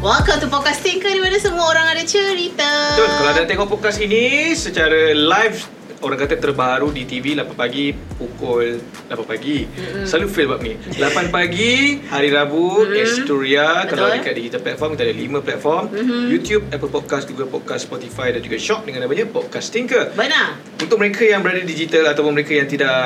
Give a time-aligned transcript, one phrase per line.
[0.00, 2.96] Welcome to Podcast Tinker di mana semua orang ada cerita.
[2.96, 7.92] Betul, kalau anda tengok podcast ini secara live orang kata terbaru di TV 8 pagi
[7.92, 9.68] pukul 8 pagi.
[9.68, 10.04] Mm-hmm.
[10.08, 10.74] Selalu fail bab ni.
[10.96, 13.04] 8 pagi hari Rabu mm-hmm.
[13.04, 14.16] Astoria kalau Betul.
[14.24, 15.84] dekat digital platform kita ada 5 platform.
[15.92, 16.22] Mm-hmm.
[16.32, 20.16] YouTube, Apple Podcast, Google Podcast, Spotify dan juga Shock dengan namanya Podcast Tinker.
[20.16, 20.56] Benar.
[20.80, 22.96] Untuk mereka yang berada digital ataupun mereka yang tidak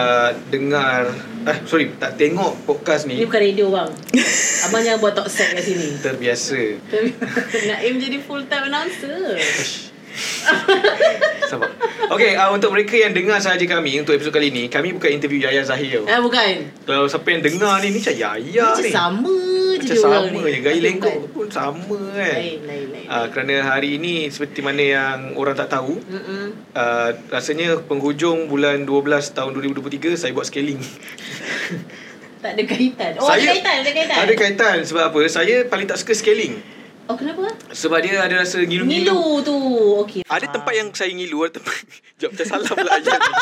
[0.49, 1.11] dengar
[1.45, 3.91] eh sorry tak tengok podcast Ini ni bukan radio bang.
[4.65, 6.01] Abang jangan buat talk set kat sini.
[6.01, 6.61] terbiasa.
[7.69, 9.37] Naim jadi full time announcer.
[11.51, 11.71] Sabar.
[12.07, 15.41] Okey, uh, untuk mereka yang dengar sahaja kami untuk episod kali ni, kami bukan interview
[15.41, 16.01] Yaya Zahir.
[16.01, 16.07] tau.
[16.07, 16.53] Eh bukan.
[16.85, 18.91] Kalau siapa yang dengar ni, ni macam Yaya Macam ni.
[18.91, 19.35] sama
[19.75, 20.41] je Macam dia orang sama ni.
[20.47, 20.59] je.
[20.61, 22.37] Gaya lengkok pun sama kan.
[22.37, 23.07] Lain, lain, lain.
[23.07, 26.45] Uh, kerana hari ini seperti mana yang orang tak tahu, Mm-mm.
[26.73, 28.95] uh, rasanya penghujung bulan 12
[29.33, 30.81] tahun 2023 saya buat scaling.
[32.45, 33.13] Tak ada kaitan.
[33.17, 34.17] Oh ada kaitan, ada kaitan.
[34.21, 35.21] Ada kaitan sebab apa?
[35.27, 36.61] Saya paling tak suka scaling.
[37.05, 37.53] Oh kenapa?
[37.69, 39.13] Sebab dia ada rasa ngilu-ngilu.
[39.13, 39.57] Ngilu tu.
[40.05, 40.21] Okey.
[40.25, 41.77] Ada tempat yang saya ngilu ada tempat
[42.21, 43.33] Jom macam salah pula ayat ni.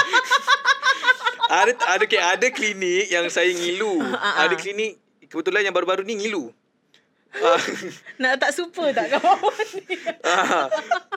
[1.53, 4.03] Ada ada okay, ada klinik yang saya ngilu.
[4.19, 4.35] Ah, ah.
[4.49, 4.99] Ada klinik
[5.31, 6.51] kebetulan yang baru-baru ni ngilu.
[8.23, 9.41] Nak tak super tak kawan
[9.81, 9.97] ni?
[10.23, 10.69] ah.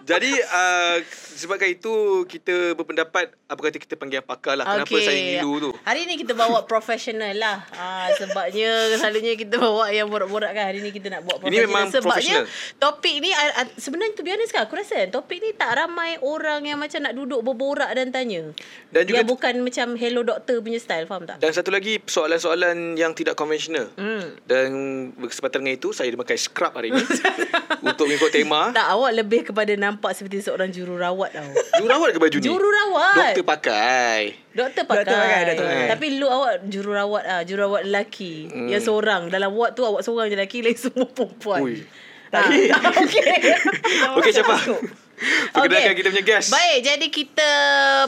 [0.01, 0.97] Jadi uh,
[1.35, 1.91] sebabkan itu
[2.23, 5.01] kita berpendapat apa kata kita panggil pakar lah kenapa Okey.
[5.01, 5.71] saya ngilu tu.
[5.81, 7.65] Hari ni kita bawa profesional lah.
[7.71, 10.65] Ah, sebabnya selalunya kita bawa yang borak-borak kan.
[10.67, 11.65] Hari ni kita nak bawa Ini profesional.
[11.67, 12.45] memang sebabnya professional.
[12.77, 16.77] topik ni ah, sebenarnya tu biasa kan aku rasa topik ni tak ramai orang yang
[16.77, 18.53] macam nak duduk berborak dan tanya.
[18.87, 21.37] Dan juga Dia bukan macam hello doktor punya style faham tak?
[21.37, 23.89] dan satu lagi soalan-soalan yang tidak konvensional.
[23.95, 24.37] Hmm.
[24.43, 24.67] Dan
[25.13, 27.01] berkesempatan dengan itu saya memakai scrub hari ini
[27.89, 28.69] untuk mengikut tema.
[28.69, 31.49] Tak awak lebih kepada nampak seperti seorang jururawat tau.
[31.81, 32.45] Jururawat ke baju ni?
[32.45, 33.15] Jururawat.
[33.17, 34.19] Doktor pakai.
[34.53, 35.01] Doktor pakai.
[35.01, 35.87] Doktor pakai, doktor pakai.
[35.89, 38.35] Tapi look awak jururawat ah, jururawat lelaki.
[38.49, 38.67] Hmm.
[38.69, 41.61] Yang seorang dalam ward tu awak seorang je lelaki, lain semua perempuan.
[41.63, 41.81] Ui.
[42.29, 42.45] Tak.
[43.05, 43.39] Okey.
[44.19, 44.55] Okey, siapa?
[45.47, 46.51] Perkenalkan kita punya guest.
[46.51, 47.51] Baik, jadi kita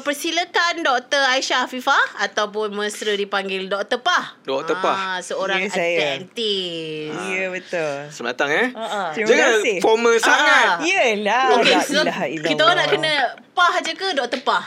[0.03, 1.23] persilakan Dr.
[1.29, 3.97] Aisyah Afifah ataupun mesra dipanggil Dr.
[3.97, 4.35] Pah.
[4.44, 4.75] Dr.
[4.78, 5.16] Pah.
[5.16, 5.97] Ah, seorang Ya, saya.
[6.19, 7.16] dentist.
[7.31, 7.94] Ya betul.
[8.09, 8.67] Selamat datang eh.
[8.73, 9.07] Ah, ah.
[9.12, 9.78] Terima Jangan kasih.
[9.79, 10.67] formal sangat.
[10.67, 10.78] Ah.
[10.81, 11.46] Yelah.
[11.56, 12.50] Okey, La so ilaha illallah.
[12.51, 13.13] kita orang nak kena
[13.50, 14.40] Pah je ke Dr.
[14.41, 14.66] Pah?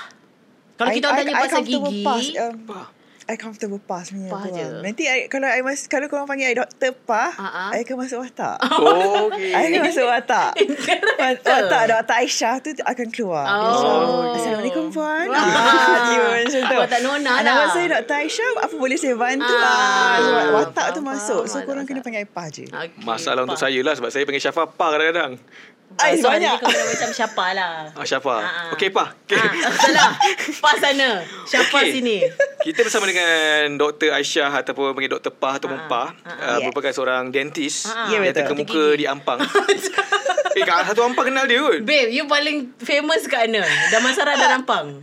[0.75, 2.33] Kalau kita orang tanya pasal comfortable gigi.
[2.35, 2.87] Um, Pah.
[3.31, 4.59] I comfortable pass Pah tu je.
[4.61, 4.83] lah.
[4.83, 7.71] Nanti I, kalau I mas, kalau korang panggil I doktor Pah, Ah, ah.
[7.71, 8.59] I akan masuk watak.
[8.75, 9.53] Oh, okay.
[9.53, 10.51] I akan masuk watak.
[11.21, 12.15] Watak Dr.
[12.17, 13.47] Aisyah tu akan keluar.
[13.47, 14.33] Oh.
[14.33, 15.31] Assalamualaikum Puan.
[15.31, 16.77] Ah, dia macam tu.
[16.77, 17.43] Awak tak nona Ah, lah.
[17.45, 18.17] Nama saya Dr.
[18.19, 18.49] Aisyah.
[18.61, 19.47] Apa boleh saya bantu?
[19.53, 19.63] Ah.
[19.63, 21.43] Ah, sebab watak tu masuk.
[21.47, 22.67] So korang kena panggil I Pah je.
[22.67, 25.39] Okay, Masalah untuk saya lah sebab saya panggil Syafa Pa kadang-kadang.
[25.93, 26.57] Ai, so, hari ni banyak.
[26.57, 27.73] kau kena macam Syafa lah.
[27.93, 28.31] Ah, Syafa.
[28.33, 28.71] Ah, ah.
[28.73, 29.11] Okey, Pa.
[29.23, 29.43] Okay.
[29.43, 30.11] Ah, salah.
[30.57, 31.09] Pas sana.
[31.45, 31.91] Syafa Okey.
[31.93, 32.17] sini.
[32.61, 34.13] Kita bersama dengan Dr.
[34.13, 35.33] Aisyah ataupun panggil Dr.
[35.33, 36.03] Pah ataupun Ah, Pa.
[36.03, 36.11] ah, Uh,
[36.53, 36.61] yes.
[36.63, 38.07] merupakan seorang dentist Ah, ah.
[38.07, 38.37] Ya, yang betul.
[38.39, 39.41] terkemuka di Ampang.
[40.53, 41.81] eh, kat satu Ampang kenal dia kot.
[41.83, 43.65] Babe, you paling famous kat mana?
[43.89, 45.01] Damansara dan Ampang.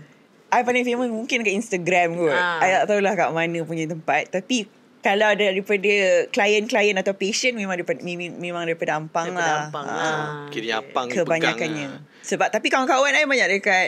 [0.47, 2.31] I paling famous mungkin kat Instagram kot.
[2.31, 2.61] Ah.
[2.61, 4.29] I tak tahulah kat mana punya tempat.
[4.29, 4.69] Tapi
[4.99, 5.93] kalau ada daripada
[6.29, 9.59] klien-klien atau patient memang daripada memang, daripada Ampang Daripada lah.
[9.65, 9.95] Ampang Ah.
[9.95, 10.25] lah.
[10.49, 11.85] Kira Ampang ni Kebanyakannya.
[11.89, 12.21] pegang lah.
[12.21, 13.87] Sebab tapi kawan-kawan I banyak dekat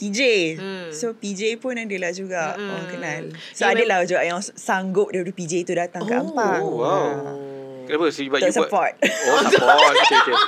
[0.00, 0.20] PJ.
[0.56, 0.88] Hmm.
[0.88, 2.72] So PJ pun adalah juga Hmm.
[2.72, 3.22] orang kenal.
[3.52, 6.20] So Ya, adalah juga yang sanggup daripada PJ tu datang ke Oh.
[6.24, 6.60] Ampang.
[6.60, 7.12] Oh, wow.
[7.84, 8.06] Kenapa?
[8.08, 8.56] Sebab Untuk you buat...
[8.56, 8.92] support.
[9.02, 9.92] Oh, support.
[9.94, 10.36] Okay, okay.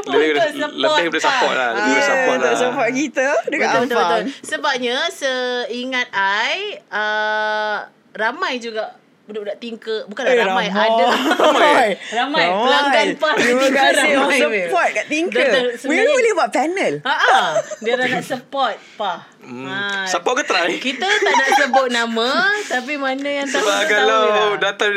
[0.00, 1.26] Lebih, Untuk support, lebih daripada Pa.
[1.26, 1.70] support lah.
[1.70, 2.54] Lebih daripada Ya, support lah.
[2.56, 4.10] support kita dekat Betul, betul, Ampang.
[4.22, 4.22] betul.
[4.42, 6.54] Sebabnya seingat I,
[6.88, 7.76] uh,
[8.12, 8.84] ramai juga
[9.28, 10.00] budak-budak tinker.
[10.08, 10.66] Bukanlah Eh, ramai.
[10.66, 10.88] ramai.
[10.88, 11.06] Ada.
[11.44, 11.88] Ramai.
[12.10, 12.46] ramai.
[12.48, 15.52] Pelanggan PAH Terima kasih ramai, support kat Tinker.
[15.84, 16.92] We boleh buat panel.
[17.02, 19.20] Ha ah, dia dah nak support PAH.
[19.38, 19.64] Hmm.
[19.64, 20.04] Ha.
[20.04, 20.68] Support ke try?
[20.76, 22.28] Kita tak nak sebut nama
[22.66, 24.60] Tapi mana yang tahu Sebab kalau tahu lah.
[24.60, 24.90] datang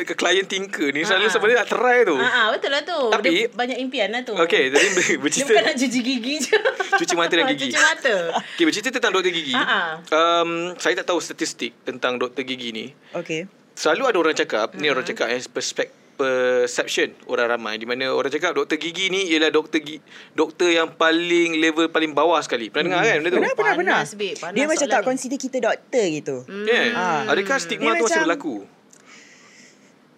[0.00, 1.34] ke klien tinker ni Selalu Ha-ha.
[1.34, 3.00] sebenarnya nak try tu Ah, ah, betul lah tu.
[3.10, 4.32] Tapi- Dia banyak impian lah tu.
[4.38, 6.56] Okay jadi ber- Dia bercerita bukan nak cuci gigi je.
[6.96, 7.66] Cuci mata dan gigi.
[7.66, 8.14] Cuci mata.
[8.48, 9.82] Okay bercerita tentang doktor gigi Ha-ha.
[10.08, 13.50] um, Saya tak tahu statistik tentang doktor gigi ni Okay.
[13.80, 15.88] Selalu ada orang cakap Ni orang cakap eh perspek,
[16.20, 20.04] Perception orang ramai Di mana orang cakap doktor gigi ni Ialah doktor gi,
[20.36, 23.36] doktor yang paling Level paling bawah sekali Pernah dengar kan benda tu?
[23.40, 23.98] Pernah, pernah, pernah.
[24.04, 24.36] Panas, babe.
[24.36, 25.06] Panas Dia macam tak ni.
[25.08, 26.36] consider kita doktor gitu.
[26.68, 26.92] Yeah.
[26.92, 27.32] Ah.
[27.32, 28.54] Adakah stigma Dia tu masih berlaku?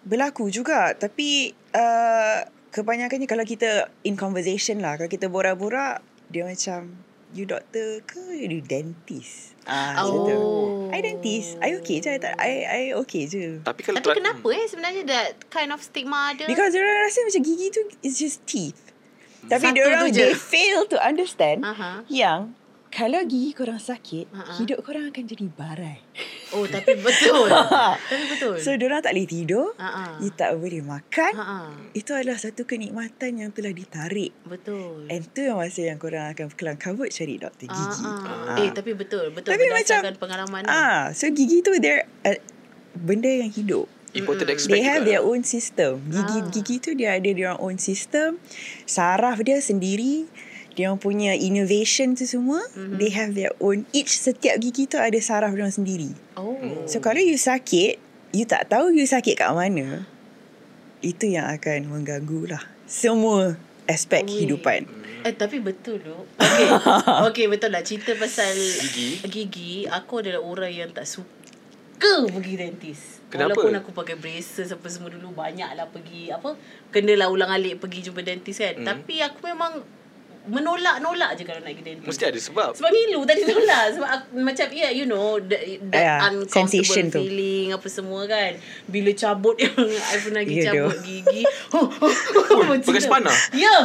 [0.03, 0.91] Berlaku juga.
[0.99, 2.43] Tapi uh,
[2.75, 4.99] kebanyakannya kalau kita in conversation lah.
[4.99, 6.99] Kalau kita borak-borak, dia macam,
[7.31, 9.52] you doktor ke you dentist?
[9.63, 10.35] Ah, macam tu.
[10.35, 10.91] Oh.
[10.93, 11.57] I dentist.
[11.63, 12.09] I okay je.
[12.13, 13.63] I, tak- I, I okay je.
[13.63, 16.45] Tapi kalau Tapi kenapa eh sebenarnya that kind of stigma ada?
[16.45, 18.79] Because dia orang rasa macam gigi tu is just teeth.
[19.43, 22.07] Tapi Satu dia orang they fail to understand Aha.
[22.07, 22.55] yang
[22.93, 24.53] Kalau gigi korang sakit, Ha-ha.
[24.55, 25.97] hidup korang akan jadi barai.
[26.53, 27.49] Oh tapi betul.
[28.11, 28.53] tapi betul.
[28.55, 29.73] So, diorang tak boleh tidur.
[29.73, 30.21] Ha-ha.
[30.21, 31.33] You tak boleh makan.
[31.33, 31.59] Ha-ha.
[31.91, 34.29] Itu adalah satu kenikmatan yang telah ditarik.
[34.45, 35.09] Betul.
[35.09, 38.05] And tu yang masa yang korang akan kelang kabut cari doktor gigi.
[38.05, 38.61] Ah, ah.
[38.61, 40.69] Eh tapi betul betul Tapi berdasarkan macam- pengalaman ni.
[40.69, 42.37] Ah, so gigi tu dia uh,
[42.93, 43.89] benda yang hidup.
[44.13, 46.05] Important aspect They have their own system.
[46.05, 46.45] Gigi Ah.
[46.47, 48.37] gigi tu dia ada their own system.
[48.85, 50.29] Saraf dia sendiri.
[50.73, 52.65] Dia orang punya innovation tu semua.
[52.73, 52.97] Mm-hmm.
[52.97, 53.85] They have their own.
[53.93, 56.11] Each setiap gigi tu ada saraf dia orang sendiri.
[56.33, 56.57] Oh.
[56.89, 58.01] So kalau you sakit,
[58.33, 60.09] you tak tahu you sakit kat mana.
[61.05, 62.63] Itu yang akan mengganggu lah.
[62.89, 63.53] Semua
[63.85, 64.29] aspek Ui.
[64.33, 64.89] kehidupan.
[65.23, 66.17] Eh tapi betul tu.
[66.41, 66.67] Okay.
[67.29, 69.23] okay betul lah cerita pasal Gigi.
[69.29, 73.23] Gigi, aku adalah orang yang tak suka pergi dentist.
[73.31, 73.55] Kenapa?
[73.55, 76.53] Walaupun aku pakai braces apa semua dulu banyak lah pergi apa
[76.93, 78.75] kenalah ulang alik pergi jumpa dentist kan.
[78.77, 78.85] Hmm.
[78.85, 79.81] Tapi aku memang
[80.45, 82.07] menolak-nolak je kalau nak pergi dentist.
[82.09, 82.69] Mesti ada sebab.
[82.73, 86.51] Sebab Milu tadi tolak Sebab aku, macam yeah, you know That, that Yeah, uncomfortable
[86.83, 87.19] sensation tu.
[87.21, 88.51] feeling Apa semua kan
[88.85, 91.01] Bila cabut yang I pernah pergi Ya, cabut doh.
[91.01, 91.41] gigi
[91.75, 92.11] oh, oh,
[92.51, 93.07] oh, macam pakai tu.
[93.07, 93.35] spanner?
[93.51, 93.75] Ya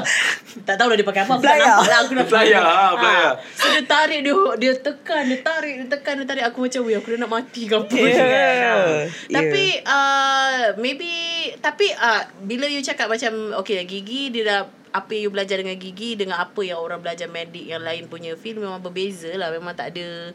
[0.63, 1.63] Tak tahu dah dia pakai apa Aku tak Plier.
[1.65, 3.31] nampak lah Aku dah Plier, ah, plier.
[3.55, 6.97] So dia tarik dia Dia tekan Dia tarik Dia tekan Dia tarik Aku macam Weh
[6.97, 8.19] aku dah nak mati ke apa Yeah.
[8.19, 8.27] kan?
[8.27, 8.59] Ah.
[8.59, 8.93] Yeah.
[9.31, 11.11] Tapi uh, Maybe
[11.57, 14.61] Tapi uh, Bila you cakap macam Okay gigi Dia dah
[14.93, 18.35] apa yang you belajar dengan gigi dengan apa yang orang belajar medik yang lain punya
[18.35, 20.32] feel memang berbeza lah memang tak ada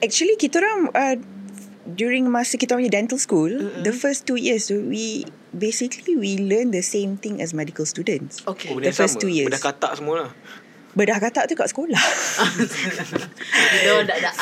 [0.00, 1.16] Actually kita orang uh,
[1.84, 3.84] during masa kita punya dental school, mm-hmm.
[3.84, 8.40] the first two years we basically we learn the same thing as medical students.
[8.48, 9.22] okay Oh, The first sama.
[9.28, 9.52] two years.
[9.52, 10.30] Benda katak semua lah.
[10.90, 12.02] Bedah katak tu kat sekolah.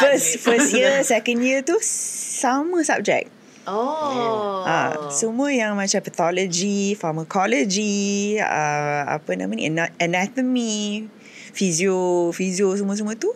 [0.00, 3.28] First first year, second year tu sama subjek.
[3.69, 11.09] Oh Ah, semua yang macam pathology, pharmacology, uh, apa nama ni, ana- anatomy,
[11.50, 13.32] physio, physio semua-semua tu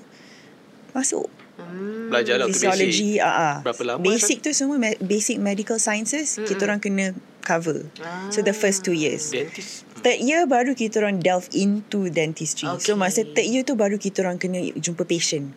[0.90, 1.24] masuk.
[1.56, 2.08] hmm.
[2.08, 2.68] Belajar lah tu basic.
[2.68, 3.54] Physiology, ah, ah.
[3.62, 7.88] Berapa lama, Basic tu semua me- basic medical sciences mm kita orang kena cover.
[8.28, 9.32] So the first two years.
[9.32, 9.88] Dentist.
[9.98, 12.68] Third year baru kita orang delve into dentistry.
[12.68, 12.82] Okay.
[12.84, 15.48] So masa third year tu baru kita orang kena jumpa patient.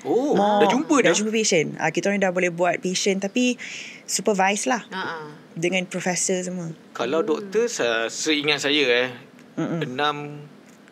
[0.00, 1.06] Oh, More- dah jumpa dah.
[1.06, 1.76] Dah jumpa patient.
[1.76, 3.60] Ah kita orang dah boleh buat patient tapi
[4.10, 5.26] supervise lah Ah, ah.
[5.54, 6.74] dengan profesor semua.
[6.90, 9.10] Kalau doktor, se- seingat saya eh,
[9.54, 9.86] Mm-mm.
[9.86, 10.16] enam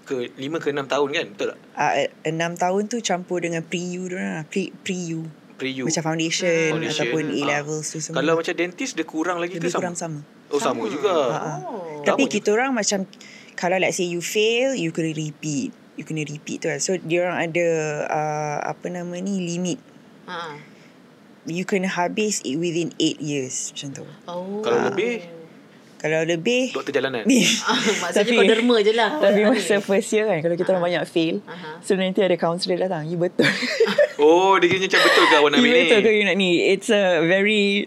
[0.05, 1.27] ke lima ke enam tahun kan?
[1.31, 1.59] Betul tak?
[1.75, 1.93] Ah
[2.25, 4.47] enam tahun tu campur dengan pre-U tu lah.
[4.47, 5.27] Pre, pre-U.
[5.59, 5.85] Pre-U.
[5.85, 7.03] Macam foundation, Foundation.
[7.03, 7.25] ataupun.
[7.35, 8.17] A-levels tu semua.
[8.17, 10.23] Kalau macam dentist, dia kurang lagi lebih ke kurang sama?
[10.23, 10.49] sama.
[10.49, 10.89] Oh, sama, Sama.
[10.89, 11.17] juga.
[11.29, 12.01] Ah, Oh.
[12.01, 13.05] Tapi Sama kita orang macam
[13.53, 15.75] kalau let's say you fail, you kena repeat.
[15.99, 16.79] You kena repeat tu kan.
[16.79, 17.67] So dia orang ada
[18.07, 19.83] uh, apa nama ni limit.
[20.25, 20.55] Ah.
[21.49, 24.05] You kena habis it within 8 years macam tu.
[24.25, 24.61] Oh.
[24.61, 25.25] Kalau lebih,
[25.99, 27.27] Kalau lebih doktor jalanan.
[27.65, 29.11] Ah, maksudnya Tapi- kau derma je lah.
[29.19, 31.81] tapi masa first year kan kalau kita orang banyak fail, Aha.
[31.81, 33.03] so nanti ada counsellor datang.
[33.05, 33.49] You betul.
[34.19, 35.83] Oh, dia kira macam betul ke awak nak you ambil ni?
[35.85, 36.51] betul ke you nak ni?
[36.69, 37.87] It's a very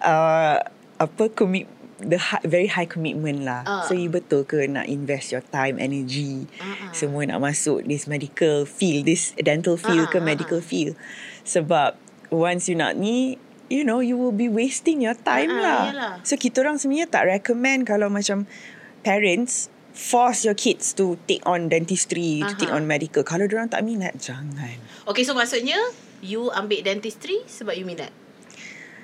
[0.00, 0.62] uh,
[0.96, 1.66] apa commit
[1.98, 3.62] the high, very high commitment lah.
[3.62, 3.82] Ah.
[3.82, 6.92] So you betul ke nak invest your time, energy, Ah, ah.
[6.92, 10.94] semua nak masuk this medical field, this dental Ah, field ke ah, medical field.
[11.42, 11.98] Sebab
[12.32, 13.36] once you nak ni,
[13.68, 15.82] you know, you will be wasting your time ah, lah.
[15.92, 16.14] yalah.
[16.24, 18.48] So kita orang sebenarnya tak recommend kalau macam
[19.04, 23.20] parents force your kids to take on dentistry, to take on medical.
[23.20, 24.80] Kalau orang tak minat, jangan.
[25.04, 25.76] Okay, so maksudnya
[26.24, 28.08] you ambil dentistry sebab you minat.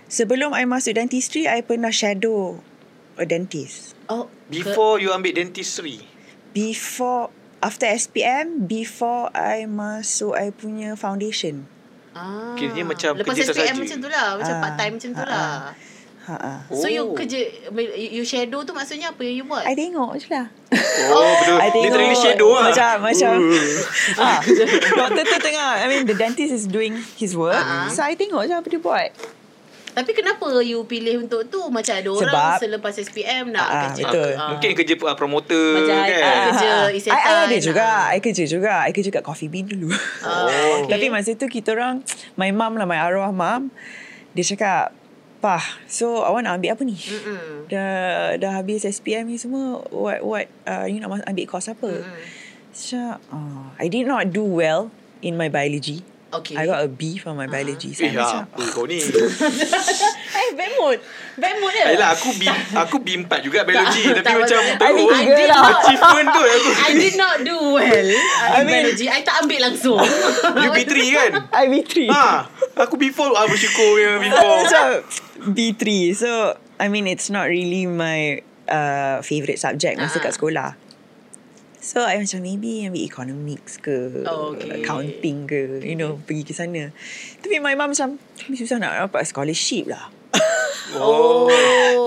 [0.09, 2.65] Sebelum I masuk dentistry, I pernah shadow
[3.21, 3.93] a dentist.
[4.09, 6.01] Oh, Before you ambil dentistry.
[6.57, 7.29] Before,
[7.61, 11.69] after SPM, before I masuk I punya foundation.
[12.13, 12.55] Ah.
[12.55, 13.81] Kiranya macam Lepas kerja SPM sahaja.
[13.81, 14.27] macam tu lah.
[14.37, 15.57] Macam Ah, part time macam tu ah, lah.
[16.21, 16.59] Ha ah.
[16.69, 17.17] So you Oh.
[17.17, 17.41] kerja,
[17.73, 19.65] you you shadow tu maksudnya apa yang you buat?
[19.65, 20.47] I tengok je lah.
[21.09, 21.57] Oh, betul.
[21.57, 22.69] I tengok Literally shadow lah.
[22.69, 24.23] Macam Macam Uh.
[24.29, 24.39] ah,
[24.99, 27.89] Doktor tu tengah I mean the dentist is doing his work Ah.
[27.89, 29.09] So I tengok je apa dia buat
[29.99, 31.59] Tapi kenapa you pilih untuk tu?
[31.69, 34.03] Macam ada orang Sebab- selepas SPM nak Ah, kerja.
[34.07, 34.31] betul.
[34.33, 34.49] Ah.
[34.55, 36.23] Mungkin kerja uh, promoter Macam kan.
[36.23, 37.19] ah, kerja Ah, isetan.
[37.19, 38.07] I, I ada juga ah.
[38.09, 39.91] I kerja juga I kerja kat Coffee Bean dulu
[40.23, 40.47] Ah,
[40.79, 40.87] okay.
[40.87, 43.75] Tapi masa tu kita orang My mum lah My arwah mum
[44.33, 44.95] Dia cakap
[45.39, 47.67] Pah So awak nak ambil apa ni Mm-mm.
[47.67, 47.91] Dah
[48.37, 52.23] dah habis SPM ni semua What what uh, You nak ambil course apa Mm-mm.
[52.71, 52.95] So
[53.27, 56.55] uh, I did not do well In my biology Okay.
[56.55, 59.01] I got a B for my biology So Eh, I macam apa kau ni?
[60.39, 61.01] Eh, bad mood.
[61.35, 61.89] Bad mood dia.
[61.89, 64.05] Ayolah, aku B, aku B4 juga biologi.
[64.07, 64.77] Tak, tapi tak, macam tak.
[64.79, 65.09] teruk.
[65.09, 65.65] I did not.
[65.83, 66.71] Achievement tu aku.
[66.71, 68.09] I did not do well
[68.45, 69.07] uh, in mean- biology.
[69.09, 69.99] I tak ambil langsung.
[70.63, 71.31] You B3 kan?
[71.49, 72.27] I B3 Ha,
[72.77, 73.19] aku B4.
[73.33, 74.37] Ah, bersyukur ya B4.
[74.37, 74.85] Macam
[75.49, 75.83] B3
[76.13, 76.31] So
[76.77, 80.23] I mean it's not really my uh, Favourite subject Masa Ah.
[80.23, 80.69] kat sekolah
[81.89, 84.85] So I macam maybe ambil economics ke Oh, okay.
[84.85, 86.93] Accounting ke You know Pergi ke sana.
[87.41, 88.21] Tapi my mum macam
[88.53, 90.13] susah nak dapat scholarship lah.
[90.93, 91.49] Oh.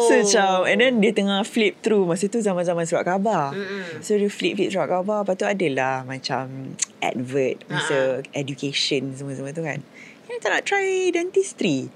[0.05, 2.05] So macam And then dia tengah flip through.
[2.05, 3.57] Masa tu zaman-zaman surat khabar.
[3.57, 4.05] Mm-mm.
[4.05, 5.25] So dia flip-flip surat khabar.
[5.25, 9.81] Lepas tu adalah Macam Advert Masa education Semua-semua tu kan.
[10.29, 11.89] Dia tak nak try dentistry.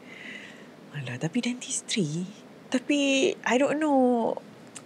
[0.97, 2.25] Alah tapi dentistry
[2.73, 4.33] Tapi I don't know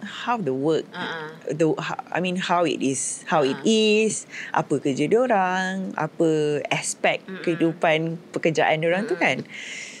[0.00, 1.28] How the work Uh-uh.
[1.52, 6.60] the ho- I mean how it is how it is apa kerja dia orang apa
[6.68, 7.44] aspek Mm-mm.
[7.44, 9.44] kehidupan pekerjaan dia orang tu kan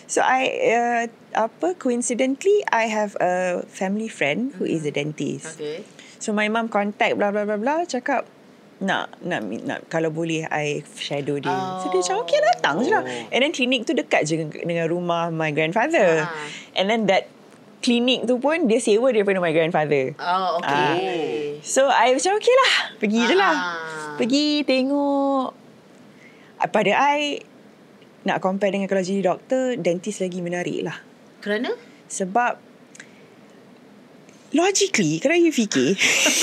[0.08, 0.40] so I
[0.72, 1.04] uh,
[1.36, 5.84] apa coincidentally I have a family friend who is a dentist Okay.
[6.16, 8.24] so my mum contact blah blah blah blah cakap
[8.80, 11.52] nak nak nak kalau boleh I shadow dia.
[11.52, 11.84] Oh.
[11.84, 13.04] So dia macam okay datang je lah.
[13.04, 13.28] Oh.
[13.28, 16.24] And then klinik tu dekat je dengan rumah my grandfather.
[16.24, 16.32] Ah.
[16.72, 17.28] And then that
[17.80, 20.12] klinik tu pun dia sewa daripada my grandfather.
[20.16, 21.56] Oh, okay.
[21.60, 24.16] So I macam okay lah Pergi je lah Ah.
[24.16, 25.52] Pergi tengok
[26.56, 27.40] Ah, Pada I
[28.22, 30.96] Nak compare dengan kalau jadi doktor Dentist lagi menarik lah
[31.40, 31.72] Kerana?
[32.06, 32.56] Sebab
[34.50, 35.94] Logically Kalau you fikir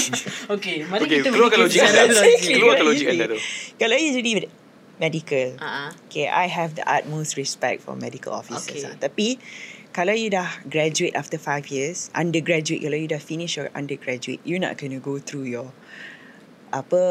[0.54, 2.08] Okay, mari Okay, kita keluarkan logik anda.
[2.08, 2.40] logik.
[2.48, 3.38] Keluarkan logik anda tu.
[3.76, 4.54] Kalau you jadi med-
[4.98, 5.94] Medical ah.
[6.08, 8.82] Okay I have the utmost respect For medical officers Okay.
[8.84, 8.98] lah.
[8.98, 9.38] Tapi
[9.98, 14.62] Kalau you dah graduate After 5 years Undergraduate Kalau you dah finish your undergraduate You
[14.62, 15.74] nak kena go through your
[16.70, 17.02] Apa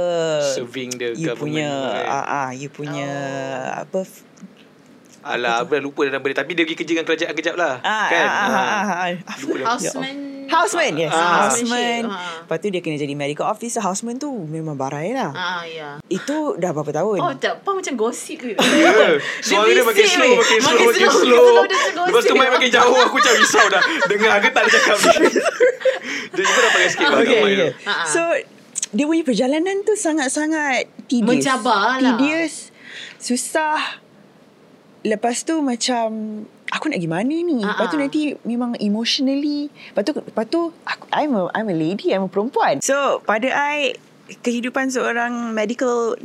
[0.55, 1.59] Serving the You government.
[1.59, 2.07] punya right?
[2.07, 3.83] ah, ah, You punya Oh.
[3.83, 4.23] Apa f-
[5.27, 6.39] Alah, dah lupa dah nama dia.
[6.39, 7.83] Tapi dia pergi kerja dengan kerajaan kejap lah.
[7.83, 8.27] ah, kan?
[8.31, 9.39] ah, ah, ah, ah, ah.
[9.75, 10.36] Houseman.
[10.47, 11.45] Houseman yes Ah.
[11.45, 12.41] Houseman Ah.
[12.41, 15.99] Lepas tu dia kena jadi medical officer Houseman tu memang barai lah Ah, ya.
[16.07, 17.61] Itu dah berapa tahun Oh, tak.
[17.61, 18.55] Apa macam gosip ke?
[18.77, 21.55] Ya, Suara dia makin slow, makin slow, Makin makin slow, slow.
[21.61, 22.05] makin slow.
[22.07, 23.83] Lepas tu mic makin jauh, aku macam risau dah.
[24.07, 25.29] Dengar ke tak dia cakap ni.
[26.29, 27.07] Dia cuba dah pakai sikit.
[27.09, 27.55] Okay, okay.
[27.55, 27.69] tu.
[27.83, 28.07] Ah, ah.
[28.07, 28.21] So
[28.89, 31.27] dia punya perjalanan tu sangat-sangat tedious.
[31.27, 32.15] Mencabar lah.
[32.15, 32.71] Tedious.
[33.19, 34.01] Susah.
[35.03, 36.07] Lepas tu macam
[36.71, 37.63] aku nak gimana ni?
[37.63, 38.03] Ah, Lepas tu ah.
[38.03, 39.69] nanti memang emotionally.
[39.91, 42.83] Lepas tu lepas tu aku I'm a I'm a lady, I'm a perempuan.
[42.83, 43.95] So pada I
[44.43, 46.19] kehidupan seorang medical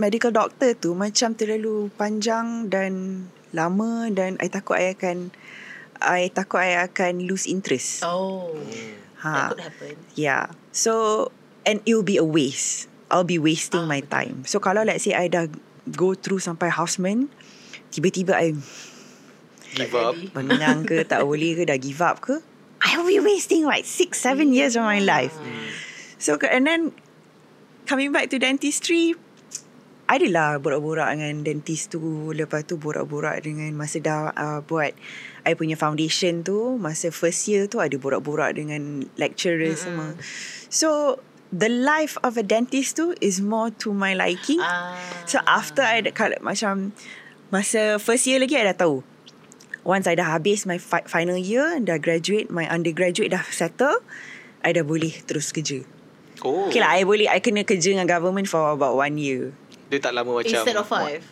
[0.00, 5.28] medical doctor tu macam terlalu panjang dan lama dan I takut I akan
[6.00, 8.02] I takut I akan lose interest.
[8.02, 8.56] Oh.
[9.22, 9.30] Ha.
[9.30, 9.94] That could happen.
[10.16, 10.50] Yeah.
[10.74, 11.28] So
[11.62, 12.88] and it will be a waste.
[13.12, 14.42] I'll be wasting Ah, my time.
[14.48, 15.46] So kalau let's say I dah
[15.92, 17.28] go through sampai houseman,
[17.92, 18.56] tiba-tiba I
[19.74, 20.14] Give up.
[20.36, 22.40] menang ke tak boleh ke dah give up ke,
[22.82, 25.34] I will be wasting like six, seven years of my life.
[26.18, 26.92] So and then
[27.86, 29.14] coming back to dentistry,
[30.12, 32.34] adalah borak-borak dengan dentist tu.
[32.36, 34.92] Lepas tu borak-borak dengan masa dah uh, buat
[35.42, 40.14] I punya foundation tu, masa first year tu ada borak-borak dengan lecturer semua.
[40.70, 41.18] So
[41.52, 44.58] the life of a dentist tu is more to my liking.
[44.62, 44.96] Ah.
[45.28, 46.96] So after I kalau macam
[47.52, 49.11] masa first year lagi I dah tahu.
[49.82, 53.98] Once I dah habis my fi- final year, dah graduate, my undergraduate dah settle,
[54.62, 55.82] I dah boleh terus kerja.
[56.42, 56.70] Oh.
[56.70, 59.50] Okay lah, I boleh, I kena kerja dengan government for about one year.
[59.90, 60.48] Dia tak lama macam.
[60.48, 61.22] Instead of five.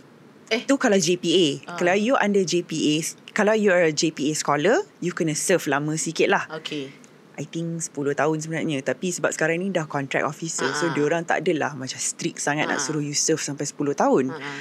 [0.50, 0.66] Eh.
[0.66, 1.62] Tu kalau JPA.
[1.64, 1.78] Ah.
[1.78, 6.26] Kalau you under JPA, kalau you are a JPA scholar, you kena serve lama sikit
[6.26, 6.50] lah.
[6.52, 6.90] Okay.
[7.38, 8.83] I think 10 tahun sebenarnya.
[8.83, 10.66] Tapi sebab sekarang ni dah contract officer.
[10.75, 10.92] So, Ah.
[10.92, 12.85] diorang tak adalah macam strict sangat nak Ah.
[12.85, 14.28] suruh you serve sampai 10 tahun.
[14.28, 14.59] Ah, ah.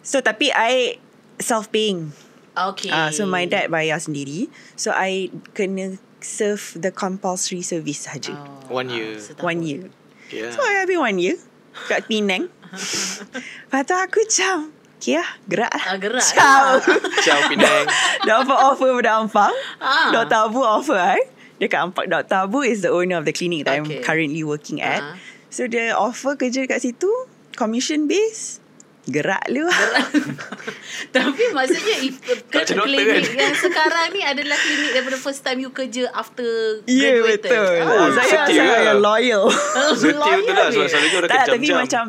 [0.00, 0.96] So, tapi I
[1.36, 2.14] self-paying.
[2.74, 2.90] Okay.
[2.90, 4.50] Ah, so my dad bayar sendiri.
[4.74, 8.34] So I kena serve the compulsory service saja.
[8.34, 9.14] Oh, One year.
[9.14, 9.44] ah, setahun.
[9.46, 9.82] One year.
[10.28, 10.50] Yeah.
[10.50, 11.36] So I habis one year
[11.86, 12.50] kat Penang.
[13.70, 14.56] Lepas tu aku macam,
[14.98, 15.84] okay lah, gerak lah.
[15.86, 16.68] Ah, gerak Ciao.
[17.24, 17.86] Ciao Penang.
[18.28, 19.54] Dapat offer pada Ampang.
[19.78, 20.10] Ah.
[20.10, 20.50] Dr.
[20.50, 21.22] Abu offer I.
[21.56, 22.06] Dekat Ampang.
[22.10, 22.44] Dr.
[22.44, 24.02] Abu is the owner of the clinic that I'm Okay.
[24.02, 25.00] currently working at.
[25.00, 25.14] Ah.
[25.48, 27.08] So dia offer kerja kat situ.
[27.54, 28.57] Commission base.
[29.08, 29.64] Gerak lu.
[31.16, 32.20] Tapi maksudnya if,
[32.52, 33.40] doktor klinik kan?
[33.40, 36.44] yang sekarang ni adalah klinik daripada first time you kerja after
[36.84, 37.48] Ya yeah, graduated.
[37.48, 37.72] betul.
[37.88, 38.96] Oh, saya setia saya lah.
[39.00, 39.44] loyal.
[39.96, 40.68] Setia betul lah.
[40.68, 41.56] Selalunya orang tak, kejam-jam.
[41.56, 42.04] tapi macam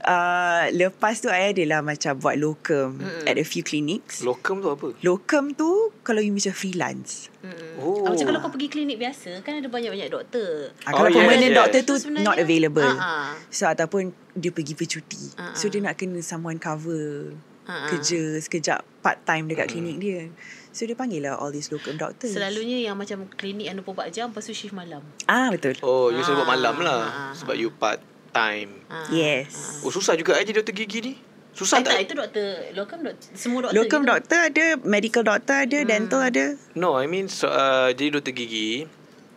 [0.00, 3.26] uh, lepas tu I adalah macam buat locum mm.
[3.26, 4.22] at a few clinics.
[4.22, 4.94] Lokum tu apa?
[5.00, 7.32] locum tu kalau you macam freelance.
[7.40, 7.78] Mm.
[7.78, 8.04] Oh.
[8.04, 10.70] Ah, macam kalau kau pergi klinik biasa kan ada banyak-banyak doktor.
[10.82, 11.58] Ah, Oh, kalau yes, permanent yes.
[11.58, 12.86] doctor tu So, not available.
[12.86, 13.28] Ah, ah.
[13.48, 15.22] So ataupun dia pergi bercuti.
[15.34, 15.70] Ah, So ah.
[15.70, 17.34] dia nak kena someone cover
[17.68, 17.88] Ah, ah.
[17.92, 20.32] kerja sekejap part time dekat klinik dia.
[20.72, 22.32] So dia panggil lah all these locum doctors.
[22.32, 25.04] Selalunya yang macam klinik yang 24 jam lepas tu shift malam.
[25.26, 25.76] Ah betul.
[25.84, 27.00] Oh, you selalu buat Ah, malam lah.
[27.04, 28.70] ah, Sebab you part time.
[28.86, 29.80] Ah, Yes.
[29.80, 31.12] Oh, susah juga eh jadi doktor gigi ni.
[31.50, 32.00] Susah Eh, tak, tak?
[32.00, 33.76] itu doktor locum doktor semua doktor.
[33.76, 34.10] Locum gitu.
[34.10, 36.44] doctor ada, medical doctor ada, dental ada.
[36.72, 38.86] No, I mean so, uh, jadi doktor gigi,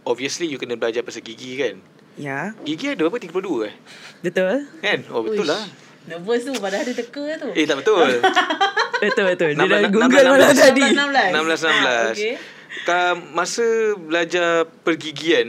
[0.03, 1.81] obviously you kena belajar pasal gigi kan.
[2.13, 3.17] Ya, Gigi ada berapa?
[3.17, 3.75] 32 eh?
[4.21, 4.67] betul.
[4.79, 4.99] Kan?
[5.09, 5.49] Oh betul Uish.
[5.49, 5.63] lah.
[6.03, 7.47] Nervous tu padahal dia teka tu.
[7.53, 8.05] Eh tak betul.
[9.01, 9.49] Betul betul.
[9.51, 10.61] Dia 16, dah 16, Google malam 16.
[10.61, 10.83] tadi.
[10.83, 11.33] 16 16.
[11.33, 12.13] 16 16.
[12.13, 12.33] Okey.
[12.81, 12.99] Ka
[13.33, 13.65] masa
[13.97, 14.47] belajar
[14.81, 15.47] pergigian,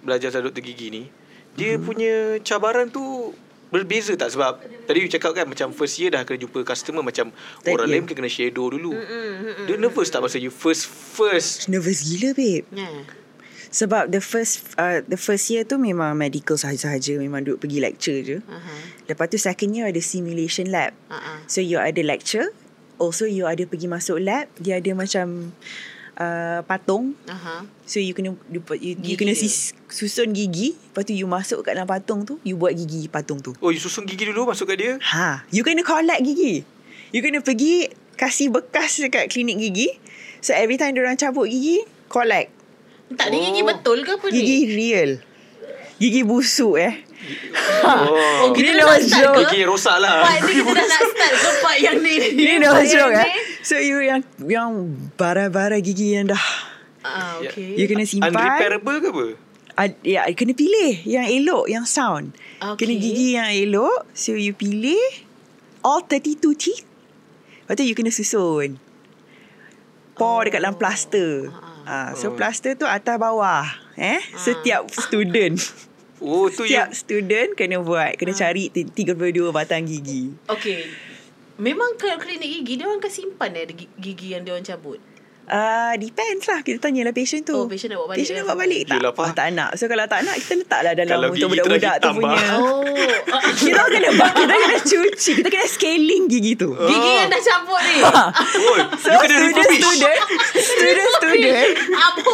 [0.00, 1.02] belajar sama doktor gigi ni,
[1.54, 1.82] dia Mhm.
[1.82, 3.32] punya cabaran tu
[3.68, 7.34] berbeza tak sebab tadi you cakap kan macam first year dah kena jumpa customer macam
[7.60, 7.92] Third orang year.
[7.92, 8.94] lain mungkin kena shadow dulu.
[8.94, 9.66] Mm, mm, mm.
[9.66, 12.62] Dia nervous tak masa you first first Nervous gila babe.
[12.70, 12.86] Ya.
[13.74, 17.18] Sebab the first uh, the first year tu memang medical sahaja-sahaja.
[17.18, 18.38] Memang duduk pergi lecture je.
[18.38, 18.74] Aha.
[19.10, 20.94] Lepas tu second year ada simulation lab.
[21.10, 22.54] Ha So you ada lecture.
[22.94, 24.46] Also you ada pergi masuk lab.
[24.62, 25.50] Dia ada macam
[26.16, 27.14] uh, patung.
[27.26, 27.66] Aha.
[27.84, 29.42] So you kena you, you, Gigi you kena dia.
[29.44, 30.74] sis, susun gigi.
[30.74, 32.40] Lepas tu you masuk kat dalam patung tu.
[32.42, 33.52] You buat gigi patung tu.
[33.58, 34.92] Oh you susun gigi dulu masuk kat dia.
[35.00, 36.62] Ha, you kena collect gigi.
[37.10, 39.88] You kena pergi kasih bekas dekat klinik gigi.
[40.38, 42.50] So every time orang cabut gigi, collect.
[43.14, 43.68] Tak ada gigi Oh.
[43.68, 44.34] betul ke apa ni?
[44.34, 45.10] Gigi real.
[46.04, 47.00] Gigi busuk eh.
[47.80, 48.52] Oh, Oh.
[48.52, 49.48] kita dah start joke.
[49.48, 49.56] ke?
[49.56, 50.20] Gigi rosak lah.
[50.20, 52.14] Part ni kita dah nak start ke part yang ni?
[52.36, 53.28] Ni no Part yang joke eh.
[53.64, 54.70] So you yang yang
[55.16, 56.44] bara-bara gigi yang dah
[57.00, 57.76] Ah, okay.
[57.76, 58.32] you kena simpan.
[58.32, 59.26] Unrepairable ke apa?
[59.74, 62.32] Ad, ya, kena pilih yang elok, yang sound.
[62.56, 62.84] Okay.
[62.84, 64.04] Kena gigi yang elok.
[64.12, 65.00] So you pilih
[65.80, 66.84] all 32 teeth.
[67.64, 68.76] Lepas tu you kena susun.
[70.14, 71.48] Pour dekat dalam plaster.
[71.84, 72.36] Ah, so Oh.
[72.36, 73.64] plaster tu atas bawah.
[73.96, 75.56] Eh, setiap student.
[76.24, 78.16] Oh tu yang Setiap student kena buat.
[78.16, 80.32] Kena cari ti- 32 batang gigi.
[80.48, 80.88] Okay.
[81.54, 84.98] Memang kalau klinik gigi, dia orang akan simpan eh gi- gigi yang dia orang cabut.
[85.44, 88.40] Uh, depends lah Kita tanyalah patient tu Oh, patient nak bawa balik Patient lah.
[88.40, 88.96] nak bawa balik tak?
[88.96, 92.08] Yelah, oh, tak nak So kalau tak nak Kita letaklah dalam Kalau Untuk budak-budak tu
[92.14, 92.44] punya.
[92.56, 92.80] Oh.
[93.60, 97.96] Kita kena Kita kena cuci Kita kena scaling gigi tu gigi yang dah cabut ni.
[98.00, 98.26] Oh,
[98.96, 100.20] So student student
[100.56, 101.70] Student student.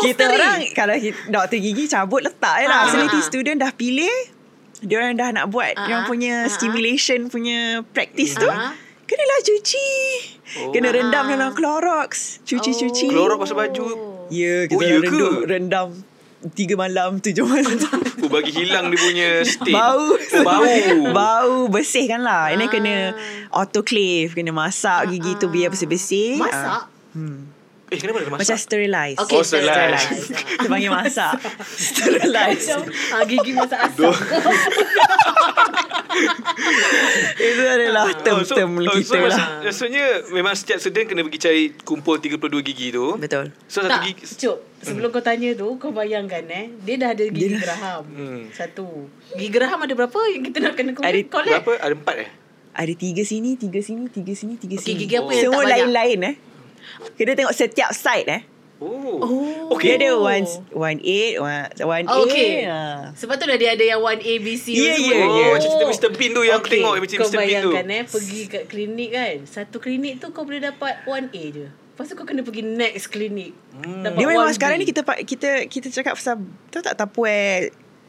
[0.07, 0.95] Kita orang Kalau
[1.27, 3.27] doktor gigi cabut letak je lah Ah, So nanti ah.
[3.27, 4.15] student dah pilih
[4.81, 6.49] Dia orang dah nak buat orang ah, punya ah, ah.
[6.49, 8.71] stimulation punya practice tu Ah.
[9.11, 9.89] Kenalah cuci
[10.51, 10.71] Oh.
[10.71, 11.31] Kena rendam Ah.
[11.31, 13.87] dalam Clorox Cuci-cuci Kelorok pasal baju.
[14.31, 15.07] Ya, kita Oh, ya oh, ke?
[15.07, 15.89] rendam, rendam
[16.51, 17.79] tiga malam, tujuh malam.
[18.21, 19.73] Oh, bagi hilang dia punya stain.
[19.73, 20.13] bau.
[20.13, 20.65] Oh, bau.
[21.17, 22.51] bau, bersihkan lah.
[22.51, 22.69] Ini Ah.
[22.69, 22.95] kena
[23.51, 26.37] autoclave, kena masak gigi tu biar bersih-bersih.
[26.37, 26.85] Masak?
[26.85, 26.85] Ah.
[27.13, 27.47] Hmm.
[27.91, 28.43] Eh, kenapa ada masak?
[28.45, 29.19] Macam sterilize.
[29.19, 30.07] Okay, Oh, sterilize.
[30.31, 31.35] Kita panggil masak.
[31.91, 32.65] sterilize.
[32.65, 34.15] Macam ah, gigi masak asam.
[37.41, 39.23] Itu adalah Oh, term-term oh, kita so, lah.
[39.25, 43.17] maksud- Maksudnya memang setiap student kena pergi cari kumpul 32 gigi tu.
[43.17, 43.51] Betul.
[43.67, 44.57] So satu Tak, gigi Cuk.
[44.81, 46.71] Sebelum kau tanya tu, kau bayangkan eh.
[46.79, 48.03] Dia dah ada gigi Dia dah- geraham.
[48.09, 48.43] Hmm.
[48.51, 48.87] Satu.
[49.33, 51.55] Gigi geraham ada berapa yang kita nak kena Ada- collect?
[51.59, 51.73] berapa?
[51.81, 52.31] Ada empat eh?
[52.71, 54.99] Ada tiga sini, tiga sini, tiga sini, tiga Okey, sini.
[55.01, 55.75] gigi apa yang Semua tak banyak?
[55.83, 56.35] lain-lain eh.
[57.13, 58.43] Kita tengok setiap side eh.
[58.77, 59.21] Oh.
[59.21, 59.77] Oh.
[59.77, 59.93] Dia Okay.
[59.99, 62.33] ada one one eight, one one Oh, eight.
[62.33, 62.53] okay.
[62.65, 63.13] ah.
[63.13, 65.05] Sebab tu dah dia ada yang 1A, B, C Ya, semua.
[65.07, 65.47] ya, Oh, ya.
[65.53, 66.11] macam cerita Mr.
[66.11, 67.37] Bean tu yang aku tengok macam kau Mr.
[67.39, 67.73] Bean tu.
[67.73, 72.05] bayangkan eh Pergi kat klinik kan Satu klinik tu kau boleh dapat 1A je Lepas
[72.07, 74.01] tu kau kena pergi next klinik Hmm.
[74.01, 74.57] Dapat Dia memang 1B.
[74.57, 77.69] sekarang ni kita kita kita cakap pasal tahu tak tapuai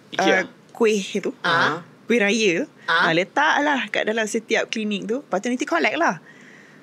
[0.10, 0.36] Ikea?
[0.38, 1.32] uh, kuih tu.
[1.42, 1.84] Ah.
[2.04, 2.64] Kuih raya.
[2.84, 3.08] Ah.
[3.08, 3.12] Ah.
[3.12, 5.20] letak lah kat dalam setiap klinik tu.
[5.22, 6.20] Lepas tu nanti collect lah.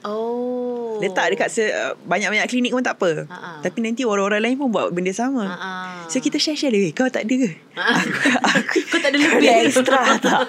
[0.00, 3.22] Oh Letak dekat se, uh, banyak-banyak klinik pun tak apa.
[3.28, 3.58] Ah.
[3.60, 5.46] Tapi nanti orang-orang lain pun buat benda sama.
[5.46, 6.02] Ah.
[6.06, 6.90] So kita share-share dia.
[6.90, 7.50] Kau tak ada ke?
[7.72, 8.10] Aku,
[8.50, 10.42] aku, Kau tak ada lebih extra tak?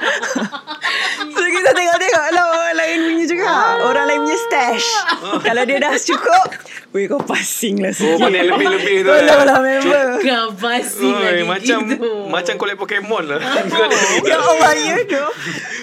[1.38, 3.46] so kita tengok-tengok lah orang lain punya juga.
[3.84, 4.88] Orang lain punya stash.
[5.46, 6.46] Kalau dia dah cukup,
[6.90, 8.18] weh kau passing lah Oh, sikit.
[8.20, 9.10] mana yang lebih-lebih tu.
[9.12, 9.22] eh.
[9.24, 10.06] Tolong lah member.
[10.20, 13.40] Kau basing Oi, lagi macam gitu macam collect Pokemon lah.
[14.26, 15.22] Ya Allah ya tu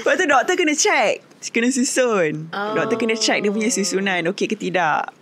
[0.02, 2.74] Lepas tu doktor kena check Kena susun Oh.
[2.74, 5.12] Doktor kena check dia punya susunan Okey ke tidak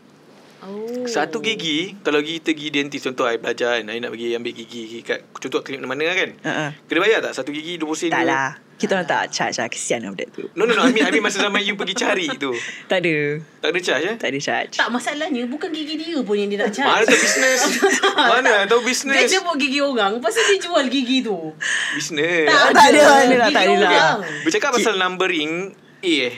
[0.61, 1.05] oh.
[1.05, 5.01] Satu gigi, kalau kita pergi dentist contoh I belajar kan, I nak pergi ambil gigi
[5.01, 6.31] kat contoh klinik mana kan.
[6.35, 6.71] uh-uh.
[6.85, 8.09] Kena bayar tak satu gigi 20 sen?
[8.09, 8.33] Tak dulu?
[8.33, 11.05] lah Kita orang tak charge lah Kesian lah budak tu No no no, I mean,
[11.05, 12.51] I mean masa zaman you pergi cari tu.
[12.89, 13.17] Tak ada
[13.61, 14.17] Tak ada charge eh?
[14.17, 17.21] Tak ada charge Tak masalahnya Bukan gigi dia pun yang dia nak charge Mana tahu
[17.21, 17.61] bisnes?
[18.33, 19.29] Mana tahu Dia bisnes?
[19.29, 21.39] jemput gigi orang Lepas tu dia jual gigi tu
[21.93, 22.49] Bisnes.
[22.49, 24.13] Tak ada mana lah, tak ada lah.
[24.43, 25.71] Bercakap pasal numbering
[26.05, 26.37] A eh.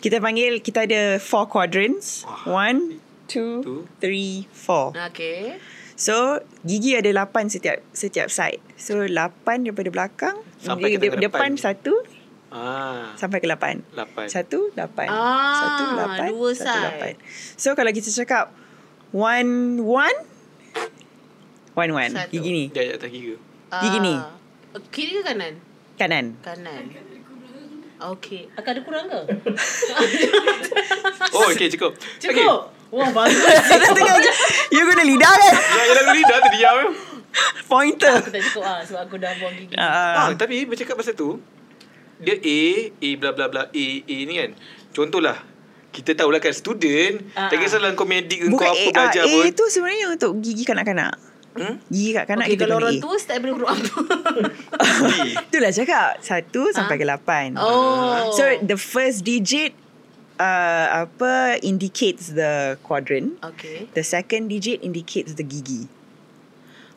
[0.00, 3.80] Kita panggil Kita ada four quadrants One Two, Two.
[3.96, 5.56] Three Four Okay
[5.96, 11.16] So Gigi ada lapan setiap Setiap side So lapan daripada belakang Sampai ke depan.
[11.16, 11.94] Depan satu
[12.50, 14.26] Ah, Sampai ke lapan lapan.
[14.26, 16.84] Satu lapan Ah, Satu lapan dua Satu side.
[16.84, 17.12] lapan
[17.56, 18.50] So kalau kita cakap
[19.14, 20.18] One One
[21.72, 22.34] One one Satu.
[22.34, 23.38] Gigi ni Dia atas gigi.
[23.70, 24.14] Gigi ni.
[24.18, 24.34] Ah.
[24.90, 25.54] Kiri ke kanan?
[25.94, 26.84] Kanan Kanan
[28.00, 29.20] Okay Akan ada kurang ke?
[31.30, 31.94] Oh, okay, cukup.
[32.18, 33.38] Cukup Wah bagus
[33.96, 34.32] Tengah je
[34.70, 35.70] You guna lidah kan Okay.
[35.70, 36.74] Ya, yang lalu lidah tu diam.
[36.76, 36.88] eh.
[37.64, 38.16] Pointer.
[38.18, 39.74] Aku tak cukup ah sebab aku dah buang gigi.
[39.74, 40.26] Ah.
[40.26, 41.38] Ah, tapi bercakap pasal tu,
[42.18, 42.60] dia A,
[42.90, 44.50] A bla bla bla, A, A ni kan.
[44.90, 45.38] Contohlah,
[45.88, 47.60] kita tahulah kan student, Ah, tak ah.
[47.62, 49.42] kisahlah kau medik ke kau apa A, belajar A pun.
[49.54, 51.14] tu sebenarnya untuk gigi kanak-kanak.
[51.50, 51.82] Hmm?
[51.90, 53.90] Gigi kanak-kanak Okay, kita kalau orang tua start daripada huruf apa?
[55.50, 56.10] Itulah cakap.
[56.22, 57.58] Satu sampai ke lapan.
[57.58, 58.30] oh.
[58.30, 59.74] So the first digit
[60.38, 63.36] uh, apa indicates the quadrant.
[63.42, 63.90] Okay.
[63.92, 65.90] The second digit indicates the gigi.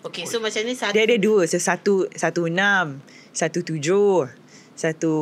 [0.04, 0.94] Okay, so macam ni satu.
[0.94, 1.48] Dia ada dua.
[1.48, 3.00] So satu satu enam,
[3.32, 4.28] satu tujuh,
[4.74, 5.16] satu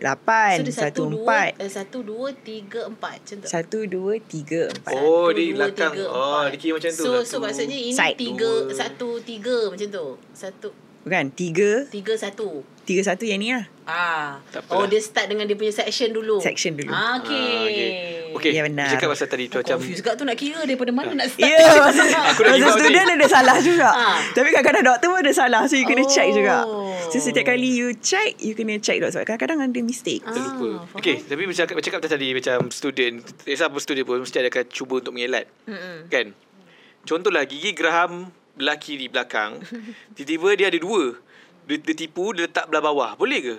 [0.00, 3.16] lapan, so, satu, satu, empat, dua, eh, satu, dua, tiga, empat.
[3.20, 3.46] Macam tu.
[3.46, 4.92] satu dua tiga empat.
[4.94, 5.92] Oh, Satu, dia dua, belakang.
[5.92, 6.44] tiga, Oh, empat.
[6.48, 7.04] dia kira macam tu.
[7.04, 7.28] So, Satu.
[7.28, 8.16] so maksudnya ini Side.
[8.16, 8.72] tiga, Dua.
[8.72, 10.06] satu, tiga macam tu.
[10.32, 10.68] Satu,
[11.04, 12.64] Bukan tiga tiga, satu.
[12.88, 13.68] tiga satu yang ni lah.
[13.84, 14.40] Ah.
[14.72, 16.40] Oh, dia start dengan dia punya section dulu.
[16.40, 16.88] Section dulu.
[16.88, 17.36] Ah, okay.
[17.36, 17.90] Ah, okay.
[18.34, 18.88] Okay, Ya, benar.
[18.88, 21.42] cakap pasal tadi tu macam confused kat tu nak kira daripada mana nak start.
[21.42, 22.02] Ya, yeah, masa,
[22.34, 22.40] Aku
[22.74, 23.16] student tadi.
[23.16, 23.88] ada salah juga.
[23.88, 24.18] Ah.
[24.30, 25.62] Tapi kadang-kadang doktor pun ada salah.
[25.64, 26.64] So, you kena check juga.
[26.64, 26.90] Oh.
[27.08, 29.20] So, setiap kali you check, you kena check doktor.
[29.20, 30.20] Sebab kadang-kadang ada mistake.
[30.22, 30.84] Ah, terlupa.
[30.84, 30.98] faham.
[30.98, 34.64] Okay, tapi bercakap, bercakap pasal tadi macam student, eh, siapa student pun mesti ada akan
[34.66, 35.46] cuba untuk mengelat.
[35.64, 35.96] Mm-mm.
[36.08, 36.26] Kan?
[37.02, 39.60] Contohlah gigi geraham lelaki di belakang,
[40.14, 41.14] tiba-tiba dia ada dua.
[41.64, 43.10] Dia, dia tipu, dia letak belah bawah.
[43.14, 43.56] Boleh ke?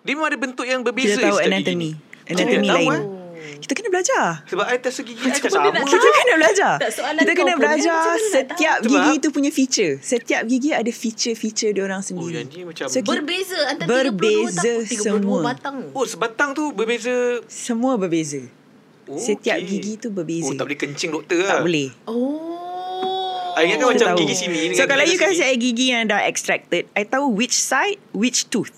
[0.00, 1.90] Dia memang ada bentuk yang berbeza Kita tahu setiap anatomy.
[2.24, 2.92] Anatomy lain.
[3.56, 4.26] Kita kena belajar.
[4.44, 5.68] Sebab I test gigi I macam sama.
[5.70, 6.72] nak Kita kena belajar.
[6.76, 8.90] Tak, soalan Kita kena belajar setiap tahu?
[8.90, 9.94] gigi tu punya feature.
[9.98, 12.34] Setiap gigi ada feature-feature dia orang Oh, sendiri.
[12.38, 12.84] yang ni macam...
[12.86, 15.38] So, Berbeza antara Berbeza 32 tak, 32 semua.
[15.42, 15.76] batang.
[15.90, 17.14] Oh, sebatang tu berbeza.
[17.46, 18.44] Semua berbeza.
[19.06, 20.46] Oh, Setiap gigi tu berbeza.
[20.46, 21.50] Oh, tak boleh kencing doktor lah.
[21.50, 21.88] Tak boleh.
[22.04, 23.56] Oh.
[23.58, 24.18] I ingatkan Kita macam tahu.
[24.22, 25.42] gigi sini So kalau you kasi.
[25.42, 28.70] I gigi yang dah extracted, I tahu which side, which tooth.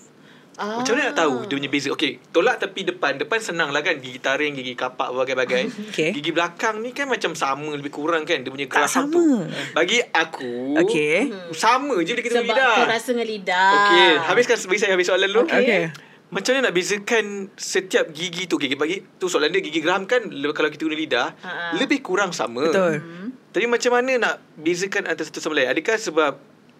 [0.61, 0.77] Ah.
[0.77, 1.89] Macam mana nak tahu dia punya beza?
[1.89, 3.17] Okay, tolak tepi depan.
[3.17, 3.97] Depan senang lah kan.
[3.97, 5.63] Gigi taring, gigi kapak, berbagai-bagai.
[5.89, 6.13] Okay.
[6.13, 8.39] Gigi belakang ni kan macam sama lebih kurang kan.
[8.39, 9.11] Dia punya Tak geraham sama.
[9.11, 9.25] tu.
[9.73, 11.33] Bagi aku, Okay.
[11.51, 12.75] sama je dia kita Sebab lidah.
[12.75, 13.73] kau rasa dengan lidah.
[13.83, 15.41] Okay, habiskan bagi saya habis soalan dulu.
[15.43, 15.57] Okay.
[15.59, 15.83] Okay.
[16.29, 18.55] Macam mana nak bezakan setiap gigi tu?
[18.55, 21.75] Okay, bagi tu soalan dia gigi geraham kan kalau kita guna lidah Ha-ha.
[21.75, 22.69] lebih kurang sama.
[22.69, 23.03] Betul.
[23.51, 25.67] Tapi macam mana nak bezakan antara satu sama lain?
[25.67, 26.31] Adakah sebab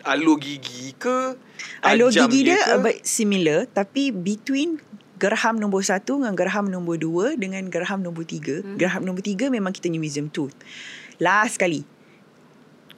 [0.04, 1.36] alur gigi ke?
[1.82, 2.74] Alur gigi dia ke?
[2.74, 4.78] a bit similar tapi between
[5.22, 8.66] geraham nombor satu dengan geraham nombor dua dengan geraham nombor tiga.
[8.66, 8.82] Hmm.
[8.82, 10.58] Geraham nombor tiga memang kita punya wisdom tooth.
[11.22, 11.86] Last kali.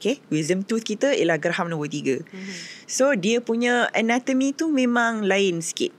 [0.00, 2.20] Okay, wisdom tooth kita ialah geraham nombor tiga.
[2.24, 2.52] Hmm.
[2.88, 5.92] So, dia punya anatomy tu memang lain sikit.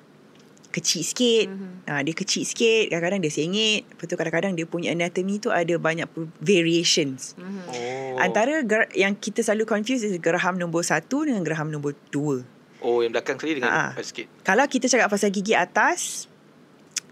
[0.74, 1.46] Kecil sikit.
[1.50, 1.82] Hmm.
[1.88, 2.90] Ha, dia kecil sikit.
[2.94, 3.88] Kadang-kadang dia sengit.
[3.90, 6.10] Lepas tu kadang-kadang dia punya anatomy tu ada banyak
[6.42, 7.38] variations.
[7.38, 7.66] Hmm.
[7.66, 8.22] Oh.
[8.22, 12.46] Antara ger- yang kita selalu confuse is geraham nombor satu dengan geraham nombor dua.
[12.86, 13.98] Oh, yang belakang sekali dengan Ha.
[13.98, 14.30] sikit.
[14.46, 16.30] Kalau kita cakap pasal gigi atas,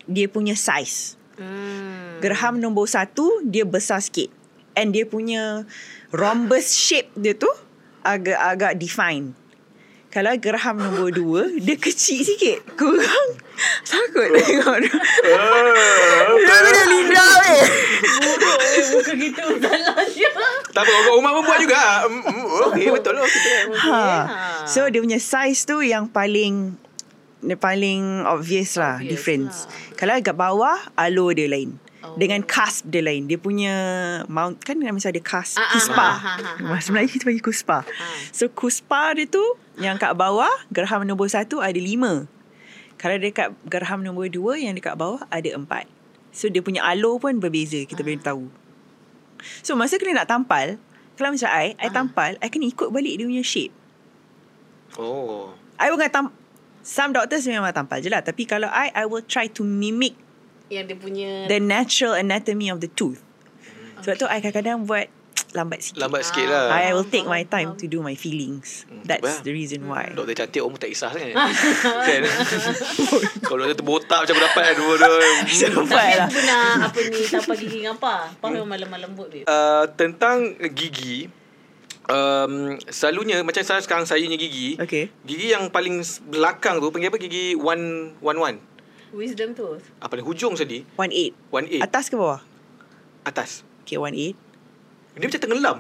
[0.06, 1.18] dia punya size.
[1.34, 2.22] Hmm.
[2.22, 4.30] Geraham nombor satu, dia besar sikit.
[4.78, 5.66] And dia punya
[6.14, 7.50] rhombus shape dia tu
[8.06, 9.34] agak-agak define.
[10.14, 12.62] Kalau geraham nombor dua, dia kecil sikit.
[12.78, 13.30] Kurang
[13.82, 14.94] takut tengok dia.
[14.94, 17.62] Dia punya lidah weh.
[18.22, 20.30] Bodoh eh, muka kita salah je.
[20.70, 21.82] Tak apa, orang rumah pun buat juga.
[22.06, 23.26] Mm, mm, Okey, betul lah.
[23.26, 23.58] Kita.
[23.90, 24.02] Ha.
[24.66, 26.78] So dia punya size tu yang paling
[27.42, 29.58] dia paling obvious lah Obvious difference.
[29.66, 29.98] lah.
[29.98, 31.74] Kalau kat bawah alur dia lain.
[32.04, 32.16] Oh.
[32.16, 33.26] Dengan cusp dia lain.
[33.26, 33.74] Dia punya
[34.28, 35.96] mount kan mesti ada cusp, Ah, ah, kuspa.
[35.98, 36.56] ah, ah, ah, ah.
[36.70, 37.82] Bahasa Melayu kita panggil kuspa.
[38.30, 39.42] So kuspa dia tu
[39.78, 42.30] yang kat bawah geraham nombor satu ada lima.
[43.02, 45.90] Kalau dekat geraham nombor dua yang dekat bawah ada empat.
[46.34, 48.06] So dia punya alur pun berbeza kita Ah.
[48.06, 48.44] boleh tahu.
[49.66, 50.78] So masa kena nak tampal,
[51.18, 51.94] kalau macam I, I Ah.
[51.94, 53.74] tampal, I kena ikut balik dia punya shape.
[54.98, 55.54] Oh.
[55.82, 56.26] I bukan tam
[56.84, 60.14] Some doctors memang tampal je lah Tapi kalau I I will try to mimic
[60.68, 63.24] Yang dia punya The natural anatomy of the tooth
[64.04, 65.08] Sebab tu I kadang-kadang buat
[65.54, 66.74] Lambat sikit Lambat sikit Ah.
[66.74, 66.82] lah.
[66.82, 69.46] I will take my Faham, time to do my feelings Hmm, That's apa.
[69.46, 71.30] the reason why Doktor cantik orang pun tak kisah kan?
[73.44, 75.20] Kalau doktor terbotak macam dapat dua dua.
[75.48, 76.26] So, Tapi lah.
[76.26, 78.14] aku pernah apa ni tampal gigi dengan apa?
[78.32, 79.46] Apa memang malam-malam lembut babe.
[79.46, 80.38] Uh, tentang
[80.70, 81.30] gigi
[82.06, 82.54] um,
[82.86, 87.18] selalunya macam saya sekarang saya punya gigi Okay gigi yang paling belakang tu panggil apa
[87.18, 88.58] gigi one one one
[89.12, 89.78] Wisdom tu.
[90.02, 92.42] ah, paling hujung tadi One eight one eight Atas ke bawah?
[93.24, 94.34] atas Okay one eight
[95.20, 95.78] dia macam tenggelam.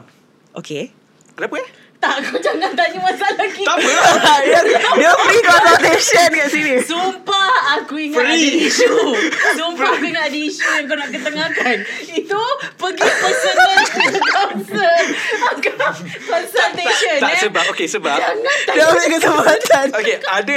[0.54, 1.70] Okay kenapa eh
[2.04, 3.64] Tak, kau jangan tanya masalah kita.
[3.64, 3.96] tak apa.
[4.28, 4.60] Lah dia,
[5.00, 6.76] dia free consultation kat sini.
[6.84, 8.36] Sumpah Aku ingat Free.
[8.36, 8.94] ada isu.
[9.56, 11.76] Sumpah aku ingat ada isu Yang kau nak ketengahkan.
[12.12, 12.44] Itu
[12.76, 13.72] Pergi personal
[14.36, 15.00] Counsel
[16.28, 17.42] Consultation Tak eh.
[17.48, 18.18] sebab Okay sebab.
[18.68, 19.86] Dia ambil kesempatan.
[19.96, 20.56] Okay ada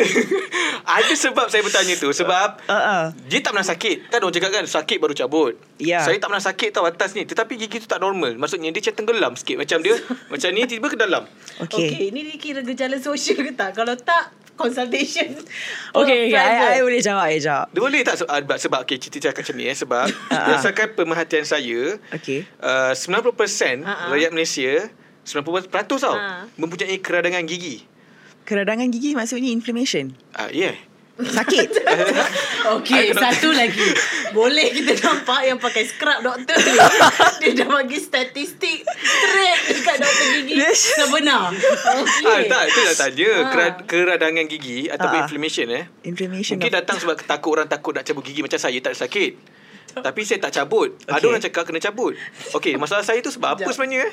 [0.82, 2.10] Ada sebab saya bertanya tu.
[2.10, 3.14] Sebab Uh-uh.
[3.30, 3.96] Dia tak pernah sakit.
[4.10, 5.54] Kan orang cakap kan Sakit baru cabut.
[5.78, 6.02] Ya.
[6.02, 7.22] Saya tak pernah sakit tau atas ni.
[7.22, 8.34] Tetapi gigi tu tak normal.
[8.34, 9.62] Maksudnya dia macam tenggelam sikit.
[9.62, 9.94] Macam dia
[10.26, 11.22] Macam ni tiba ke dalam
[11.56, 11.88] Okay.
[11.88, 15.36] Okay Ini dia kira gejala sosial ke tak Kalau tak Consultation
[16.00, 16.36] Okay, okay.
[16.36, 17.68] I, I boleh jawab, I jawab.
[17.72, 20.36] Dia boleh tak sebab, sebab, sebab okay, cerita cakap macam ni eh Sebab Ah.
[20.48, 22.44] Berdasarkan pemerhatian saya Okay.
[22.60, 24.08] uh, 90% Ah, ah.
[24.12, 24.88] rakyat Malaysia
[25.28, 26.48] 90% tau Ah.
[26.56, 27.84] Mempunyai keradangan gigi
[28.46, 30.14] Keradangan gigi maksudnya inflammation.
[30.32, 30.76] Ah, Ya yeah.
[31.16, 31.68] Sakit.
[32.78, 33.88] Okay Satu lagi
[34.32, 36.74] Boleh kita nampak Yang pakai scrub doktor ni
[37.40, 40.92] Dia dah bagi statistik Straight Dekat doktor gigi Yes.
[40.92, 41.54] Sebenar
[41.86, 43.48] Ah, Okay tak, itu dah tanya Ah.
[43.48, 45.22] Kerad- Keradangan gigi Ataupun Ah.
[45.22, 46.58] inflammation eh inflammation.
[46.58, 49.32] Mungkin datang sebab takut orang takut nak cabut gigi macam saya tak ada sakit.
[49.96, 50.92] Tapi saya tak cabut.
[51.02, 51.26] Ada Okay.
[51.26, 52.12] orang cakap kena cabut.
[52.52, 54.12] Okey, masalah saya tu sebab apa sebenarnya eh?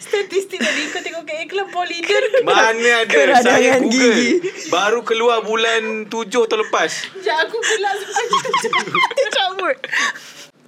[0.00, 4.16] Statistik tadi Kau tengok kat iklan Polydent Mana ada Keradangan saya Google.
[4.16, 4.70] gigi.
[4.72, 6.90] Baru keluar bulan 7 tahun lepas.
[7.12, 9.76] Sekejap aku gelap sebab.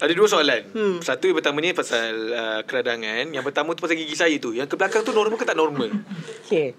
[0.05, 0.63] Ada dua soalan.
[0.75, 0.97] Hmm.
[1.01, 3.33] Satu yang pertama ni pasal uh, keradangan.
[3.33, 4.53] Yang pertama tu pasal gigi saya tu.
[4.53, 5.89] Yang ke belakang tu normal ke tak normal?
[6.45, 6.77] Okay.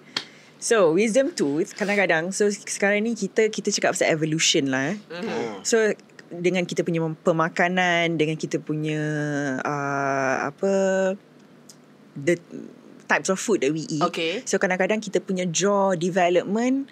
[0.61, 4.97] So, wisdom tooth kadang-kadang so sekarang ni kita kita cakap pasal evolution lah eh.
[5.13, 5.61] Hmm.
[5.61, 5.93] So
[6.31, 9.01] dengan kita punya pemakanan, dengan kita punya
[9.61, 10.71] uh, apa
[12.17, 12.39] the
[13.05, 14.01] types of food that we eat.
[14.01, 14.41] Okay.
[14.47, 16.89] So kadang-kadang kita punya jaw development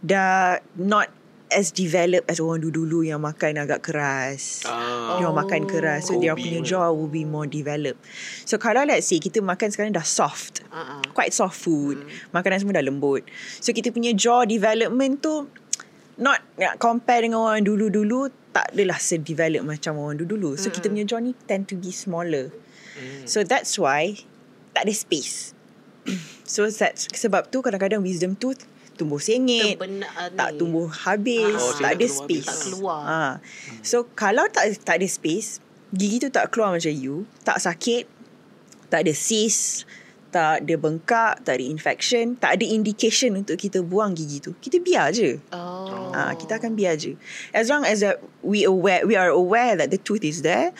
[0.00, 1.12] dah not
[1.50, 4.64] as developed as orang dulu-dulu yang makan agak keras.
[4.64, 5.18] Ah.
[5.18, 6.70] Dia orang makan keras So dia Kobe punya pun.
[6.70, 7.98] jaw will be more developed
[8.46, 11.02] So kalau let's say Kita makan sekarang dah soft uh-uh.
[11.10, 13.26] Quite soft food Makanan semua dah lembut
[13.58, 15.50] So kita punya jaw development tu
[16.22, 21.02] Not nak compare dengan orang dulu-dulu Tak adalah se-develop macam orang dulu-dulu So kita punya
[21.02, 22.54] jaw ni Tend to be smaller
[23.26, 24.29] So that's why
[24.80, 25.52] Tak ada space
[26.48, 28.64] So sebab tu kadang-kadang wisdom tooth
[28.96, 30.58] Tumbuh sengit Terbenak uh, tak ni.
[30.60, 32.44] tumbuh habis, Oh, tak ada space.
[32.44, 32.44] habis.
[32.44, 33.00] Tak keluar.
[33.00, 33.20] Ha.
[33.80, 35.56] So kalau tak tak ada space,
[35.88, 38.04] gigi tu tak keluar macam you, tak sakit,
[38.92, 39.88] tak ada cyst,
[40.28, 44.52] tak ada bengkak, tak ada infection, tak ada indication untuk kita buang gigi tu.
[44.60, 45.40] Kita biar je.
[45.48, 47.16] Oh Ah, kita akan biar je.
[47.56, 50.76] As long as that we aware we are aware that the tooth is there,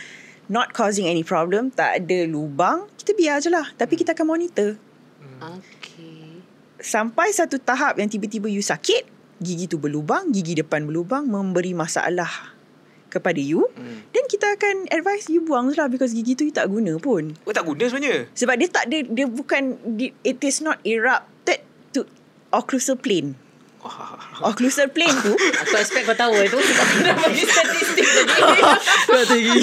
[0.51, 3.71] not causing any problem, tak ada lubang, kita biar je lah.
[3.79, 4.75] Tapi kita akan monitor.
[5.41, 6.43] Okay
[6.81, 9.05] Sampai satu tahap yang tiba-tiba you sakit,
[9.37, 12.57] gigi tu berlubang, gigi depan berlubang, memberi masalah
[13.13, 13.69] kepada you.
[13.77, 14.01] Hmm.
[14.17, 17.37] Dan kita akan advise you buang je lah because gigi tu you tak guna pun.
[17.45, 18.33] Oh tak guna sebenarnya.
[18.33, 21.61] Sebab dia tak ada, dia bukan, di- it is not erupted
[21.93, 22.09] to
[22.49, 23.37] occlusal plane.
[24.49, 28.43] Occlusal plane tu Aku expect kau tahu itu Sebab aku dah bagi statistik tadi
[29.33, 29.61] tinggi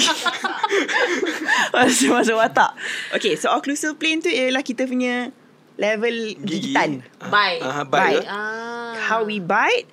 [1.70, 2.74] Masuk masuk watak
[3.12, 5.30] Okay so occlusal plane tu Ialah kita punya
[5.78, 6.74] Level Gigi.
[6.74, 8.18] gigitan Bye Ah, Bite.
[8.18, 8.26] bite.
[8.26, 8.94] ah.
[8.98, 9.86] How we bite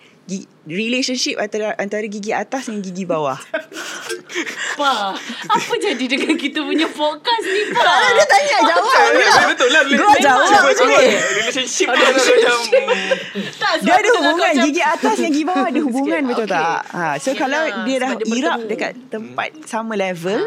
[0.65, 3.37] Relationship antara antara gigi atas dengan gigi bawah.
[4.75, 5.15] Pa
[5.47, 9.07] Apa jadi dengan kita punya podcast ni Pa Dia tanya jawab.
[9.55, 9.81] Betul lah.
[9.87, 10.75] Gua jawab.
[10.75, 12.35] Relationship ada macam...
[12.35, 13.09] hmm.
[13.55, 17.15] tak, Dia ada lah hubungan Gigi atas dengan gigi bawah Ada hubungan betul tak ha,
[17.21, 18.59] So kalau dia dah dia irap.
[18.67, 20.41] Dekat tempat sama level.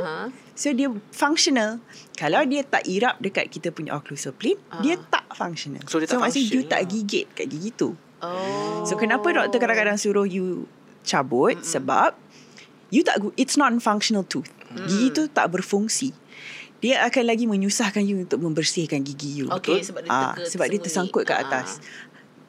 [0.53, 1.81] So dia functional
[2.19, 4.85] Kalau dia tak irap Dekat kita punya occlusal plane Ah.
[4.85, 6.91] Dia tak functional So, dia tak maksudnya you tak lah.
[6.91, 10.67] gigit Kat gigi tu Oh So kenapa doktor kadang-kadang Suruh you
[11.03, 11.67] Cabut Mm-mm.
[11.67, 12.17] Sebab
[12.91, 14.51] You tak It's not functional tooth
[14.89, 16.13] Gigi tu tak berfungsi
[16.79, 19.47] dia akan lagi menyusahkan you untuk membersihkan gigi you.
[19.51, 21.45] Okay, sebab dia Ah, sebab dia tersangkut kat Ah.
[21.47, 21.83] atas.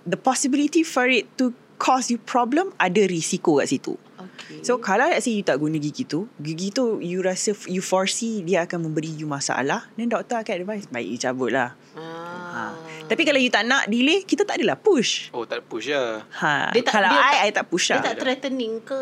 [0.05, 1.49] The possibility for it to
[1.81, 3.97] cause you problem ada risiko kat situ.
[4.19, 7.79] Okay So kalau let's say you tak guna gigi tu, gigi tu you rasa you
[7.79, 11.73] foresee dia akan memberi you masalah, then doktor akan advise baik you cabut lah.
[11.95, 12.37] ah.
[12.49, 12.63] Ha.
[13.07, 15.31] Tapi kalau you tak nak delay, kita tak adalah push.
[15.31, 16.27] Oh tak push lah.
[16.35, 16.75] Ha.
[16.75, 18.03] Dia tak- kalau dia I, tak- I tak push Dia lah.
[18.03, 18.99] tak threatening ke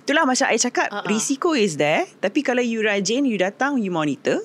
[0.00, 1.04] Itulah macam I cakap, ah.
[1.04, 2.08] risiko is there.
[2.16, 4.40] Tapi kalau you rajin, you datang, you monitor,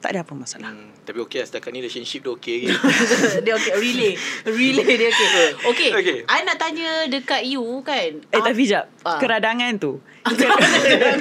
[0.00, 0.72] tak ada apa masalah.
[0.72, 2.74] Hmm, tapi okey lah setakat ni relationship tu okey lagi.
[3.46, 6.18] Dia okay Relay Relay dia okay Okay, Okay.
[6.26, 9.16] I nak tanya dekat you kan Eh tapi jap, Ah.
[9.16, 10.02] keradangan tu.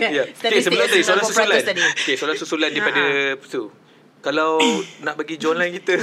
[0.10, 0.26] Ya.
[0.26, 1.62] Okey sebelum tadi soalan susulan.
[1.62, 1.84] tadi.
[2.02, 3.02] Okey soalan susulan daripada
[3.40, 3.70] tu.
[4.20, 4.58] Kalau
[5.06, 5.94] nak bagi jawline kita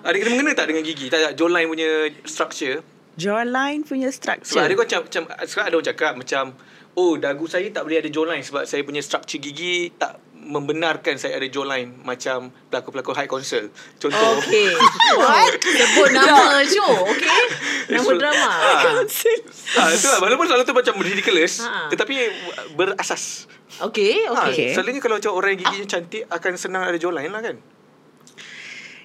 [0.00, 1.10] Ada kena mengena tak dengan gigi?
[1.10, 1.90] Tak, tak jawline punya
[2.22, 2.78] structure
[3.18, 4.54] Jawline punya structure.
[4.54, 6.44] Sebab ada kau macam, macam Sekarang ada orang cakap macam
[6.94, 11.36] Oh dagu saya tak boleh ada jawline Sebab saya punya structure gigi Tak membenarkan saya
[11.36, 13.68] ada jawline macam pelakon-pelakon high concert.
[13.96, 14.40] Contoh.
[14.40, 14.72] Okay.
[15.20, 15.60] What?
[15.60, 17.28] Sebut nama show, okay?
[17.92, 18.48] Nama So- drama.
[18.48, 19.04] Ah.
[19.76, 20.18] Ah, itu lah.
[20.18, 21.88] Walaupun selalu tu macam ridiculous, Ha.
[21.88, 22.14] tetapi
[22.74, 23.44] berasas.
[23.78, 24.72] Okay, Ha, okay.
[24.72, 27.56] Selalunya kalau macam orang yang giginya cantik akan senang ada jawline lah kan.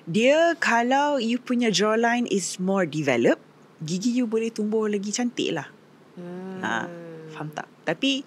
[0.04, 3.44] Dia kalau you punya jawline is more developed,
[3.80, 5.68] gigi you boleh tumbuh lagi cantik lah.
[6.16, 6.60] Hmm.
[6.60, 6.88] Ha,
[7.32, 7.68] faham tak?
[7.84, 8.24] Tapi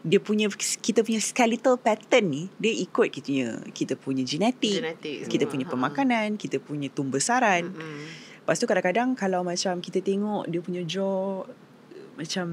[0.00, 0.48] dia punya
[0.80, 5.68] kita punya skeletal pattern ni dia ikut kita punya kita punya genetik, Genetik kita punya
[5.68, 5.72] Ha.
[5.76, 7.68] pemakanan, kita punya tumbesaran.
[7.68, 8.04] Hmm.
[8.40, 11.44] Lepas tu kadang-kadang kalau macam kita tengok dia punya jaw
[12.16, 12.46] macam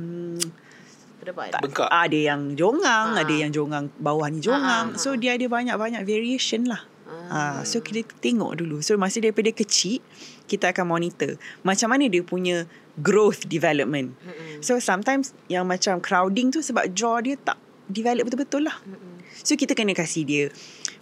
[1.28, 1.90] tak, Bengkak.
[1.92, 3.24] ada yang jongang, Ha.
[3.24, 4.92] ada yang jongang bawah ni jongang.
[4.92, 5.00] Ha, ha, ha.
[5.00, 6.84] So dia ada banyak-banyak variation lah.
[7.08, 7.64] Ah.
[7.64, 8.80] Ha, so kita tengok dulu.
[8.84, 10.00] So masa daripada kecil
[10.48, 12.64] kita akan monitor macam mana dia punya
[12.98, 14.18] growth development.
[14.18, 14.60] Mm-mm.
[14.60, 17.56] So sometimes yang macam crowding tu sebab jaw dia tak
[17.86, 18.78] develop betul-betul lah.
[18.84, 19.22] Mm-mm.
[19.38, 20.44] So kita kena kasih dia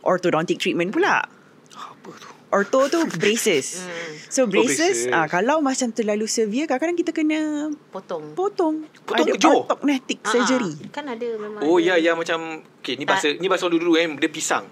[0.01, 1.23] orthodontic treatment pula.
[1.71, 2.27] Apa tu?
[2.45, 3.83] Ortho tu braces.
[3.83, 4.11] Mm.
[4.29, 5.11] So braces, braces.
[5.11, 8.31] ah kalau macam terlalu severe kadang-kadang kita kena Potong.
[8.31, 8.85] potong.
[9.01, 9.65] Potong ada jaw?
[9.65, 10.71] orthodontic Ah, surgery.
[10.87, 11.95] Kan ada memang Oh ada.
[11.97, 14.67] ya ya macam okay ni bahasa ni bahasa dulu eh dia pisang.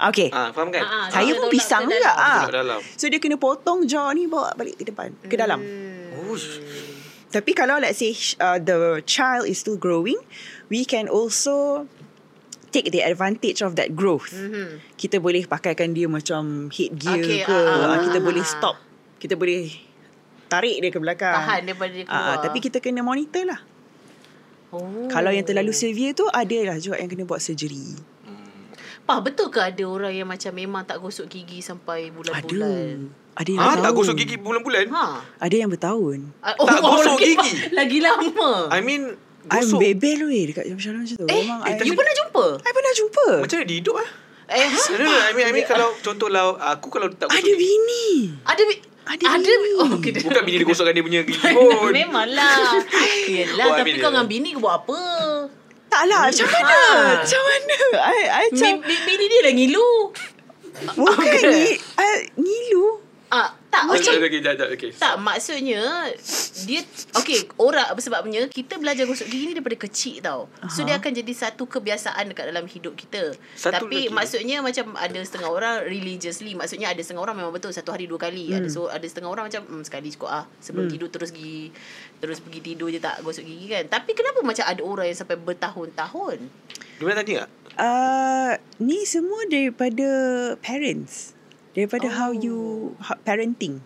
[0.00, 0.32] Okay.
[0.32, 0.80] Ah faham kan?
[0.80, 1.06] Ah, ah.
[1.12, 2.08] Saya pun pisang juga.
[2.08, 2.48] Ah.
[2.48, 2.80] Dalam.
[2.96, 5.60] So dia kena potong jaw ni bawa balik ke depan, ke dalam.
[6.30, 6.38] Hmm.
[6.38, 6.62] Ush.
[7.30, 8.10] Tapi kalau let's say
[8.42, 10.18] uh, the child is still growing,
[10.66, 11.86] we can also
[12.74, 14.34] take the advantage of that growth.
[14.34, 14.82] Mhm.
[14.98, 18.76] Kita boleh pakaikan dia macam headgear Okay, ke, ah, kita ah, boleh stop.
[19.22, 19.70] Kita boleh
[20.50, 21.34] tarik dia ke belakang.
[21.34, 22.36] Tahan daripada dia keluar.
[22.42, 23.60] tapi kita kena monitor lah.
[24.70, 25.10] Oh.
[25.10, 27.94] Kalau yang terlalu severe tu ada lah juga yang kena buat surgery.
[29.06, 33.10] Pah, betul ke ada orang yang macam memang tak gosok gigi sampai bulan-bulan?
[33.10, 34.86] Ada yang Ah tak gosok gigi bulan-bulan?
[34.90, 35.04] Ha.
[35.38, 36.18] Ada yang bertahun.
[36.38, 37.52] Ah, Tak gosok lagi, gigi?
[37.78, 38.68] Lagi lama.
[38.68, 39.02] I mean
[39.46, 41.24] I'm gosok bebel weh dekat macam macam tu.
[41.24, 42.44] eh, Memang eh I, you pernah jumpa?
[42.58, 43.26] I pernah jumpa.
[43.40, 44.08] macam mana dia hidup ah?
[44.50, 44.78] Eh, ha?
[44.90, 47.56] No, no, no, I mean, I mean kalau contohlah aku kalau tak gosok Ada gigi,
[47.56, 48.06] bini.
[48.42, 49.70] Ada bi- Ada ada bini.
[49.76, 51.90] oh, okay, bukan bini dia gosokkan dia punya gigi pun.
[51.90, 52.76] Memanglah.
[53.30, 55.00] Yelah, Oh, I tapi mean, kau dengan bini kau buat apa?
[55.86, 56.76] Tak lah, macam mana?
[56.76, 56.90] Ha.
[57.16, 57.76] Macam mana?
[57.96, 59.90] I, I macam, bini dia dah ngilu.
[60.92, 61.42] bukan Okay.
[61.46, 61.64] ni,
[61.96, 62.86] I, ngilu.
[63.30, 64.90] Ah, tak, Okay, macam okay, jap, jap, okay.
[64.90, 66.10] Tak, maksudnya
[66.66, 66.82] dia
[67.14, 70.50] okey, orang sebabnya kita belajar gosok gigi ni daripada kecil tau.
[70.66, 70.90] So Aha.
[70.90, 73.30] dia akan jadi satu kebiasaan dekat dalam hidup kita.
[73.54, 74.12] Satu Tapi lagi.
[74.12, 78.18] maksudnya macam ada setengah orang religiously, maksudnya ada setengah orang memang betul satu hari dua
[78.18, 78.50] kali.
[78.50, 80.44] Ada so ada setengah orang macam hmm, sekali cukup ah.
[80.58, 81.70] Sebelum tidur terus gigi
[82.18, 83.86] terus pergi tidur je tak gosok gigi kan.
[83.86, 86.36] Tapi kenapa macam ada orang yang sampai bertahun-tahun?
[86.98, 87.50] Dia tanya tak?
[87.80, 90.08] Uh, ni semua daripada
[90.60, 91.38] parents.
[91.72, 92.14] Daripada Oh.
[92.14, 92.56] how you,
[92.98, 93.80] how, parenting.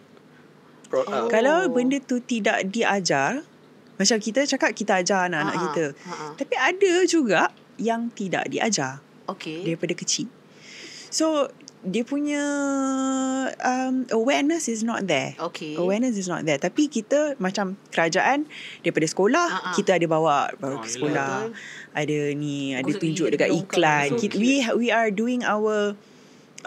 [0.88, 1.26] Ah, Oh.
[1.26, 3.42] Kalau benda tu tidak diajar,
[3.94, 5.84] macam kita cakap kita ajar anak-anak Ha-ha, kita.
[6.04, 6.26] ha-ha.
[6.34, 7.40] Tapi ada juga
[7.76, 9.02] yang tidak diajar.
[9.24, 9.64] Okey.
[9.64, 10.28] daripada kecil.
[11.08, 11.48] So
[11.80, 12.44] dia punya
[13.58, 15.32] um, awareness is not there.
[15.40, 15.76] Okey.
[15.76, 16.60] Awareness is not there.
[16.60, 18.44] Tapi kita macam kerajaan
[18.80, 19.74] daripada sekolah Ah, ah.
[19.74, 21.48] kita ada bawa bawa Oh, ke sekolah.
[21.92, 24.08] Ada ni ada Gosok tunjuk dekat iklan.
[24.12, 25.96] So Kita, we we are doing our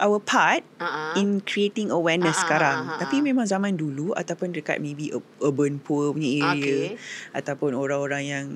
[0.00, 2.78] our part Ha in creating awareness ah, sekarang.
[2.86, 3.24] ah, Tapi ah.
[3.24, 7.00] memang zaman dulu ataupun dekat maybe ur- urban poor punya area Okey.
[7.32, 8.46] ataupun orang-orang yang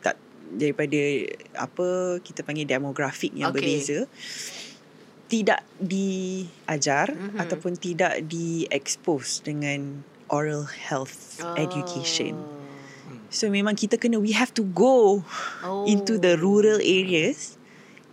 [0.00, 0.16] tak
[0.50, 1.00] daripada
[1.56, 1.88] apa
[2.20, 3.58] kita panggil demografik yang Okey.
[3.58, 3.98] berbeza
[5.24, 7.40] tidak diajar Mhm.
[7.40, 12.38] ataupun tidak di-expose dengan oral health education.
[13.28, 15.26] So memang kita kena we have to go
[15.60, 15.84] Oh.
[15.84, 17.58] into the rural areas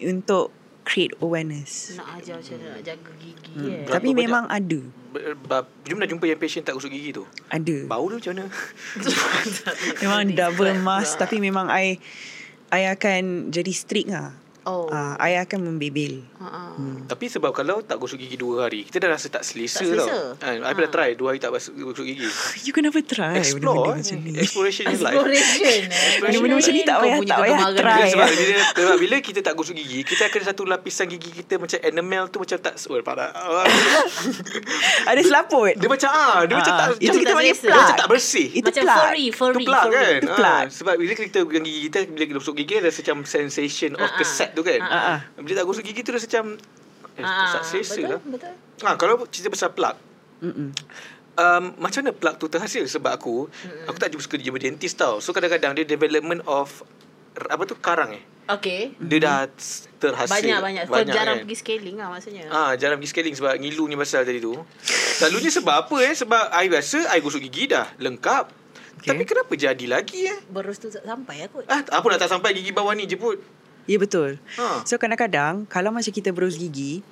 [0.02, 0.50] untuk
[0.84, 1.94] create awareness.
[1.94, 3.68] Nak ajar macam mana nak jaga gigi Hmm.
[3.68, 3.84] eh.
[3.84, 4.22] Berapa Tapi banyak?
[4.22, 4.80] memang ada.
[5.84, 7.24] Jom nak jumpa yang patient tak gosok gigi tu.
[7.48, 7.78] Ada.
[7.86, 8.46] Bau dia macam mana?
[10.02, 12.00] Memang double mask tapi memang I
[12.70, 14.32] I akan jadi strict lah.
[14.62, 14.86] Oh.
[14.88, 16.22] Ah, I akan membebel.
[16.38, 16.78] Ha.
[16.78, 17.02] Hmm.
[17.04, 20.38] Tapi sebab kalau tak gosok gigi dua hari, kita dah rasa tak selesa, Tak selesa.
[20.38, 20.38] tau.
[20.40, 22.30] Ha, I pernah try dua hari tak gosok gigi.
[22.66, 24.32] You kenapa try Explore, benda-benda macam ni?
[24.38, 25.18] exploration in life.
[25.18, 25.82] Exploration eh.
[26.20, 28.02] Benda-benda macam ni tak payah- tak payah try.
[28.08, 31.78] Sebab bila, sebab bila kita tak gosok gigi, kita akan satu lapisan gigi kita macam
[31.82, 33.34] enamel tu macam tak oh, parah.
[33.34, 33.66] Ah,
[35.10, 35.74] Ada selaput.
[35.74, 37.66] Dia macam ah, dia macam Ah, tak itu kita tak panggil selesa.
[37.66, 37.74] plug.
[37.74, 38.48] Dia macam tak bersih.
[38.52, 39.00] Itu Macam plug.
[39.02, 39.98] furry, furry, Itu plug furry.
[39.98, 40.66] kan Itu Ah, plug.
[40.72, 44.18] Sebab bila kita gigi kita Bila kita gosok gigi Ada macam sensation Of Ah,
[44.52, 45.20] tu kan ah.
[45.36, 46.46] Bila tak gosok gigi tu Dia macam
[47.12, 48.54] Eh Ah, tak selesa betul, lah betul.
[48.82, 49.96] ha, Kalau cerita pasal plug
[50.42, 50.70] Mm-mm.
[51.36, 53.52] um, Macam mana plug tu terhasil Sebab aku
[53.86, 56.84] Aku tak jumpa suka jumpa dentist tau So kadang-kadang Dia development of
[57.36, 58.92] Apa tu karang eh Okay.
[58.98, 59.40] Dia dah
[59.96, 60.84] terhasil Banyak-banyak.
[60.84, 61.46] Kau jarang kan?
[61.46, 62.46] pergi scaling lah maksudnya.
[62.52, 64.52] Ah, jarang pergi scaling sebab ngilu ni pasal tadi tu.
[64.84, 66.12] Selalunya sebab apa eh?
[66.12, 68.46] Sebab I rasa I gosok gigi dah lengkap.
[69.00, 69.08] Okay.
[69.08, 70.40] Tapi kenapa jadi lagi eh?
[70.46, 71.64] Berus tu tak sampai aku.
[71.64, 73.40] Ah, apa nak tak sampai gigi bawah ni je put.
[73.92, 74.40] Ya betul.
[74.56, 74.88] Ha.
[74.88, 77.04] So kadang-kadang kalau macam kita berus gigi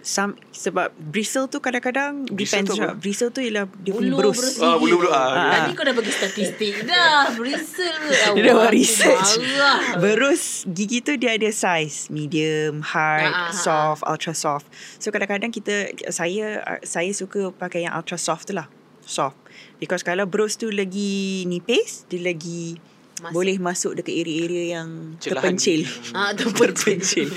[0.00, 2.96] some, sebab bristle tu kadang-kadang Bristle depends tu apa?
[2.96, 4.36] Bristle tu ialah dia punya Bulu berus.
[4.40, 4.80] berus Ah, gigi.
[4.80, 5.52] bulu-bulu, ah.
[5.52, 7.22] Tadi kau dah bagi statistik dah.
[7.36, 7.98] Bristle.
[8.38, 9.30] Dia dah buat research.
[9.36, 9.78] Marah.
[10.00, 14.66] Berus gigi tu dia ada size medium, hard, Ah, ah, ah, soft, ultra soft.
[14.96, 18.64] So kadang-kadang kita saya saya suka pakai yang ultra soft tu lah.
[19.04, 19.36] Soft.
[19.76, 22.80] Because kalau berus tu lagi nipis, dia lagi
[23.18, 23.34] Masuk.
[23.34, 24.88] boleh masuk dekat area-area yang
[25.18, 25.80] Celahan terpencil.
[25.82, 26.12] gigi.
[26.12, 27.28] Ah, terpencil.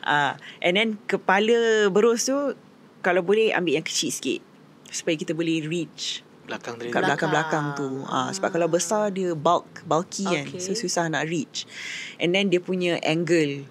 [0.00, 2.56] Ah, and then kepala berus tu
[3.00, 4.40] kalau boleh ambil yang kecil sikit
[4.86, 6.88] supaya kita boleh reach Belakang tadi.
[6.88, 7.28] kat Belakang.
[7.28, 7.88] belakang-belakang tu.
[8.06, 10.46] Ah, sebab kalau besar dia bulk, bulky kan.
[10.46, 10.62] Okay.
[10.62, 11.66] So susah nak reach.
[12.16, 13.66] And then dia punya angle.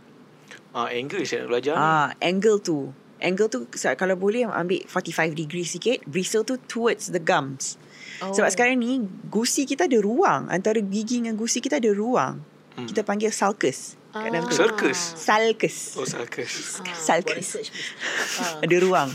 [0.70, 1.80] Ah, angle saya nak belajar ni.
[1.80, 2.91] Ah, angle tu.
[3.16, 3.59] Angle tu
[3.95, 7.80] kalau boleh ambil 45 degree sikit, bristle tu towards the gums.
[8.24, 8.32] Oh.
[8.32, 12.39] Sebab sekarang ni gusi kita ada ruang antara gigi dengan gusi kita ada ruang.
[12.76, 12.88] Hmm.
[12.88, 13.95] Kita panggil sulcus.
[14.16, 14.55] Kat dalam tu.
[14.55, 14.99] Circus.
[15.20, 15.76] Sulcus.
[15.99, 16.80] Oh, sarkas.
[16.80, 17.47] Ah, Sulcus.
[18.39, 18.63] Ah.
[18.63, 19.09] Ada ruang.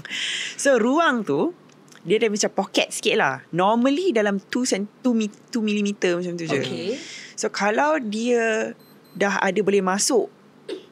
[0.61, 1.57] So ruang tu
[2.05, 3.45] dia ada macam pocket sikit lah.
[3.53, 5.91] Normally dalam 2 cm 2 mi- 2 mm
[6.21, 6.61] macam tu je.
[6.61, 6.89] Okay.
[7.37, 8.77] So kalau dia
[9.17, 10.29] dah ada boleh masuk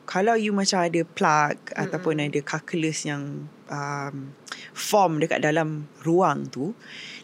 [0.08, 4.32] kalau you macam ada plug mm ataupun ada calculus yang um,
[4.72, 6.72] form dekat dalam ruang tu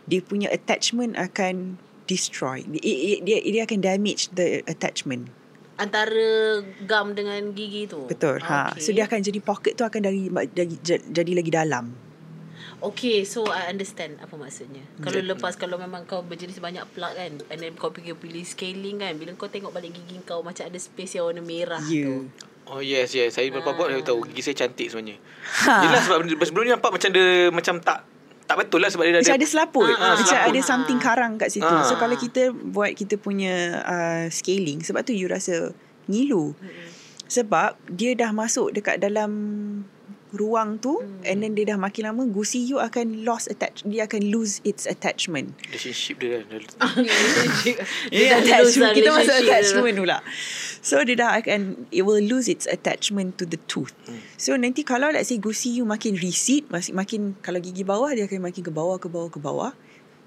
[0.05, 5.29] dia punya attachment akan destroy dia, dia, dia akan damage the attachment
[5.75, 8.07] Antara gum dengan gigi tu.
[8.07, 8.79] betul ha Okay.
[8.79, 10.75] so dia akan jadi pocket tu akan dari, dari
[11.05, 11.87] jadi lagi dalam
[12.79, 14.85] Okay, so I understand apa maksudnya.
[15.01, 19.01] Kalau lepas kalau memang kau berjenis banyak plug kan and then kau pergi pilih scaling
[19.01, 22.05] kan, bila kau tengok balik gigi kau macam ada space yang warna merah Ya.
[22.05, 22.29] tu.
[22.65, 25.17] Oh yes yes Saya beberapa buat saya tahu Gigi saya cantik sebenarnya
[25.65, 25.85] Ha.
[25.85, 28.09] Yelah sebab sebelum ni nampak macam dia Macam tak
[28.45, 30.51] Tak betul lah sebab dia Macam ada ada selaput Ah, Macam selaput.
[30.51, 31.81] ada something karang kat situ Ah.
[31.83, 35.73] So kalau kita buat kita punya uh, scaling Sebab tu you rasa
[36.07, 36.53] ngilu
[37.25, 39.33] Sebab dia dah masuk dekat dalam
[40.35, 44.29] ruang tu And then dia dah makin lama Gusi you akan lost attach Dia akan
[44.29, 45.55] lose its attachment.
[45.71, 46.61] Relationship dia kan?
[48.13, 50.19] Dia dah lose attachment lah Kita masuk relationship attachment pula.
[50.85, 53.95] So dia dah akan It will lose its attachment to the tooth.
[54.37, 58.27] So nanti kalau let's say gusi you makin recede makin, makin Kalau gigi bawah Dia
[58.27, 59.73] akan makin ke bawah ke bawah ke bawah.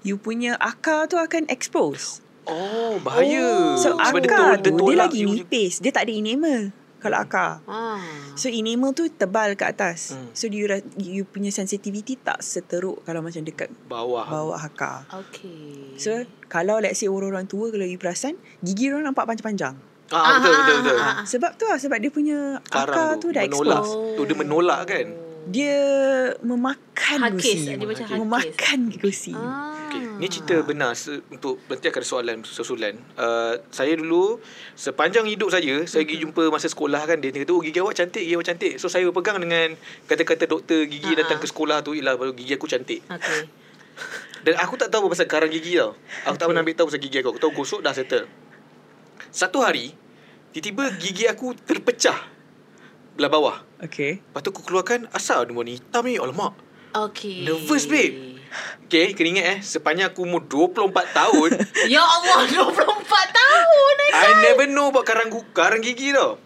[0.02, 2.22] You punya akar tu akan expose.
[2.48, 3.76] Oh bahaya.
[3.76, 5.84] So Sebab akar dia, tu Dia tolak lagi nipis.
[5.84, 7.62] Dia tak ada enamel Kalau akar.
[7.64, 8.02] Ah.
[8.34, 10.12] So enamel tu tebal ke atas.
[10.12, 10.30] Hmm.
[10.32, 14.26] So you, you punya sensitivity Tak seteruk Kalau macam dekat Bawah.
[14.26, 15.06] bawah akar?
[15.08, 15.94] Okay.
[15.94, 16.10] So
[16.46, 19.78] kalau let's say orang-orang tua Kalau you perasan Gigi orang nampak panjang-panjang.
[20.08, 20.96] Ah, Betul betul betul.
[20.98, 23.82] Ah, Sebab tu lah Sebab dia punya Karang akar tu, tu, dah menolak.
[23.84, 24.16] expose.
[24.16, 25.06] Tu dia menolak kan
[25.48, 25.80] Dia
[26.40, 28.20] memakan Hakis, gusi dia macam hakis.
[28.20, 29.72] Memakan gusi Ah.
[29.88, 30.04] Okay.
[30.20, 33.00] Ni cerita benar se- untuk nanti akan ada soalan susulan.
[33.16, 34.36] Uh, saya dulu
[34.74, 38.20] sepanjang hidup saya saya pergi jumpa masa sekolah kan dia kata oh gigi awak cantik
[38.20, 38.72] gigi awak cantik.
[38.76, 39.72] So saya berpegang dengan
[40.04, 41.24] kata-kata doktor gigi Ha-ha.
[41.24, 43.00] datang ke sekolah tu ialah baru gigi aku cantik.
[43.08, 43.48] Okay.
[44.44, 45.96] Dan aku tak tahu pasal karang gigi tau.
[46.28, 47.32] Aku tak pernah ambil tahu pasal gigi aku.
[47.32, 48.28] Aku tahu gosok dah settle.
[49.32, 49.96] Satu hari
[50.52, 52.16] tiba-tiba gigi aku terpecah
[53.18, 53.56] belah bawah.
[53.80, 56.16] Okay Lepas tu aku keluarkan asal ada warna hitam ni.
[56.16, 56.54] Alamak.
[56.88, 57.44] Okay.
[57.44, 58.38] Nervous, babe.
[58.88, 59.58] Okay, kena ingat eh.
[59.60, 61.50] Sepanjang aku umur 24 tahun,
[61.92, 62.80] Ya Allah, 24
[63.12, 64.10] tahun eh.
[64.10, 66.40] I never know about karang, gu- karang gigi tau.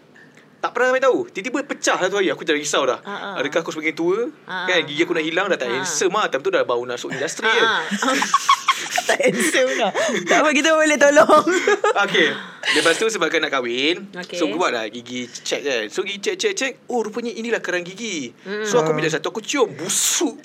[0.63, 1.19] Tak pernah ambil tahu.
[1.27, 2.31] Tiba-tiba pecah lah tu hari.
[2.31, 3.03] Aku dah risau dah.
[3.03, 3.33] Ah, ah.
[3.35, 4.31] Adakah aku sebagai tua?
[4.47, 5.75] Ah, kan gigi aku nak hilang dah tak Ah.
[5.75, 6.31] handsome lah.
[6.31, 7.67] Time tu dah baru nak masuk industri kan.
[7.67, 8.15] Ah, ah.
[9.03, 9.91] Tak handsome lah
[10.23, 11.45] Tak apa kita boleh tolong
[12.07, 12.31] Okay.
[12.73, 14.07] Lepas tu sebabkan nak kahwin.
[14.13, 14.39] Okay.
[14.39, 15.83] So aku buat lah gigi check kan.
[15.87, 16.73] So gigi check check check.
[16.87, 18.31] Oh rupanya inilah karang gigi.
[18.39, 18.63] Hmm.
[18.63, 19.29] So aku ambil satu.
[19.29, 19.67] Aku cium.
[19.73, 20.39] Busuk.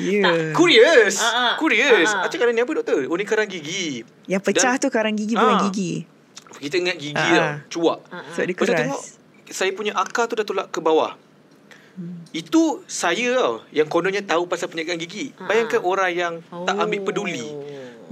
[0.00, 1.20] Ya Curious.
[1.20, 1.54] Ah.
[1.56, 2.08] Curious.
[2.10, 2.24] Ah.
[2.24, 3.04] Acik kata ni apa doktor?
[3.04, 4.00] Oh ni karang gigi.
[4.24, 5.62] Yang pecah Dan- tu karang gigi bukan Ah.
[5.68, 6.08] gigi
[6.62, 7.42] Kita ingat gigi Ah, tau.
[7.42, 7.54] ah.
[7.66, 7.98] Cuak.
[8.06, 8.24] Ah, ah.
[8.30, 9.02] Sebab dia keras tengok
[9.50, 11.12] saya punya akar tu dah tolak ke bawah.
[11.92, 12.24] Hmm.
[12.30, 15.34] Itu saya tau yang kononnya tahu pasal penjagaan gigi.
[15.36, 15.44] Ah.
[15.44, 17.04] Bayangkan orang yang tak ambil Oh.
[17.04, 17.44] peduli.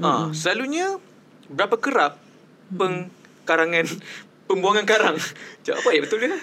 [0.00, 0.98] Ha, selalunya
[1.46, 2.18] berapa kerap
[2.70, 3.86] pengkarangan
[4.44, 5.16] pembuangan karang.
[5.64, 6.34] Cakap apa ya betul dia?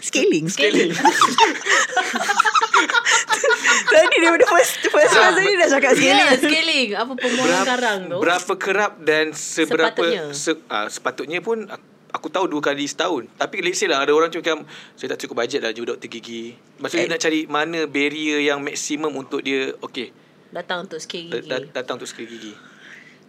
[0.00, 0.92] Scaling Scaling.
[3.86, 6.88] Tadi dia pada first First Ah, one tadi dah cakap scaling scaling.
[6.94, 8.16] Apa pembuangan karang tu?
[8.18, 10.22] Berapa kerap dan seberapa Sepatutnya.
[10.32, 13.26] se, ah, sepatutnya pun aku, aku tahu dua kali setahun.
[13.32, 14.62] Tapi let's say lah ada orang macam
[14.94, 16.54] saya tak cukup bajet lah jumpa doktor gigi.
[16.76, 17.10] Maksudnya Eh.
[17.10, 20.10] nak cari mana barrier yang maksimum untuk dia okey
[20.50, 21.46] Datang untuk scale gigi.
[21.46, 22.54] da- datang untuk skill gigi.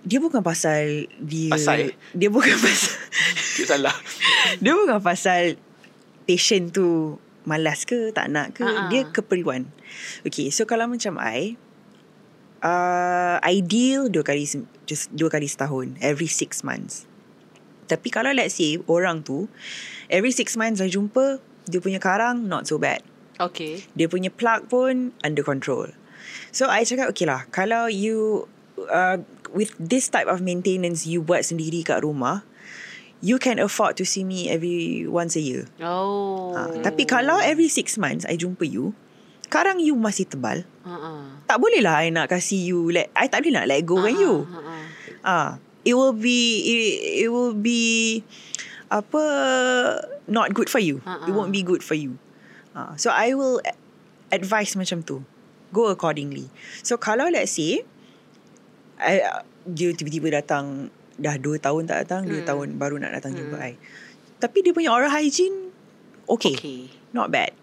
[0.01, 1.93] Dia bukan pasal Dia Pasal, eh?
[2.11, 2.93] Dia bukan pasal
[3.57, 3.95] Dia salah.
[4.61, 5.57] Dia bukan pasal
[6.23, 8.89] Patient tu Malas ke Tak nak ke Ha-ha.
[8.89, 9.69] Dia keperluan
[10.25, 11.57] Okay so kalau macam I
[12.65, 14.45] uh, Ideal Dua kali
[14.89, 17.05] Just dua kali setahun Every six months
[17.85, 19.45] Tapi kalau let's say orang tu
[20.09, 23.01] every six months I jumpa dia punya karang not so bad.
[23.41, 23.83] Okay.
[23.97, 25.91] Dia punya plug pun under control.
[26.55, 28.47] So I cakap okay lah kalau you
[28.87, 29.19] uh,
[29.51, 32.47] with this type of maintenance you buat sendiri kat rumah
[33.25, 35.65] you can afford to see me every once a year.
[35.81, 36.53] Oh.
[36.53, 38.93] Ha, tapi kalau every six months I jumpa you
[39.49, 41.41] karang you masih tebal Uh-uh.
[41.45, 44.13] tak boleh lah I nak kasih you let I tak boleh nak let go kan
[44.13, 44.45] you.
[44.45, 44.81] Uh-uh.
[45.25, 45.49] Ah,
[45.81, 48.21] it will be it, it will be
[48.93, 49.21] apa
[50.29, 51.01] not good for you.
[51.01, 51.25] Ha-ha.
[51.25, 52.21] It won't be good for you.
[52.77, 53.57] Ah, so I will
[54.29, 55.25] advise macam tu.
[55.73, 56.53] Go accordingly.
[56.85, 57.81] So kalau let's say
[59.01, 62.45] I, dia tiba-tiba datang dah 2 tahun tak datang, 2 Hmm.
[62.45, 63.73] tahun baru nak datang jumpa I.
[64.35, 65.71] Tapi dia punya oral hygiene
[66.25, 66.53] okay.
[66.53, 66.79] Okay.
[67.11, 67.55] Not bad.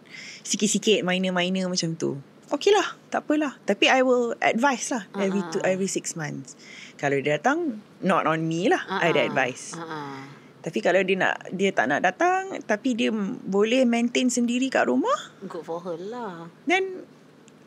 [0.42, 2.16] Sikit-sikit minor-minor macam tu.
[2.48, 3.56] Okay lah, tak apalah.
[3.62, 5.68] Tapi I will advise lah every Ah, two, ah.
[5.68, 6.52] every six months.
[6.96, 8.80] Kalau dia datang, not on me lah.
[8.82, 9.00] Uh-uh.
[9.00, 9.72] I ada advice.
[9.72, 10.20] Uh-uh.
[10.60, 13.10] Tapi kalau dia nak dia tak nak datang, tapi dia
[13.42, 16.46] boleh maintain sendiri kat rumah, Good for her lah.
[16.64, 17.02] then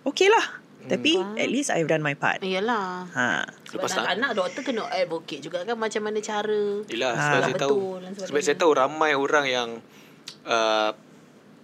[0.01, 0.63] okay lah.
[0.87, 1.35] Tapi Faham.
[1.35, 2.39] at least I've done my part.
[2.39, 3.09] Iyalah.
[3.09, 3.27] Ha.
[3.65, 6.63] Sebab Lepas tak- anak-anak doktor kena advocate juga kan macam mana cara.
[6.85, 7.19] Yelah Ah.
[7.19, 7.79] sebab saya Betul tahu.
[8.23, 9.69] Sebab saya tahu ramai orang yang
[10.43, 10.91] uh,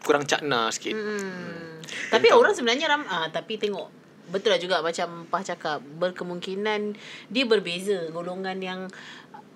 [0.02, 1.78] Kurang cakna sikit Hmm.
[2.10, 3.94] Tapi orang sebenarnya ram ah tapi tengok
[4.28, 6.98] betul lah juga macam Pah cakap berkemungkinan
[7.28, 8.80] dia berbeza golongan yang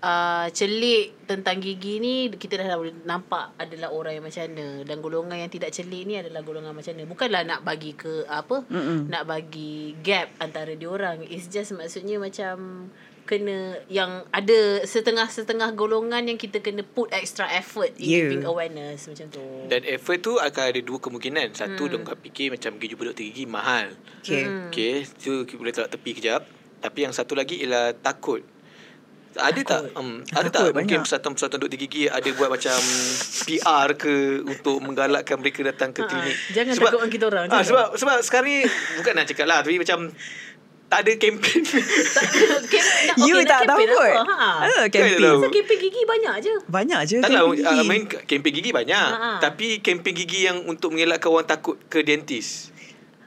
[0.06, 4.98] uh, celik tentang gigi ni kita dah boleh nampak adalah orang yang macam mana dan
[5.02, 9.10] golongan yang tidak celik ni adalah golongan macam mana bukanlah nak bagi ke apa Mm-mm.
[9.10, 12.88] nak bagi gap antara diorang it's just maksudnya macam
[13.26, 18.30] kena yang ada setengah-setengah golongan yang kita kena put extra effort in Yeah.
[18.30, 22.06] giving awareness macam tu Dan effort tu akan ada dua kemungkinan Satu Hmm.
[22.06, 24.46] dia fikir macam pergi jumpa doktor gigi mahal Okay.
[24.46, 24.70] Hmm.
[24.70, 26.46] Okay tu kita boleh tolak tepi kejap
[26.78, 28.46] Tapi yang satu lagi ialah takut
[29.38, 29.82] ada tak?
[29.94, 30.72] Um, ada tak?
[30.72, 32.78] Mungkin persatuan-persatuan doktor gigi ada buat macam
[33.44, 36.36] PR ke untuk menggalakkan mereka datang ke Ha, klinik?
[36.52, 38.58] jangan takutkan kita orang, ah, sebab sebab sekarang ni
[38.96, 40.12] bukan nak cakap lah tapi macam
[40.86, 41.62] tak ada kempen
[43.26, 44.14] You tak tahu kot.
[44.22, 44.62] Ha.
[44.62, 45.42] Ah, Kan tahu.
[45.42, 46.54] Pasal kempen gigi banyak je.
[46.70, 49.08] Banyak je Tak lah uh, main kempen gigi banyak.
[49.10, 49.32] Ha, ha.
[49.42, 52.75] Tapi kempen gigi yang untuk mengelakkan orang takut ke dentist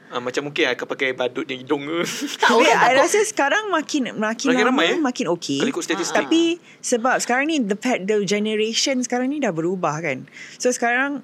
[0.09, 1.99] uh, Macam mungkin akan pakai badut di hidung ke
[2.35, 4.99] Tak Tapi orang I rasa sekarang makin makin, Makin lama ramai, eh?
[4.99, 5.57] makin okay.
[5.57, 6.15] Kalau ikut statistik.
[6.15, 6.43] Tapi
[6.79, 10.25] sebab sekarang ni the pa- the generation sekarang ni dah berubah kan.
[10.55, 11.21] So sekarang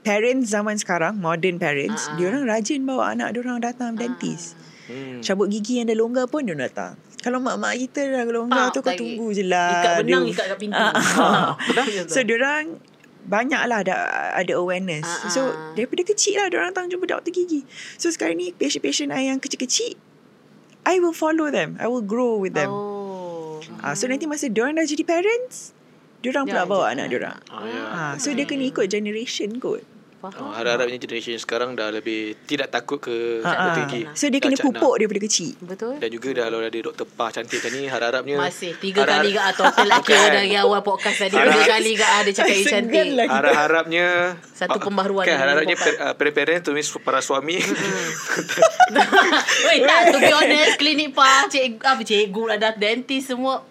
[0.00, 2.16] parents zaman sekarang modern parents, Ah, ah.
[2.16, 4.56] dia orang rajin bawa anak dia orang datang dentist.
[4.86, 5.20] hmm.
[5.20, 6.96] Cabut gigi yang dah longgar pun dia datang.
[7.18, 9.00] Kalau mak-mak kita dah longgar Pak tu kau lagi.
[9.02, 9.74] tunggu je lah.
[9.74, 10.78] Ikat benang, Dia- ikat kat pintu.
[11.18, 11.58] Ah.
[11.58, 12.06] Ha.
[12.06, 12.38] So dia
[13.28, 13.94] orang banyak lah ada,
[14.32, 15.04] ada awareness.
[15.04, 15.76] Ah, So ah.
[15.76, 17.68] daripada kecil lah dia orang datang jumpa doktor gigi.
[18.00, 20.00] So sekarang ni patient-patient I yang kecil-kecil
[20.88, 21.76] I will follow them.
[21.76, 22.72] I will grow with them.
[22.72, 23.60] Oh.
[23.84, 25.76] Ah, so nanti masa dia orang dah jadi parents,
[26.24, 27.08] dia orang pula bawa anak anak.
[27.12, 27.38] dia orang.
[27.52, 27.82] Ah, ya.
[27.92, 29.84] Ah, so dia kena ikut generation kot.
[30.18, 30.50] Oh, Faham.
[30.50, 33.74] harap-harapnya generation sekarang dah lebih tidak takut ke Ah, doktor ah.
[33.80, 34.02] gigi.
[34.12, 35.54] So dia kena pupuk daripada kecil.
[35.60, 35.94] Betul?
[35.96, 39.38] Dan juga dah kalau ada doktor Pah cantik ni harap-harapnya Masih tiga harap- kali ke
[39.38, 40.30] ah, total laki Bukan.
[40.34, 41.32] dari awal podcast tadi.
[41.32, 43.06] Harap- Tiga kali ke ah, dia cakap you Segan cantik.
[43.14, 43.26] lah.
[43.30, 44.06] Harap-harapnya
[44.50, 47.62] Satu pembaharuan kan, harap-harapnya uh, parent-parent tulis para suami
[49.64, 50.00] Wait, tak.
[50.08, 53.62] To be honest, klinik pa, cik, apa, cikgu lah dah, dentist semua.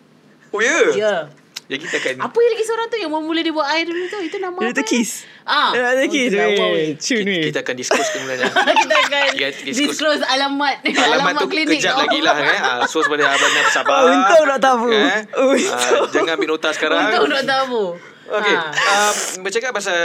[0.49, 0.95] Oh ya Ya.
[0.95, 1.19] Yeah.
[1.67, 4.19] Jadi kita akan Apa yang lagi seorang tu yang mula dia buat air dulu tu?
[4.21, 4.79] Itu nama Dia apa?
[4.79, 5.27] tu kiss.
[5.47, 5.71] Ah.
[5.71, 6.87] Lawa, Weh, weh.
[6.93, 7.39] Cun kita, ni.
[7.47, 8.51] kita akan discuss kemudiannya.
[8.51, 9.75] kita akan Ya, discuss.
[9.95, 12.59] disclose alamat Alamat tu klinik kejap lagi lah kan.
[12.59, 13.95] Ah, so sebenarnya abang nak bersabar.
[13.95, 14.85] Oh, untung nak tahu.
[14.89, 15.19] Eh?
[15.55, 15.71] Untung.
[15.71, 16.99] Ah, jangan ambil nota sekarang.
[17.17, 17.81] Untuk nak tahu.
[18.27, 18.67] Okey, Ha.
[18.75, 19.95] um, bercakap pasal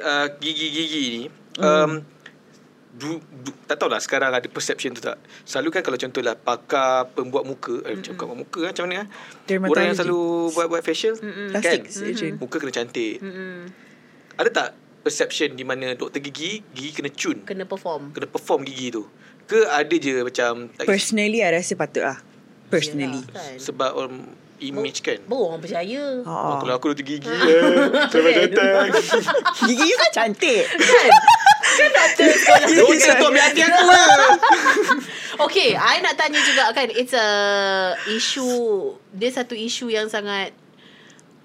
[0.00, 1.22] uh, gigi-gigi ni,
[1.60, 2.00] um,
[2.90, 5.20] du, du, tak tahulah sekarang ada perception tu tak.
[5.44, 9.08] Selalu kan kalau contohlah pakar pembuat muka, eh, macam pembuat muka kan, macam mana kan?
[9.44, 9.68] Dermatology.
[9.70, 11.92] Orang yang selalu buat-buat facial, Plastic kan?
[11.92, 12.32] surgeon.
[12.40, 13.20] Muka kena cantik.
[13.20, 13.68] Mm-mm.
[14.36, 14.68] Ada tak
[15.06, 18.10] perception di mana doktor gigi, gigi kena cun, Kena perform.
[18.10, 19.06] kena perform gigi tu?
[19.46, 22.18] Ke ada je macam tak Personally, I rasa patut lah.
[22.66, 23.22] Personally.
[23.22, 23.54] Yelah, kan.
[23.62, 24.26] sebab um,
[24.58, 25.22] image kan?
[25.22, 26.02] Baru orang percaya.
[26.20, 26.58] Oh, Oh.
[26.58, 27.62] kalau aku doktor gigi eh,
[28.10, 28.86] selamat datang.
[29.62, 30.66] Gigi you kan cantik.
[30.66, 31.10] Kan?
[31.62, 32.66] Kan doktor sekolah.
[32.66, 34.06] Doktor tu ambil hati aku lah.
[35.38, 36.88] Okay, I nak tanya juga kan.
[36.90, 37.28] It's a
[38.08, 38.96] issue.
[39.12, 40.50] Dia satu isu yang sangat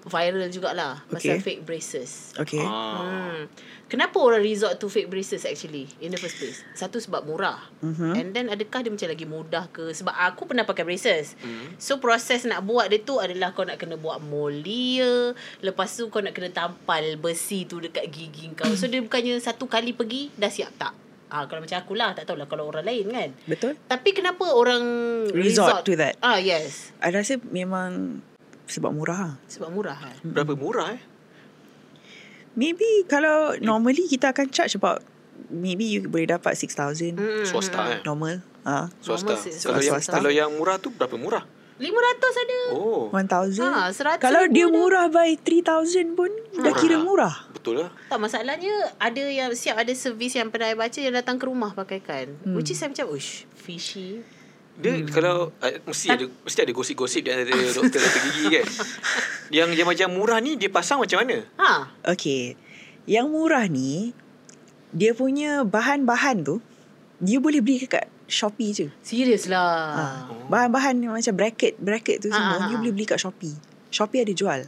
[0.02, 1.02] viral jugalah.
[1.06, 1.40] Pasal Okay.
[1.40, 2.34] fake braces.
[2.34, 2.62] Okay.
[2.62, 2.98] Ah.
[2.98, 3.42] Hmm.
[3.86, 6.64] Kenapa orang resort to fake braces actually in the first place?
[6.72, 7.60] Satu sebab murah.
[7.84, 8.12] Mhm.
[8.16, 9.92] And then adakah dia macam lagi mudah ke?
[9.92, 11.36] Sebab aku pernah pakai braces.
[11.44, 11.76] Hmm.
[11.76, 15.36] So proses nak buat dia tu adalah kau nak kena buat molia.
[15.60, 18.72] Lepas tu kau nak kena tampal besi tu dekat gigi kau.
[18.72, 20.96] So dia bukannya satu kali pergi dah siap tak?
[21.28, 23.28] Ah kalau macam aku lah tak tahulah kalau orang lain kan.
[23.44, 23.76] Betul?
[23.88, 24.84] Tapi kenapa orang
[25.36, 26.16] Resort to that.
[26.20, 26.96] Ah yes.
[27.00, 28.20] I rasa memang
[28.64, 29.34] sebab murah lah.
[29.46, 30.16] Sebab murah kan.
[30.22, 31.02] Berapa murah eh?
[32.52, 35.00] Maybe kalau normally kita akan charge about
[35.48, 37.44] maybe you boleh dapat 6,000 Hmm.
[37.44, 38.00] Swasta eh?
[38.02, 38.44] normal.
[38.62, 39.34] Ah, Swasta.
[39.34, 40.12] Normal Kalau yang swasta.
[40.12, 41.44] kalau yang murah tu berapa murah?
[41.80, 41.88] 500
[42.38, 42.58] ada.
[42.76, 43.58] Oh, 1,000.
[43.64, 47.48] Ha, 100 Kalau dia murah by 3,000 pun dah kira murah.
[47.52, 47.90] betul lah.
[48.06, 51.72] Tak masalahnya ada yang siap ada servis yang pernah I baca yang datang ke rumah
[51.72, 52.36] pakaikan.
[52.42, 52.54] Hmm.
[52.54, 54.22] Which is saya macam ush fishy.
[54.82, 55.08] Dia hmm.
[55.14, 58.66] kalau uh, mesti ada mesti ada gosip-gosip di antara doktor-doktor gigi kan.
[59.62, 61.44] Yang yang macam murah ni dia pasang macam mana?
[61.60, 61.70] Ha.
[62.16, 62.56] Okay.
[63.04, 64.16] Yang murah ni,
[64.96, 66.64] dia punya bahan-bahan tu,
[67.20, 68.86] dia boleh beli kat Shopee je.
[69.04, 69.52] Serius Ha.
[69.52, 69.68] lah.
[70.48, 72.80] Bahan-bahan macam bracket, bracket tu Ah, semua, ah, you ah.
[72.80, 73.52] boleh beli kat Shopee.
[73.92, 74.60] Shopee ada jual.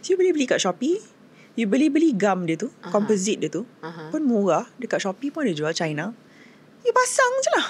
[0.00, 0.96] So, you boleh beli kat Shopee,
[1.60, 2.88] you beli-beli gum dia tu, Aha.
[2.88, 4.08] composite dia tu, Aha.
[4.08, 4.64] pun murah.
[4.80, 6.16] Dekat Shopee pun ada jual China.
[6.86, 7.68] You pasang je lah.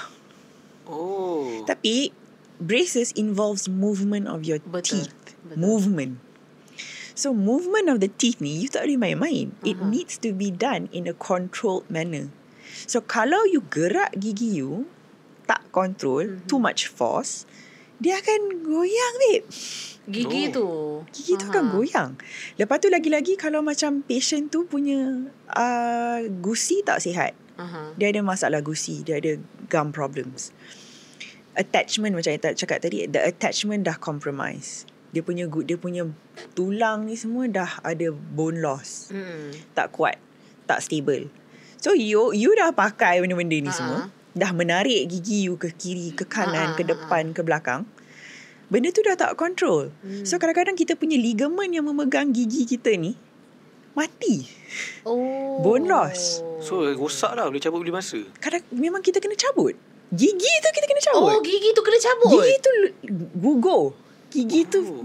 [0.87, 1.63] Oh.
[1.67, 2.11] Tapi,
[2.57, 5.05] braces involves movement of your Betul.
[5.05, 5.15] teeth.
[5.45, 5.57] Betul.
[5.61, 6.13] Movement.
[7.17, 9.57] So movement of the teeth ni you tak boleh main-main.
[9.65, 9.89] It Aha.
[9.89, 12.29] needs to be done in a controlled manner.
[12.85, 14.85] So kalau you gerak gigi you
[15.49, 16.45] tak control, Mhm.
[16.45, 17.49] too much force,
[17.97, 19.45] dia akan goyang babe.
[20.05, 20.53] Gigi Oh.
[20.53, 20.67] tu.
[21.09, 22.11] Gigi tu akan goyang.
[22.61, 25.25] Lepas tu lagi-lagi kalau macam patient tu punya
[25.57, 27.33] uh, gusi tak sihat.
[27.57, 27.93] Aha.
[27.97, 29.35] Dia ada masalah gusi, dia ada
[29.67, 30.53] gum problems.
[31.57, 34.85] Attachment macam yang cakap tadi, the attachment dah compromise.
[35.09, 36.05] Dia punya gu- dia punya
[36.53, 39.09] tulang ni semua dah ada bone loss.
[39.09, 39.49] Hmm.
[39.73, 40.21] Tak kuat,
[40.69, 41.33] tak stable.
[41.81, 43.73] So you you dah pakai benda-benda ni Ha.
[43.73, 43.99] semua,
[44.33, 47.89] dah menarik gigi you ke kiri, ke kanan, Ha, ke depan, ke belakang.
[48.69, 49.89] Benda tu dah tak control.
[50.05, 50.27] Hmm.
[50.27, 53.17] So kadang-kadang kita punya ligament yang memegang gigi kita ni
[53.97, 54.45] mati.
[55.01, 55.65] Oh.
[55.65, 55.89] Bone.
[56.61, 58.21] So rosak lah boleh cabut beli masa.
[58.37, 59.73] Kadang memang kita kena cabut.
[60.13, 61.31] Gigi tu kita kena cabut.
[61.35, 62.29] Oh, gigi tu kena cabut.
[62.31, 62.71] Gigi tu
[63.35, 63.83] gugur.
[64.29, 65.03] Gigi tu Oh.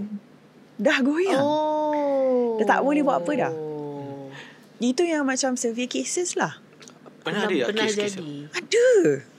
[0.77, 1.41] dah goyang.
[1.43, 2.61] Oh.
[2.61, 3.53] Dah tak boleh buat apa dah.
[4.77, 6.59] Itu yang macam severe cases lah.
[7.23, 8.13] Pernah, ada tak pernah kes-kes?
[8.19, 8.35] jadi.
[8.51, 8.87] Ada.
[8.91, 9.32] Ada.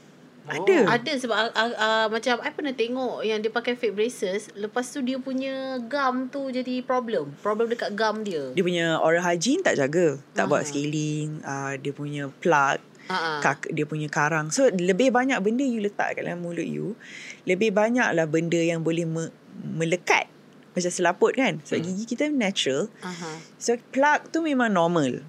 [0.44, 0.84] Oh.
[0.84, 5.00] Ada sebab uh, uh, macam I pernah tengok yang dia pakai fake braces, lepas tu
[5.00, 7.32] dia punya gum tu jadi problem.
[7.40, 8.52] Problem dekat gum dia.
[8.52, 10.20] Dia punya oral hygiene tak jaga.
[10.36, 10.50] Tak Aha.
[10.52, 11.40] buat scaling.
[11.40, 12.76] Uh, dia punya plug.
[13.08, 13.40] Ha.
[13.40, 14.48] Kak, dia punya karang.
[14.48, 16.96] So, lebih banyak benda you letak kat dalam mulut you.
[17.44, 20.28] Lebih banyaklah benda yang boleh me- melekat.
[20.72, 21.60] Macam selaput kan.
[21.68, 21.84] So, Hmm.
[21.84, 22.88] gigi kita natural.
[23.00, 23.40] Aha.
[23.56, 25.20] So plug tu memang normal.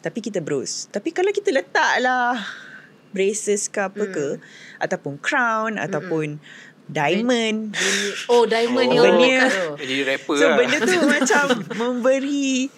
[0.00, 0.88] Tapi kita bros.
[0.88, 2.40] Tapi kalau kita letaklah
[3.10, 4.26] braces ke apa ke
[4.78, 6.38] ataupun crown ataupun
[6.86, 7.72] diamond.
[7.72, 9.04] Bunyi, oh, diamond Oh.
[9.04, 9.68] lekat tu.
[9.84, 10.56] Jadi rapper So lah.
[10.56, 11.44] benda tu macam
[11.76, 12.72] memberi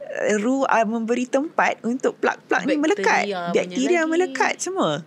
[0.00, 3.28] uh, ru uh, memberi tempat untuk plug-plug ni melekat.
[3.52, 5.04] Bakteria melekat semua.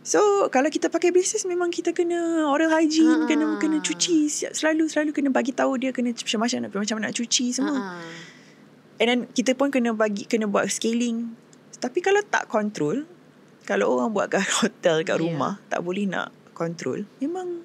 [0.00, 3.28] So kalau kita pakai braces memang kita kena oral hygiene, Ha.
[3.28, 7.12] kena kena cuci selalu selalu kena bagi tahu dia kena macam macam nak macam nak
[7.12, 7.72] cuci semua.
[7.72, 8.00] Ha.
[9.00, 11.32] And then kita pun kena bagi kena buat scaling.
[11.80, 13.08] Tapi kalau tak control,
[13.64, 15.22] kalau orang buat kat hotel kat Yeah.
[15.24, 17.64] rumah tak boleh nak control, memang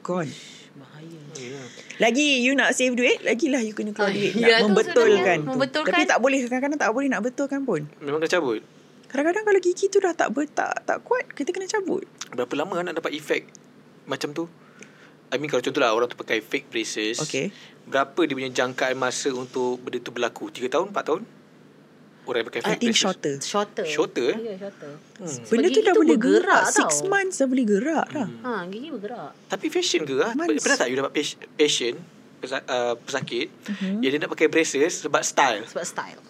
[0.00, 0.30] gone.
[0.72, 1.20] Bahaya.
[1.34, 1.60] Ya.
[1.98, 5.36] Lagi you nak save duit, lagilah you kena keluar Ah, duit ya, nak tu membetulkan
[5.38, 5.48] tu.
[5.50, 5.92] membetulkan.
[5.92, 7.84] Tapi tak boleh kadang-kadang tak boleh nak betulkan pun.
[7.98, 8.60] Memang kena cabut.
[9.06, 12.06] Kadang-kadang kalau gigi tu dah tak ber, tak tak kuat, kita kena cabut.
[12.30, 13.50] Berapa lama nak dapat efek
[14.06, 14.46] macam tu?
[15.28, 17.18] I mean kalau contohlah orang tu pakai fake braces.
[17.20, 17.50] Okay.
[17.84, 20.46] Berapa dia punya jangkaan masa untuk benda tu berlaku?
[20.48, 21.22] 3 tahun, 4 tahun?
[22.30, 23.02] Orang yang pakai I fake think braces.
[23.02, 23.34] shorter.
[23.42, 23.84] Shorter.
[23.84, 24.38] Shorter, eh?
[24.40, 24.92] Ya, shorter.
[25.18, 25.36] Hmm.
[25.44, 26.62] Benda tu dah boleh gerak.
[26.70, 27.10] Six tau.
[27.10, 28.28] months dah boleh gerak dah.
[28.30, 28.46] Hmm.
[28.46, 29.30] Ha, gigi bergerak.
[29.48, 30.30] Tapi fashion ke lah?
[30.32, 30.62] Months.
[30.62, 31.12] Pernah tak you dapat
[31.58, 31.94] passion
[32.38, 33.98] pesa- uh, pesakit Mhm.
[33.98, 35.66] yang dia nak pakai braces sebab style?
[35.66, 36.20] Sebab style.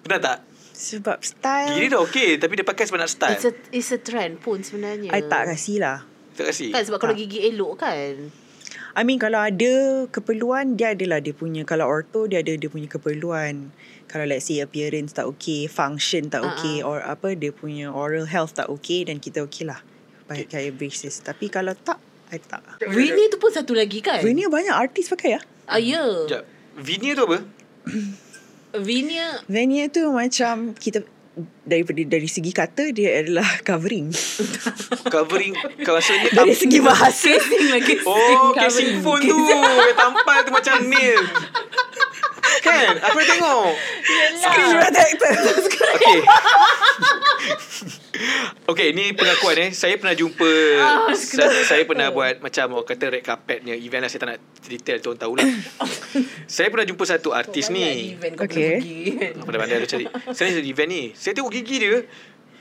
[0.00, 0.38] Pernah tak?
[0.70, 1.70] Sebab style.
[1.72, 3.34] Gigi dia dah okey tapi dia pakai sebab nak style.
[3.34, 5.10] It's a it's a trend pun sebenarnya.
[5.10, 6.06] I tak kasih lah.
[6.32, 6.70] Tak kasi.
[6.70, 7.20] Kan sebab kalau Tak.
[7.20, 8.30] gigi elok kan.
[8.94, 9.74] I mean kalau ada
[10.08, 13.74] keperluan dia adalah dia punya kalau ortho dia ada dia punya keperluan.
[14.14, 18.54] Kalau let's say appearance tak okay, function tak okay or apa dia punya oral health
[18.54, 19.82] tak okay dan kita okay lah
[20.30, 21.18] pakai braces.
[21.18, 21.98] Tapi kalau tak,
[22.30, 22.62] I tak.
[22.94, 24.22] Winnie tu pun satu lagi kan?
[24.22, 25.40] Veneer banyak artis pakai ya.
[25.66, 25.98] Ah, ya.
[26.30, 26.44] Sekejap.
[26.78, 27.38] Veneer tu apa?
[28.86, 31.02] Veneer Veneer tu macam kita
[31.66, 34.14] daripada dari segi kata dia adalah covering.
[35.14, 37.34] Covering maksudnya dari segi bahasa.
[37.34, 37.94] casing lagi.
[38.06, 39.38] Oh, casing phone tu.
[39.98, 41.22] Tampal tu macam nail.
[42.62, 42.94] Kan?
[43.10, 43.66] Aku dah tengok.
[44.38, 45.32] Screen protector.
[45.94, 46.18] Okay.
[48.70, 49.70] okay, ni pengakuan eh.
[49.74, 54.02] Saya pernah jumpa, Ah, saya, saya pernah buat macam orang kata red carpet punya event
[54.06, 54.10] lah.
[54.10, 54.38] Saya tak nak
[54.68, 55.46] detail, tu orang tahulah.
[56.54, 58.14] saya pernah jumpa satu artis ni.
[58.18, 58.78] Okay.
[59.40, 60.06] Pandai-pandai dia cari.
[60.30, 61.02] Saya ada event ni.
[61.16, 62.04] Saya tengok gigi dia,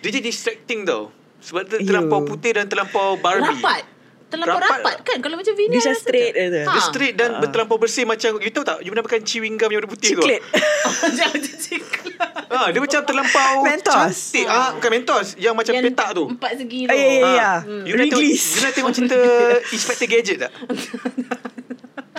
[0.02, 1.14] dia jadi distracting tau.
[1.44, 3.60] Sebab dia terlampau putih dan terlampau Barbie.
[3.60, 3.93] Rapat.
[4.34, 6.42] Terlampau Rapat rapat, kan Kalau macam veneer Dia straight tak?
[6.42, 6.62] je tu.
[6.68, 9.80] Dia straight dan berterlampau bersih macam you tahu tak you pernah makan chewing gum yang
[9.80, 10.42] warna putih Ciklet.
[10.44, 10.58] tu
[11.04, 13.94] Macam macam ciklat ah dia macam terlampau Mentos.
[13.94, 17.20] cantik ah bukan mentos yang macam Yang petak tu Empat segi tu Ah, ya, ya,
[17.20, 17.30] ya.
[17.46, 19.18] Ah, You nak tengok, you nak tengok cerita
[19.76, 20.52] Inspector Gadget tak?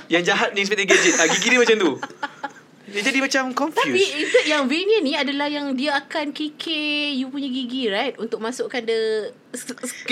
[0.06, 1.90] yang jahat ni Inspector Gadget ah, Gigi dia macam tu
[2.84, 7.32] Dia jadi macam Tapi confused itu yang veneer ni adalah yang dia akan kikir you
[7.32, 9.32] punya gigi right untuk masukkan the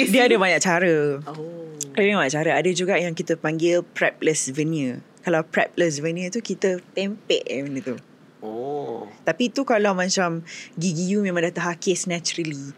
[0.08, 1.20] Dia ada banyak cara.
[1.28, 1.68] Oh.
[1.92, 2.50] Ada banyak cara.
[2.56, 5.04] Ada juga yang kita panggil prepless veneer.
[5.20, 7.96] Kalau prepless veneer tu kita tempek eh benda tu.
[8.42, 10.42] Oh Tapi tu kalau macam
[10.74, 12.72] gigi you memang dah terhakis naturally.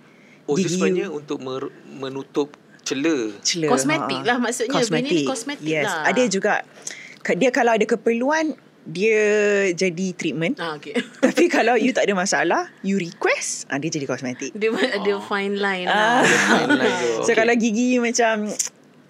[0.44, 2.52] Oh itu Gigi sebenarnya you untuk mer- menutup
[2.84, 3.70] celah cela.
[3.70, 4.28] Kosmetik ha.
[4.34, 4.82] lah maksudnya.
[4.84, 5.86] Veneer ni kosmetik yes.
[5.86, 6.10] lah.
[6.10, 6.52] Ada juga
[7.32, 8.52] dia kalau ada keperluan
[8.84, 9.24] dia
[9.70, 10.56] jadi treatment.
[10.56, 10.92] Ah, okay.
[11.24, 14.52] Tapi kalau you tak ada masalah, you request, ah, dia jadi kosmetik.
[14.52, 16.20] dia ada fine line Ah.
[16.20, 16.22] lah.
[16.22, 17.10] Fine line tu.
[17.20, 17.34] So Okay.
[17.34, 18.52] kalau gigi you macam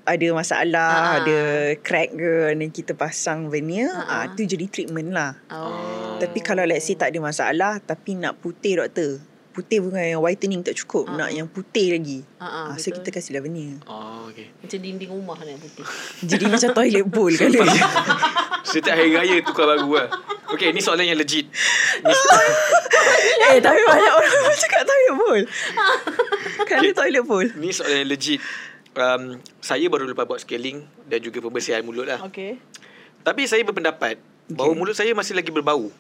[0.05, 1.13] ada masalah, Ah.
[1.19, 1.39] ada
[1.81, 5.35] crack ke, dan kita pasang veneer, Ah, ah, tu jadi treatment lah.
[5.49, 6.17] Oh.
[6.17, 9.19] Tapi kalau let's say tak ada masalah, tapi nak putih doktor.
[9.55, 11.33] Putih bukan yang whitening tak cukup, Ah, nak ah.
[11.33, 12.27] yang putih lagi.
[12.37, 12.99] Ah, Ah, so betul.
[12.99, 13.79] kita kasihlah veneer.
[13.87, 15.87] Oh okay Macam dinding rumah nak putih.
[16.31, 17.63] Jadi macam toilet bowl kali.
[18.67, 20.09] Setiap hari raya tukar baru lah
[20.51, 21.47] Okay ni soalan yang legit
[23.45, 25.41] eh, tapi banyak orang cakap toilet bowl.
[26.65, 27.47] kan dia toilet bowl.
[27.55, 28.41] Ni soalan yang legit
[28.97, 32.57] um, Saya baru lepas buat scaling Dan juga pembersihan mulut lah Okay.
[33.21, 34.77] Tapi saya berpendapat Bahawa Okay.
[34.77, 35.93] mulut saya masih lagi berbau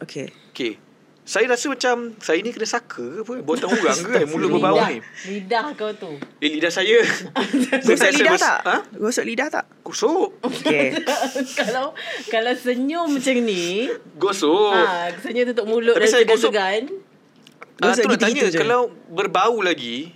[0.00, 0.30] Okay.
[0.50, 0.78] Okay
[1.22, 4.74] Saya rasa macam Saya ni kena saka ke apa Buatan orang ke kan Mulut berbau
[4.84, 6.18] ni lidah kau tu.
[6.36, 6.98] Eh lidah saya
[7.86, 8.58] Gosok Saya lidah tak?
[8.60, 8.76] Ha?
[8.92, 9.64] Gosok lidah tak?
[9.80, 10.98] Gosok Okay.
[11.58, 11.94] kalau
[12.26, 13.86] kalau senyum macam ni,
[14.18, 16.54] Gosok ha, senyum tutup mulut Tapi dan saya gosok-
[17.78, 18.58] Gosok tu nak tanya je.
[18.58, 20.10] Kalau berbau lagi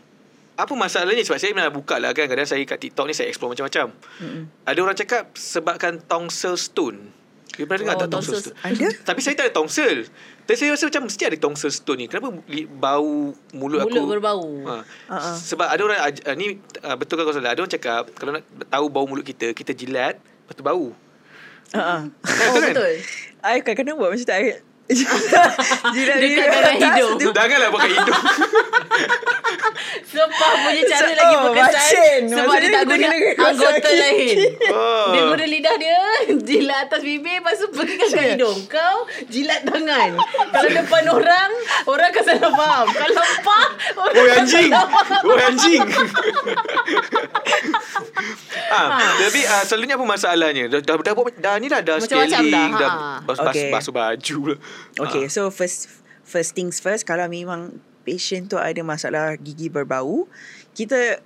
[0.54, 3.54] Apa masalahnya Sebab saya pernah buka lah kan Kadang saya kat TikTok ni Saya explore
[3.54, 4.42] macam-macam Mm-mm.
[4.62, 7.14] Ada orang cakap Sebabkan tonsil stone
[7.54, 8.86] You pernah dengar Oh, tak tonsil tonsil- stone Ada?
[9.02, 10.10] Tapi saya tak ada tonsil
[10.46, 12.30] Tapi saya rasa macam Mesti ada tonsil stone ni Kenapa
[12.72, 13.12] bau
[13.50, 14.42] mulut, aku Mulut berbau.
[14.64, 14.86] ha.
[15.06, 15.36] Uh-uh.
[15.36, 18.42] Sebab ada orang ah, Ni uh, betul kan kau salah Ada orang cakap Kalau nak
[18.66, 20.94] tahu bau mulut kita Kita jilat Lepas tu bau
[21.66, 22.00] Uh-uh.
[22.06, 22.72] Kan, Oh, betul kan?
[22.72, 22.92] betul.
[23.42, 24.32] I kadang-kadang buat macam tu.
[24.32, 24.62] I-
[25.92, 27.18] Jilat Dekat dia dalam atas hidung.
[27.18, 27.28] tu.
[27.28, 28.22] Janganlah pakai hidung
[30.06, 32.20] Sepah punya cara So- lagi oh, berkesan macin.
[32.24, 33.06] sebab Maksudnya dia tak guna
[33.42, 33.98] anggota kaki.
[33.98, 34.36] lain.
[34.68, 35.06] Oh.
[35.08, 35.98] Dia guna lidah dia
[36.38, 38.26] jilat atas bibir lepas tu pergi kat Yeah.
[38.32, 38.58] hidung.
[38.66, 40.10] Kau jilat tangan.
[40.48, 41.50] Kalau depan orang,
[41.84, 42.86] orang akan salah faham.
[42.88, 43.12] Kalau
[43.42, 43.66] pah,
[43.98, 44.70] orang Oi anjing.
[45.22, 45.82] Oi anjing
[48.68, 52.30] ah, Tapi ah, selalunya apa masalahnya Dah, dah, dah, buat- dah ni dah Dah Macam-macam
[52.32, 53.12] scaling dah, Dah, ha.
[53.20, 53.68] bas, bas, Okay.
[53.68, 54.58] basuh baju lah
[54.96, 55.32] Okay, Ah.
[55.32, 55.88] so first
[56.22, 60.26] first things first, kalau memang patient tu ada masalah gigi berbau,
[60.72, 61.18] kita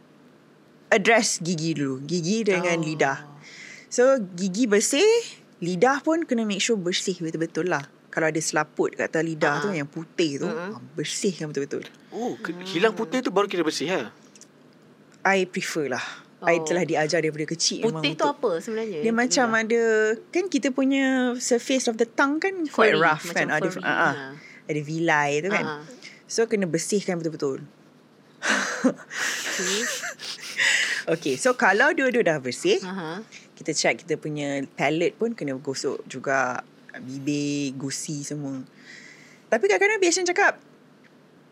[0.90, 2.02] address gigi dulu.
[2.04, 2.84] Gigi dengan Oh.
[2.84, 3.18] lidah.
[3.90, 5.06] So, gigi bersih,
[5.60, 7.86] lidah pun kena make sure bersih betul-betul lah.
[8.10, 9.62] Kalau ada selaput kat atas lidah Ah.
[9.62, 11.86] tu yang putih tu, ah, bersihkan betul-betul.
[12.10, 12.34] Oh,
[12.70, 14.10] hilang putih tu baru kira bersih ha?
[15.22, 16.02] I prefer lah.
[16.40, 16.64] I Oh.
[16.64, 19.00] telah diajar daripada kecil memang Putih tu untuk- apa sebenarnya?
[19.04, 19.82] Dia macam ada
[20.32, 23.84] kan kita punya surface of the tongue kan quite Furry, rough macam kan ada furry,
[23.84, 24.14] ah, ah.
[24.14, 24.26] ha.
[24.64, 25.64] ada vilai tu kan.
[25.64, 25.82] Ah, ah.
[26.24, 27.60] So kena bersihkan betul-betul.
[28.80, 29.80] Okay.
[31.10, 33.24] Okay, so kalau dua-dua dah bersih, Aha.
[33.52, 36.62] kita check kita punya palate pun kena gosok juga
[36.94, 38.62] bibir, gusi semua.
[39.48, 40.60] Tapi kadang-kadang patient cakap,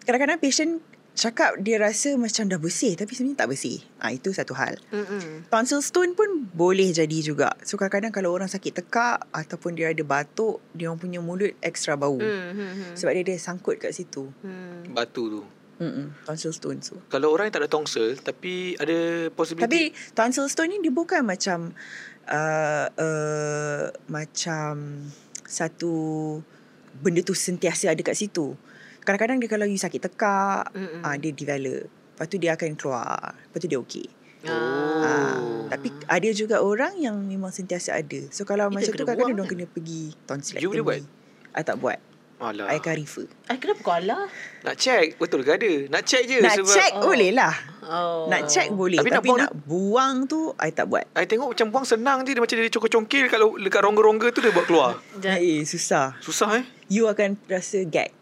[0.04, 0.78] kadang-kadang patient
[1.18, 3.82] cakap dia rasa macam dah bersih tapi sebenarnya tak bersih.
[3.98, 4.78] Ah itu satu hal.
[4.94, 5.50] Mm-mm.
[5.50, 7.58] Tonsil stone pun boleh jadi juga.
[7.66, 11.98] So kadang-kadang kalau orang sakit tekak ataupun dia ada batuk, dia orang punya mulut extra
[11.98, 12.22] bau.
[12.22, 12.92] Hmm, hmm, hmm.
[12.94, 14.30] Sebab dia ada sangkut kat situ.
[14.46, 14.94] Hmm.
[14.94, 15.42] Batu tu
[15.78, 16.98] Mm-mm, tonsil stone tu.
[17.06, 21.22] Kalau orang yang tak ada tonsil Tapi ada possibility Tapi tonsil stone ni dia bukan
[21.22, 21.70] macam
[22.26, 25.06] uh, uh, macam
[25.46, 25.94] satu
[26.98, 28.58] benda tu sentiasa ada kat situ.
[29.08, 30.68] Kadang-kadang dia kalau you sakit tekak,
[31.00, 31.88] ah dia develop.
[31.88, 33.32] Lepas tu dia akan keluar.
[33.40, 34.04] Lepas tu dia okey.
[34.44, 35.00] Oh.
[35.00, 35.40] Ah,
[35.72, 38.20] tapi ada juga orang yang memang sentiasa ada.
[38.28, 40.60] So kalau macam tu kadang-kadang dia kena pergi tonsillectomy.
[40.60, 41.00] You boleh buat?
[41.56, 41.98] I tak buat.
[42.38, 43.26] Alah I akan refer.
[43.50, 44.30] Eh, kenapa kau alah?
[44.62, 47.10] Nak check Betul ke ada Nak check je Nak sebab check Oh.
[47.10, 47.50] boleh lah.
[47.82, 48.30] Oh.
[48.30, 48.94] Nak check boleh.
[49.02, 51.02] Tapi Tapi, nak buang nak buang tu I tak buat.
[51.18, 54.54] I tengok macam buang senang je Dia macam dia congkil-congkil Kalau dekat rongga-rongga tu Dia
[54.54, 56.14] buat keluar Eh susah.
[56.22, 58.14] Susah eh You akan rasa gag.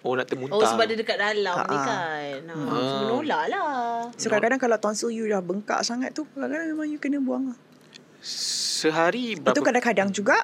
[0.00, 1.84] Oh nak termuntah Oh sebab dia dekat dalam Ha, ni ha.
[1.84, 2.38] kan.
[2.44, 2.98] Ha, Hmm.
[3.02, 4.06] menolak lah.
[4.14, 7.58] So kadang-kadang kalau tonsil you dah bengkak sangat tu, kadang-kadang memang you kena buang lah.
[8.20, 10.38] Sehari Lepas berapa tu kadang-kadang juga,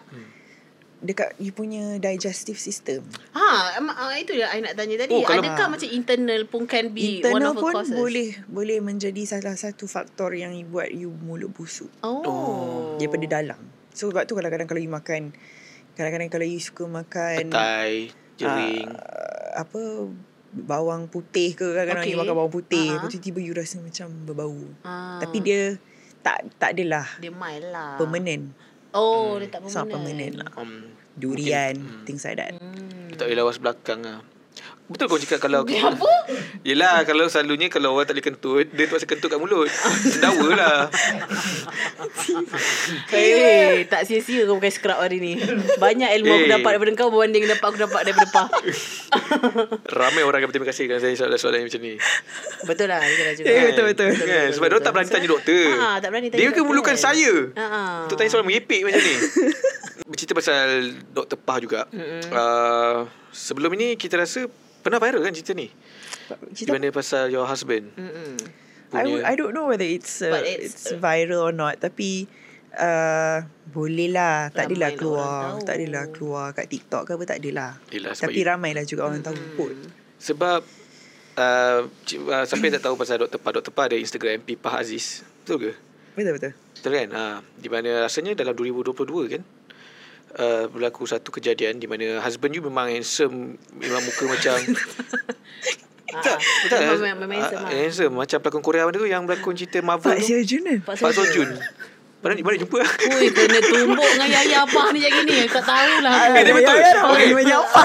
[1.01, 3.05] dekat you punya digestive system.
[3.31, 5.13] Ha, ah, itu yang I nak tanya tadi.
[5.13, 7.95] Oh, kalau- Adakah macam internal pun can be one Internal of the pun causes?
[7.95, 12.23] boleh boleh menjadi salah satu faktor yang buat you mulut busuk Oh.
[12.23, 12.97] Oh.
[12.97, 13.61] daripada dalam.
[13.93, 15.31] So sebab tu kadang-kadang kalau you makan
[15.93, 18.89] kadang-kadang kalau you suka makan Petai, jering.
[18.89, 20.11] uh, apa
[20.53, 22.13] bawang putih ke kadang-kadang Okay.
[22.13, 22.95] you makan bawang putih Ah.
[22.97, 24.55] lepas tu tiba you rasa macam berbau.
[24.83, 25.19] Ah.
[25.19, 25.79] Tapi dia
[26.21, 27.95] tak tak adalah dia mild lah.
[27.97, 28.51] permanent.
[28.91, 30.35] Oh, dia tak It's not permanent.
[30.35, 30.51] permanent lah.
[30.57, 32.05] Um, Durian, Mungkin, hmm.
[32.05, 32.55] things like that.
[32.55, 33.11] Hmm.
[33.13, 34.23] tak boleh lawas belakang lah.
[34.95, 36.13] Betul kau cakap kalau Apa?
[36.63, 39.67] Yelah kalau selalunya Kalau orang tak boleh kentut Dia terpaksa kentut kat mulut
[40.05, 40.79] Sendawa lah
[43.11, 45.35] Eh, tak sia-sia kau pakai scrub hari ni.
[45.77, 46.51] Banyak ilmu aku Eh.
[46.51, 48.49] dapat daripada kau berbanding dapat aku dapat daripada Pah.
[49.99, 51.95] Ramai orang akan berterima kasih Kerana saya soalan-soalan macam ni
[52.65, 53.47] betul lah, betul juga.
[53.47, 54.09] Eh, betul, betul.
[54.17, 54.47] kan?
[54.51, 56.97] Sebab dia tak berani tanya doktor Ah, tak berani tanya Dia doktor kan?
[56.97, 57.65] saya Ha.
[58.05, 59.15] Untuk tanya soalan merepek macam ni
[60.05, 60.67] Bercerita pasal
[61.11, 61.37] Dr.
[61.37, 61.81] Pah juga
[62.31, 64.47] uh, Sebelum ini kita rasa
[64.81, 68.39] Pernah viral kan cerita ni Di Cerita mana pasal your husband Mm-mm.
[68.89, 71.77] I, punya would- I don't know whether it's uh, But it's, it's- viral or not
[71.79, 72.31] tapi
[72.73, 77.39] uh, boleh lah tak adalah lah keluar tak adalah keluar kat TikTok ke apa tak
[77.39, 79.75] adalah Yelah, tapi you- ramai lah juga orang tahu pun
[80.17, 80.61] Sebab
[81.35, 83.37] uh, uh, Siapa yang tak tahu pasal Dr.
[83.37, 83.71] Pah Dr.
[83.71, 85.73] Pah ada Instagram Pipah Aziz Betul ke?
[86.15, 87.09] betul betul Betul kan?
[87.11, 87.23] Ha,
[87.57, 88.95] di mana rasanya dalam 2022
[89.33, 89.43] kan
[90.37, 93.37] uh, berlaku satu kejadian di mana husband you memang handsome,
[93.73, 94.57] memang muka macam
[96.15, 97.17] Ah, betul memang- kan?
[97.19, 97.71] memang Ah, handsome lah.
[97.75, 100.25] handsome macam pelakon Korea mana tu yang berlakon cerita Marvel Pak tu.
[100.25, 101.49] Seo Jun kan Pak Pak Seo Seo Jun.
[102.23, 102.81] Mana mana jumpa?
[102.81, 105.45] Ui, kena tumbuk dengan Yaya Abah ni macam ni.
[105.45, 106.15] Tak tahulah.
[106.31, 106.73] Eh, dia betul.
[106.73, 107.11] Ya, ya, Okay.
[107.13, 107.29] okay.
[107.35, 107.81] Banyak apa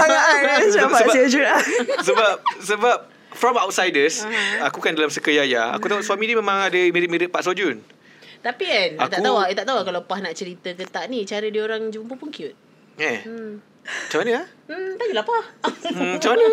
[0.62, 1.45] Macam Pak Sebab- Seo Jun
[2.08, 2.32] sebab
[2.62, 2.97] sebab
[3.32, 4.68] from outsiders, Aha.
[4.68, 7.82] aku kan dalam circle Yaya, aku tengok suami dia memang ada mirip-mirip Pak Seo Jun.
[8.40, 9.46] Tapi kan, aku, tak tahu lah.
[9.52, 11.28] Eh, tak tahu lah kalau Pah nak cerita ke tak ni.
[11.28, 12.56] Cara dia orang jumpa pun cute.
[13.00, 13.20] Eh.
[13.24, 13.60] Hmm.
[13.90, 14.46] Macam mana ah?
[14.70, 15.44] Hmm, tanyalah Pah.
[15.90, 16.48] Hmm, macam mana?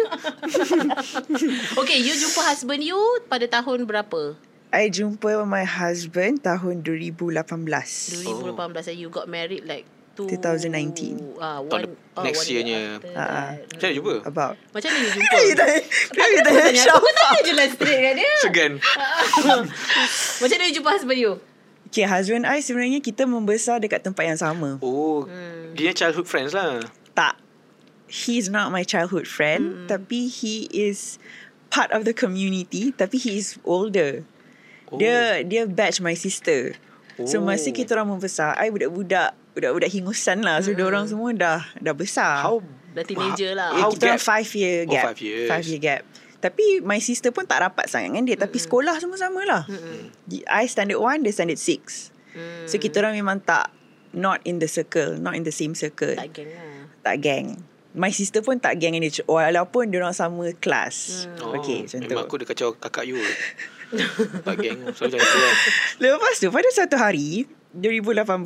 [1.85, 4.39] okay, you jumpa husband you pada tahun berapa?
[4.73, 11.39] I jumpa my husband tahun 2018 2018 and you got married like two, 2019.
[11.39, 12.81] Ah, Tahun one, dep- next one year year-nya.
[13.15, 13.51] Ah, ah.
[13.57, 14.15] Macam mana jumpa?
[14.25, 15.37] About Macam mana you jumpa?
[15.37, 18.33] You tanya You tanya Tanya aku, tanya je lah straight kat dia.
[18.43, 18.73] Segan.
[20.41, 21.33] Macam mana you jumpa husband you?
[21.87, 25.73] Okay husband I sebenarnya Kita membesar dekat tempat yang sama Oh, Hmm.
[25.73, 26.83] dia childhood friends lah.
[27.13, 27.39] Tak
[28.07, 31.19] He's not my childhood friend Tapi he is
[31.69, 34.23] Part of the community Tapi he is older
[34.87, 35.03] Oh.
[35.03, 36.79] Dia dia batch my sister.
[37.27, 37.43] So Oh.
[37.43, 40.63] masa kita orang membesar, I budak-budak budak-budak hingusan lah.
[40.63, 40.79] So mm.
[40.79, 42.47] orang semua dah dah besar.
[42.47, 42.63] How
[42.95, 43.75] Dah teenager lah.
[43.75, 44.31] Eh, how kita orang gap?
[44.31, 45.05] five year Oh, gap.
[45.11, 45.49] five years.
[45.51, 46.03] Five year gap.
[46.47, 48.37] Tapi my sister pun tak rapat sangat dengan dia.
[48.39, 49.63] Tapi sekolah semua sama lah.
[50.23, 52.15] Di- I standard one, dia standard six.
[52.31, 52.65] Hmm.
[52.65, 53.75] So kita orang memang tak
[54.15, 56.15] not in the circle, not in the same circle.
[56.15, 56.87] Tak geng lah.
[57.03, 57.47] tak gang.
[57.97, 59.25] My sister pun tak gang dengan dia.
[59.25, 61.27] Walaupun dia orang sama kelas.
[61.41, 62.09] Oh, Okay, macam tu.
[62.13, 63.17] Memang aku dah kacau kakak you.
[64.47, 64.85] tak geng.
[64.93, 65.55] Selalu macam tu kan.
[65.99, 68.45] Lepas tu pada satu hari 2018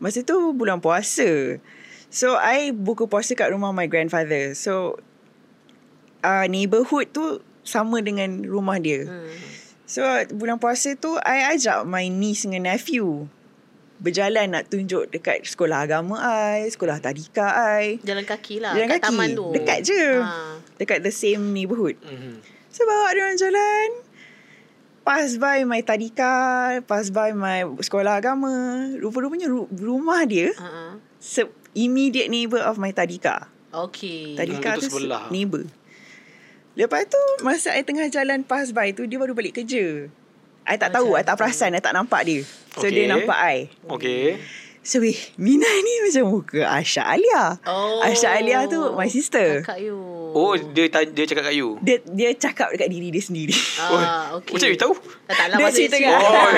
[0.00, 1.56] masa tu bulan puasa.
[2.12, 4.52] So I buka puasa kat rumah my grandfather.
[4.52, 5.00] So
[6.22, 7.24] uh, neighborhood tu
[7.60, 9.04] sama dengan rumah dia.
[9.04, 9.30] Hmm.
[9.84, 10.00] So
[10.32, 13.28] bulan puasa tu I ajak my niece dengan nephew
[13.98, 18.00] berjalan nak tunjuk dekat sekolah agama I, sekolah tadika I.
[18.00, 18.74] Jalan kaki lah.
[18.74, 19.06] Jalan kat kaki.
[19.06, 19.46] taman tu.
[19.52, 20.04] Dekat je.
[20.18, 20.58] Ha.
[20.74, 21.94] Dekat the same neighborhood.
[22.00, 22.42] Mhm.
[22.66, 23.88] So bawa dia orang jalan
[25.02, 26.32] Pass by my tadika
[26.82, 28.48] Pass by my sekolah agama
[28.96, 30.54] Rupa-rupanya ru- rumah dia
[31.18, 31.44] se-
[31.74, 34.32] Immediate neighbour of my tadika Okay.
[34.34, 35.26] Tadika tu sebelah.
[35.26, 35.68] se- neighbour
[36.72, 40.08] Lepas tu Masa I tengah jalan pass by tu Dia baru balik kerja
[40.62, 42.40] I tak tahu I tak perasan I tak nampak dia
[42.72, 42.94] So Okay.
[42.94, 44.40] dia nampak I Okay.
[44.80, 48.00] So weh Mina ni macam muka Asha Alia Oh.
[48.00, 49.94] Asha Alia tu my sister Kakak you.
[50.32, 51.76] Oh, dia tan- dia cakap kat you.
[51.78, 54.56] Dia dia cakap dekat diri dia sendiri Ah, okay.
[54.56, 54.94] Macam you tahu?
[55.28, 55.56] Tak, tak lah.
[55.60, 56.16] Dia maksudnya cerita cerita.
[56.16, 56.50] kat Oh,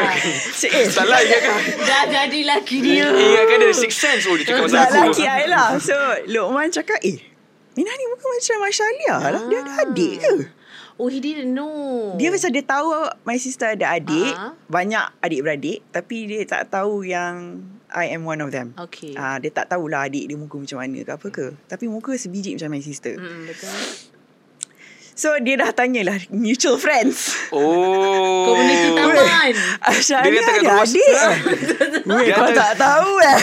[0.54, 1.56] So, eh, Salah ingatkan.
[1.82, 3.06] Dah jadi laki dia.
[3.10, 4.22] Ingatkan dia ada six sense.
[4.24, 4.96] Oh, dia cakap pasal Tak aku.
[5.10, 5.96] lelaki I lah So
[6.30, 7.18] Luqman cakap Eh
[7.74, 10.34] Mina ni muka macam Masya Alia lah Dia ada adik ke
[10.94, 12.14] Oh, he didn't know.
[12.14, 12.86] Dia macam dia tahu
[13.22, 14.54] My sister ada adik Ah.
[14.64, 17.58] Banyak adik-beradik Tapi dia tak tahu yang
[17.90, 19.10] I am one of them Okay.
[19.12, 22.54] Ah, Dia tak tahulah adik dia muka macam mana ke apa ke Tapi muka sebiji
[22.54, 23.74] macam my sister Hmm, betul.
[25.14, 28.46] So dia dah tanyalah Mutual friends Oh.
[28.48, 29.54] Community taman.
[29.80, 31.10] Asya Dia Alia kata kat ada adik
[32.04, 33.38] Weh Dia kau tak tahu eh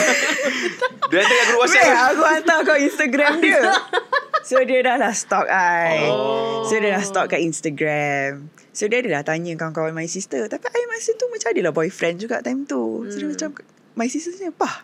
[1.06, 2.08] Dia hantar kat guru Weh WhatsApp.
[2.08, 3.60] aku hantar kau Instagram dia
[4.42, 6.66] So dia dah lah stalk I Oh.
[6.66, 10.82] So dia dah stalk kat Instagram So dia adalah tanya kawan-kawan my sister Tapi I
[10.90, 13.34] masa tu macam adalah boyfriend juga time tu So dia Hmm.
[13.34, 13.48] macam
[13.94, 14.82] My sister tanya Pah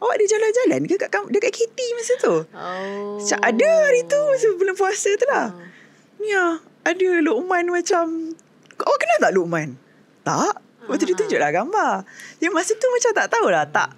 [0.00, 2.36] Awak ada jalan-jalan ke kat, dekat KT masa tu?
[2.56, 3.20] Oh.
[3.20, 5.52] Macam ada hari tu masa bulan puasa tu lah.
[6.16, 6.56] Ni ah,
[6.88, 8.32] ada Luqman macam
[8.80, 9.76] awak kenal tak Luqman?
[10.24, 10.56] Tak.
[10.88, 12.08] Waktu dia tunjuklah gambar.
[12.40, 13.92] Dia masa tu macam tak tahulah tak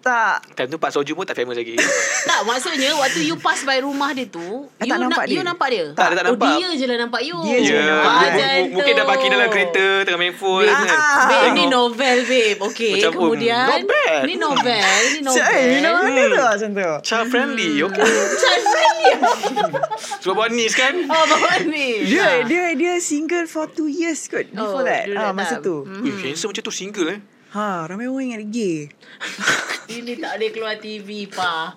[0.00, 1.76] tak Time tu Pak Soju pun tak famous lagi.
[2.20, 5.36] Tak, maksudnya waktu you pass by rumah dia tu, Ah, you tak nampak dia.
[5.36, 5.84] You nampak dia?
[5.90, 6.52] Tak, dia tak oh, nampak.
[6.52, 7.36] dia je lah nampak you.
[7.40, 8.00] Dia je lah.
[8.02, 10.98] Ah, mungkin dah parking dalam kereta tengah main phone Babe, kan.
[10.98, 11.26] Ah.
[11.26, 12.58] babe, ni novel, babe.
[12.62, 13.64] Okay, Macam, oh, kemudian.
[13.66, 14.20] not bad.
[14.22, 15.48] Ni novel, ni novel.
[15.48, 16.88] Eh, you know mana tu macam tu?
[17.02, 18.04] Child friendly, okay.
[18.36, 19.12] Child friendly.
[20.22, 20.94] Sebab buat nis kan.
[21.02, 22.04] Oh, bawa ni.
[22.04, 25.08] Dia dia dia single for two years kot before Oh, that.
[25.08, 25.64] during Ah that masa time.
[25.64, 25.76] tu.
[25.82, 26.04] Hmm.
[26.04, 27.20] Ui, handsome macam tu single eh.
[27.50, 28.78] Ha, ramai orang ingat dia gay.
[29.92, 31.74] Ini tak boleh keluar TV, pa.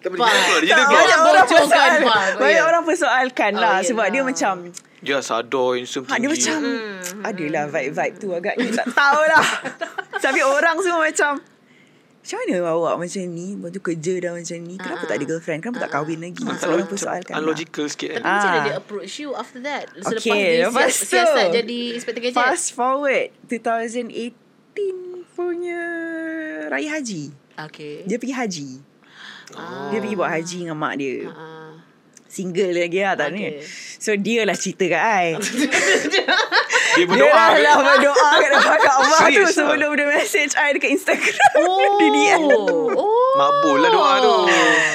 [0.00, 0.16] Tak Pa.
[0.18, 0.60] boleh dia keluar.
[0.60, 0.98] Dia Tak, keluar.
[0.98, 2.24] banyak orang bocorkan, persoal, Pak.
[2.34, 2.62] banyak Ya.
[2.64, 4.54] orang persoalkan Oh, lah sebab dia macam
[4.98, 6.22] Dia sadar handsome ha, tinggi.
[6.22, 7.22] dia macam Hmm.
[7.22, 9.46] adalah vibe-vibe tu agaknya tak tahulah.
[10.24, 11.32] Tapi orang semua macam
[12.22, 15.24] macam mana awak macam ni Lepas tu kerja dah macam ni Kenapa Ah, tak ada
[15.26, 17.40] girlfriend Kenapa tak kahwin lagi Ah, So orang persoalkan lah.
[17.40, 18.30] Unlogical sikit Tapi kan.
[18.30, 18.64] macam mana Ah.
[18.64, 19.84] dia approach you after that?
[19.92, 21.06] Selepas Okay, dia lepas sias- tu.
[21.10, 22.38] siasat jadi inspector gadget?
[22.38, 24.38] Fast forward 2018
[25.32, 25.82] punya
[26.68, 28.02] Raya Haji Okay.
[28.04, 28.70] Dia pergi haji
[29.52, 29.92] Ah.
[29.92, 31.76] Dia pergi buat haji dengan mak dia Ah.
[32.24, 33.60] Single lagi lah tak ni Okay.
[34.00, 36.24] So dia lah cerita kat I Dia
[36.96, 37.60] Dia berdoa lah, kan.
[37.60, 39.52] lah berdoa kat depan Kaabah tu Serius lah?
[39.52, 41.36] Sebelum dia message I dekat Instagram
[41.98, 42.40] Dia DM
[42.96, 43.32] Oh.
[43.38, 44.34] Mabul lah doa tu.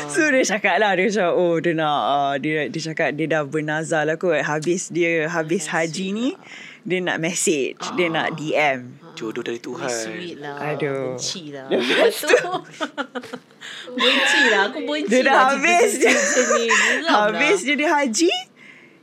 [0.10, 3.42] So dia cakap lah Dia cakap Oh dia nak uh, dia, dia cakap Dia dah
[3.46, 6.28] bernazar lah kot Habis dia Habis haji ni
[6.82, 9.90] Dia nak message Dia nak DM Jodoh dari Tuhan.
[9.90, 10.78] Sweet lah.
[10.78, 11.18] Aduh.
[11.18, 11.66] Benci lah.
[11.74, 12.38] Lepas tu.
[13.98, 14.62] benci lah.
[14.70, 16.14] Aku benci Dia dah lah habis dia.
[16.14, 17.76] Geram Habis lah.
[17.76, 18.34] dia haji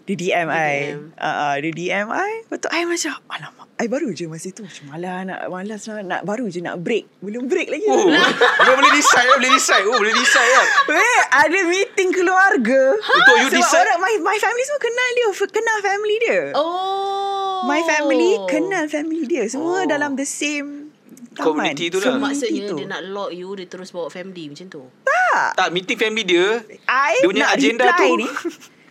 [0.04, 0.76] Dia DM I
[1.16, 4.62] uh, uh, Dia DM I Lepas tu I macam Alamak I baru je masa tu
[4.62, 8.06] Macam malas nak Malas nak, nak Baru je nak break Belum break lagi Oh,
[8.64, 9.84] dia boleh decide lah, boleh decide.
[9.84, 10.66] Oh, boleh decide lah.
[10.88, 12.82] Weh, ada meeting keluarga.
[12.94, 15.26] Untuk you Sebab decide- orang, my, my family semua kenal dia.
[15.50, 16.40] Kenal family dia.
[16.54, 17.43] Oh.
[17.64, 19.44] My family kenal family dia.
[19.46, 19.86] Semua Oh.
[19.86, 20.92] dalam the same
[21.32, 21.44] taman.
[21.70, 22.12] Community tu lah.
[22.12, 22.76] So, maksudnya tu.
[22.76, 24.82] dia nak lock you, dia terus bawa family macam tu.
[25.56, 26.62] Tak, meeting family dia.
[26.84, 28.06] I Dia punya nak agenda tu.
[28.14, 28.28] ni.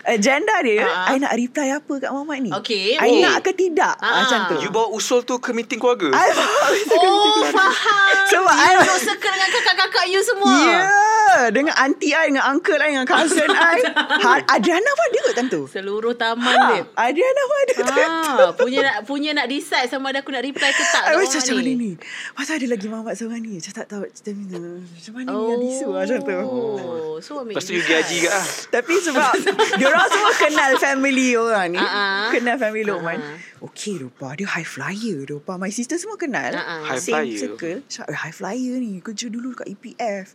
[0.03, 1.07] Agenda dia, Ah.
[1.07, 2.51] I nak reply apa kat Mamat ni.
[2.51, 2.99] Okay.
[2.99, 3.23] I Oh.
[3.23, 3.95] nak ke tidak.
[3.97, 4.19] Ah.
[4.19, 4.55] Macam tu.
[4.59, 6.11] You bawa usul tu ke meeting keluarga?
[6.11, 6.51] I bawa
[6.99, 8.27] Oh, faham.
[8.27, 10.51] Sebab you I- duduk circle dengan kakak-kakak you semua.
[10.59, 10.67] Ya.
[10.67, 11.43] Yeah.
[11.49, 13.79] Dengan auntie I, dengan uncle I, dengan cousin I.
[13.95, 15.61] Ha, Adriana pun ada kot time tu.
[15.65, 16.87] Seluruh taman, Ha, babe.
[16.93, 17.73] Adriana pun ada.
[17.83, 21.17] Ah, punya nak punya nak decide sama ada aku nak reply ke tak I kat
[21.19, 21.91] macam macam mana ni
[22.39, 25.61] tu ada lagi Mamat seorang ni Macam tak tahu Macam mana Macam mana ni yang
[25.63, 28.23] isu lah Macam tu Oh, so what make Lepas tu you you pergi haji decide?
[28.23, 28.47] ke ah?
[28.71, 29.31] Tapi sebab
[29.75, 32.25] Diorang semua kenal family orang ni Ah, ah.
[32.29, 36.61] Kenal family Lokman Ah, Okay rupa Dia high flyer rupa My sister semua kenal Ah,
[36.61, 36.81] ah.
[36.87, 37.39] High Same flyer.
[37.39, 40.27] circle Cakap, eh, High flyer ni Kerja dulu kat EPF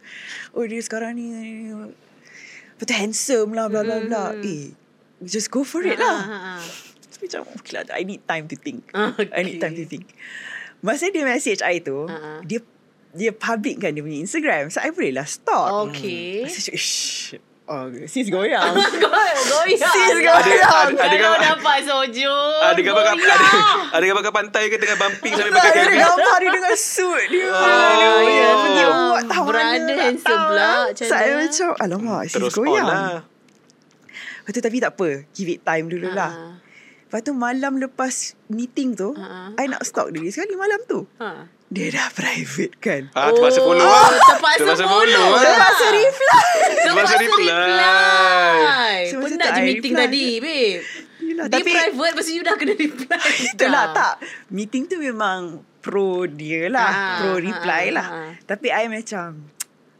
[0.52, 1.26] Oh dia sekarang ni
[2.72, 4.74] Lepas tu handsome lah Bla bla bla Eh
[5.20, 6.62] Just go for it Ah, lah ah, ah.
[7.04, 9.60] So, macam okay lah I need time to think Ah, I need okay.
[9.60, 10.06] time to think
[10.78, 12.38] Masa dia message I tu ah.
[12.40, 12.62] Dia
[13.10, 16.42] Dia public kan Dia punya Instagram So I boleh lah stalk Okay.
[16.42, 17.34] Masa cakap Shh
[17.66, 18.72] Oh, sis goyang
[19.04, 19.36] Goyang.
[19.68, 22.32] Sis Ada- goyang ada- ada Kalau gambar- dapat soju.
[22.64, 23.28] Ada gambar kat goyang.
[23.36, 23.60] ada,
[23.92, 25.98] ada gambar kat pantai ke tengah bumping sambil pakai Ada cabin.
[26.00, 28.48] gambar dia dengan suit dia Oh, Dia ya.
[28.56, 30.80] pergi award tahu mana Brother handsome pula, lah.
[30.96, 33.20] Saya macam Alamak sis Terus on goyang lah.
[34.48, 36.52] Lepas tu tapi tak apa Give it time dulu lah Ah.
[37.04, 38.14] Lepas tu malam lepas
[38.48, 39.52] meeting tu Ah.
[39.54, 41.44] I nak stalk dia sekali malam tu Ha.
[41.68, 44.08] Dia dah private kan Ah, terpaksa follow Oh, lah.
[44.08, 45.28] terpaksa follow follow lah.
[45.30, 45.42] lah.
[45.44, 46.48] Terpaksa reply
[46.80, 47.56] Terpaksa reply.
[49.28, 50.02] Penat je meeting reply.
[50.02, 50.80] tadi, babe.
[51.20, 53.20] Yelah, Dia tapi- private, lepas tu you dah kena reply.
[53.46, 53.92] Itulah Dah.
[53.92, 54.14] tak
[54.48, 55.40] Meeting tu memang
[55.78, 58.30] Pro dia lah Ah, Pro ah, reply ah, lah ah.
[58.42, 59.46] Tapi I macam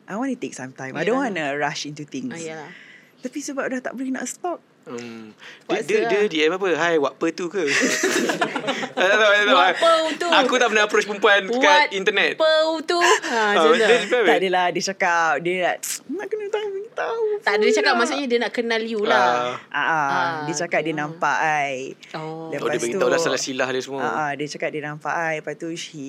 [0.05, 2.71] I want to take some time I don't want to rush into things Ah, yalah.
[3.19, 5.25] Tapi sebab dah tak boleh nak stop Hmm.
[5.67, 6.29] Dia, dia, dia lah.
[6.29, 6.69] DM apa?
[6.75, 7.65] Hai, per tu ke?
[8.91, 9.55] tak tahu, tak tahu.
[9.55, 10.29] What per tu?
[10.31, 12.33] Aku tak pernah approach perempuan kat What internet.
[12.35, 12.99] Pau tu.
[12.99, 13.79] Ha, Ah, macam tu.
[13.79, 15.77] dia reply, Tak adalah Dia cakap Dia nak
[16.09, 19.09] Nak kena tahu tahu Tak ada dia cakap maksudnya dia nak kenal you Ah.
[19.09, 19.29] lah.
[19.69, 22.19] ah, ah, Ah, Dia cakap dia nampak I Oh.
[22.19, 24.01] Oh, dia Lepas beritahu tu- lah salah silah dia semua.
[24.01, 26.07] Ah, ah, dia cakap dia nampak I Lepas tu she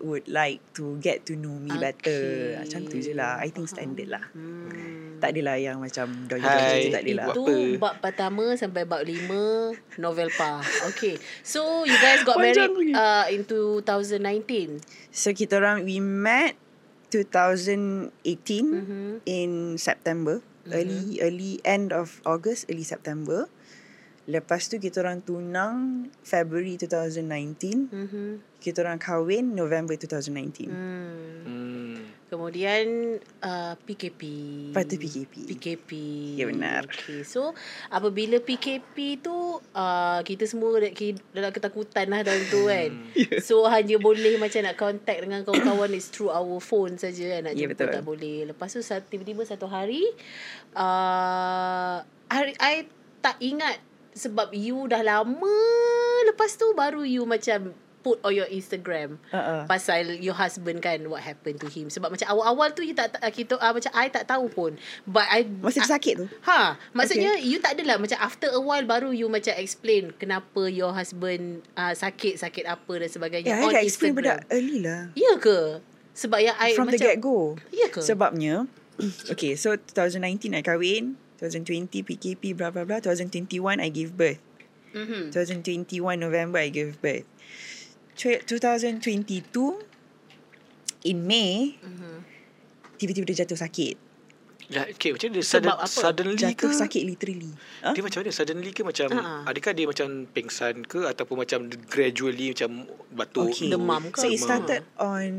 [0.00, 1.82] would like to get to know me Okay.
[1.82, 2.24] better
[2.60, 5.16] Macam tu je lah I think standard lah Hmm.
[5.16, 7.54] Tak adalah yang macam Hai, Doi-doi tak adalah Itu apa?
[7.78, 10.62] bab pertama sampai bab lima novel pa.
[10.94, 11.18] Okay.
[11.42, 14.78] So you guys got Panjang married uh, in 2019.
[15.10, 16.54] So kita orang We met
[17.10, 19.02] 2018 Mhm.
[19.26, 20.38] In September
[20.70, 23.50] Early Early end of August Early September
[24.24, 28.24] Lepas tu kita orang tunang February 2019 Mhm.
[28.56, 31.44] Kita orang kahwin November 2019 Hmm.
[31.44, 31.96] Hmm.
[32.24, 32.84] Kemudian
[33.44, 34.20] uh, PKP.
[34.72, 35.34] Lepas tu PKP.
[35.46, 35.90] PKP.
[36.34, 36.82] Ya, benar.
[36.82, 37.22] Okay.
[37.22, 37.52] So
[37.86, 39.30] apabila PKP tu
[39.70, 40.82] uh, kita semua
[41.30, 42.90] dalam ketakutan lah dalam tu kan.
[43.14, 43.38] Ya.
[43.38, 47.46] So hanya boleh macam nak contact dengan kawan-kawan is through our phone saja kan.
[47.46, 47.92] Nak Ya, jemput betul.
[47.92, 48.38] tak boleh.
[48.48, 50.02] Lepas tu tiba-tiba satu hari
[50.74, 52.88] uh, hari I
[53.20, 53.78] tak ingat
[54.14, 55.58] sebab you dah lama
[56.24, 59.64] lepas tu baru you macam put on your Instagram Uh-uh.
[59.64, 63.24] pasal your husband kan what happened to him sebab macam awal-awal tu you tak tak-
[63.32, 66.26] kita uh, macam I tak tahu pun but I Masa dia sakit tu.
[66.44, 67.48] Ha, maksudnya okay.
[67.48, 71.96] you tak adalah macam after a while baru you macam explain kenapa your husband uh,
[71.96, 74.36] sakit sakit apa dan sebagainya Ya, on I dah explain Instagram.
[74.36, 75.00] pada early lah.
[75.16, 75.58] Ya ke?
[76.14, 77.56] Sebab yang I From macam the get-go.
[77.72, 77.98] Ya ke?
[77.98, 78.68] Sebabnya,
[79.32, 81.16] okay, so 2019 I kahwin.
[81.44, 82.98] 2020 PKP blah blah blah.
[82.98, 84.40] 2021 I give birth.
[84.92, 85.30] Mhm.
[85.30, 87.26] 2021 November I give birth.
[88.14, 89.82] Tw- 2022
[91.04, 92.22] in May Mhm.
[92.96, 93.96] tiba-tiba dia jatuh sakit.
[94.64, 95.84] Ya, okay, macam dia sudden, apa?
[95.84, 96.80] suddenly Jatuh ke?
[96.80, 97.52] sakit literally.
[97.84, 97.92] Huh?
[97.92, 98.32] Dia macam mana?
[98.32, 99.44] Suddenly ke macam Ha-ha.
[99.44, 103.52] adakah dia macam pengsan ke ataupun macam gradually macam batuk?
[103.52, 103.68] Okay.
[103.68, 104.16] Demam ke?
[104.16, 105.32] So it started on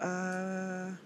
[0.00, 0.96] uh,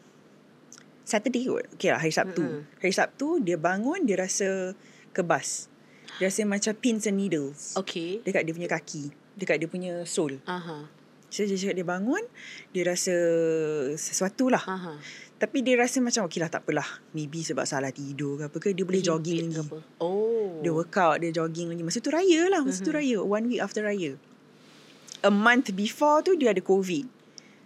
[1.09, 1.65] Saturday kot.
[1.73, 2.45] Okay lah, hari Sabtu.
[2.45, 2.69] Mm-mm.
[2.85, 4.77] Hari Sabtu, dia bangun, dia rasa
[5.17, 5.73] kebas.
[6.21, 7.73] Dia rasa macam pins and needles.
[7.75, 8.21] Okay.
[8.21, 9.09] Dekat dia punya kaki.
[9.33, 10.45] Dekat dia punya sole.
[10.45, 10.85] Aha.
[11.29, 12.25] So dia cakap dia bangun,
[12.73, 13.15] dia rasa
[13.95, 14.65] sesuatu lah.
[14.65, 14.97] Aha.
[15.39, 17.05] Tapi dia rasa macam okay lah tak apalah.
[17.15, 18.69] Maybe sebab salah tidur ke apa ke.
[18.75, 19.61] Dia boleh jogging lagi.
[19.63, 19.79] apa?
[20.03, 20.59] Oh.
[20.61, 21.85] Dia workout, dia jogging lagi.
[21.87, 22.61] Masa tu raya lah.
[22.67, 22.99] Masa tu Mhm.
[22.99, 23.19] raya.
[23.23, 24.19] One week after raya.
[25.23, 27.07] A month before tu dia ada COVID.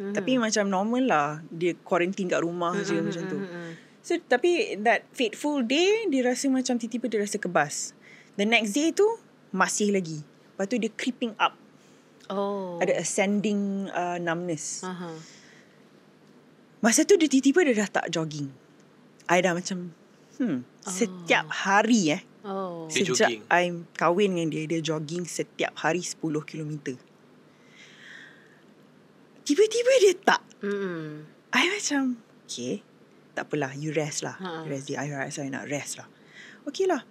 [0.03, 0.15] Mhm.
[0.19, 1.29] Tapi macam normal lah.
[1.47, 3.39] Dia quarantine kat rumah je Mhm, macam tu.
[3.39, 3.71] mhm, mhm.
[4.03, 7.95] So tapi that fateful day, dia rasa macam tiba-tiba dia rasa kebas.
[8.35, 9.07] The next day tu,
[9.55, 10.27] masih lagi.
[10.27, 11.55] Lepas tu dia creeping up.
[12.27, 12.83] Oh.
[12.83, 14.83] Ada ascending uh, numbness.
[14.83, 15.15] Aha.
[16.83, 18.51] Masa tu dia tiba-tiba dia dah tak jogging.
[19.31, 19.95] I dah macam,
[20.43, 22.23] hmm, setiap hari eh.
[22.43, 22.91] Oh.
[22.91, 23.43] Dia Sejak jogging.
[23.47, 23.63] I
[23.95, 26.99] kahwin dengan dia, dia jogging setiap hari 10 km.
[29.43, 30.43] Tiba-tiba dia tak.
[30.63, 31.27] Hmm.
[31.53, 32.81] I macam, okay,
[33.35, 34.39] tak apalah, you rest lah.
[34.39, 34.65] Ha.
[34.65, 36.09] Rest dia, I rasa I nak rest lah.
[36.65, 37.03] Okay lah.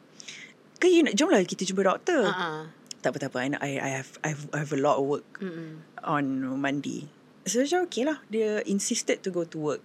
[0.80, 2.26] Ke you nak, jom lah kita jumpa doktor.
[2.26, 2.72] Ha.
[3.02, 5.06] Tak apa, tak apa, I, I, I, have, I, have, I have a lot of
[5.06, 5.84] work Hmm.
[6.02, 6.26] on
[6.58, 7.10] Monday.
[7.46, 8.22] So macam okay lah.
[8.30, 9.82] Dia insisted to go to work.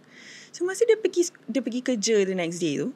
[0.53, 2.93] So masa dia pergi dia pergi kerja the next day tu,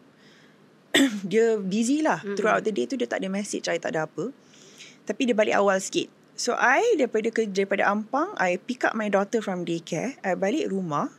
[1.33, 2.21] dia busy lah.
[2.21, 2.37] Mm-mm.
[2.37, 4.33] Throughout the day tu dia tak ada message, I tak ada apa.
[5.09, 6.13] Tapi dia balik awal sikit.
[6.41, 10.17] So I daripada kerja daripada Ampang, I pick up my daughter from daycare.
[10.25, 11.13] I balik rumah.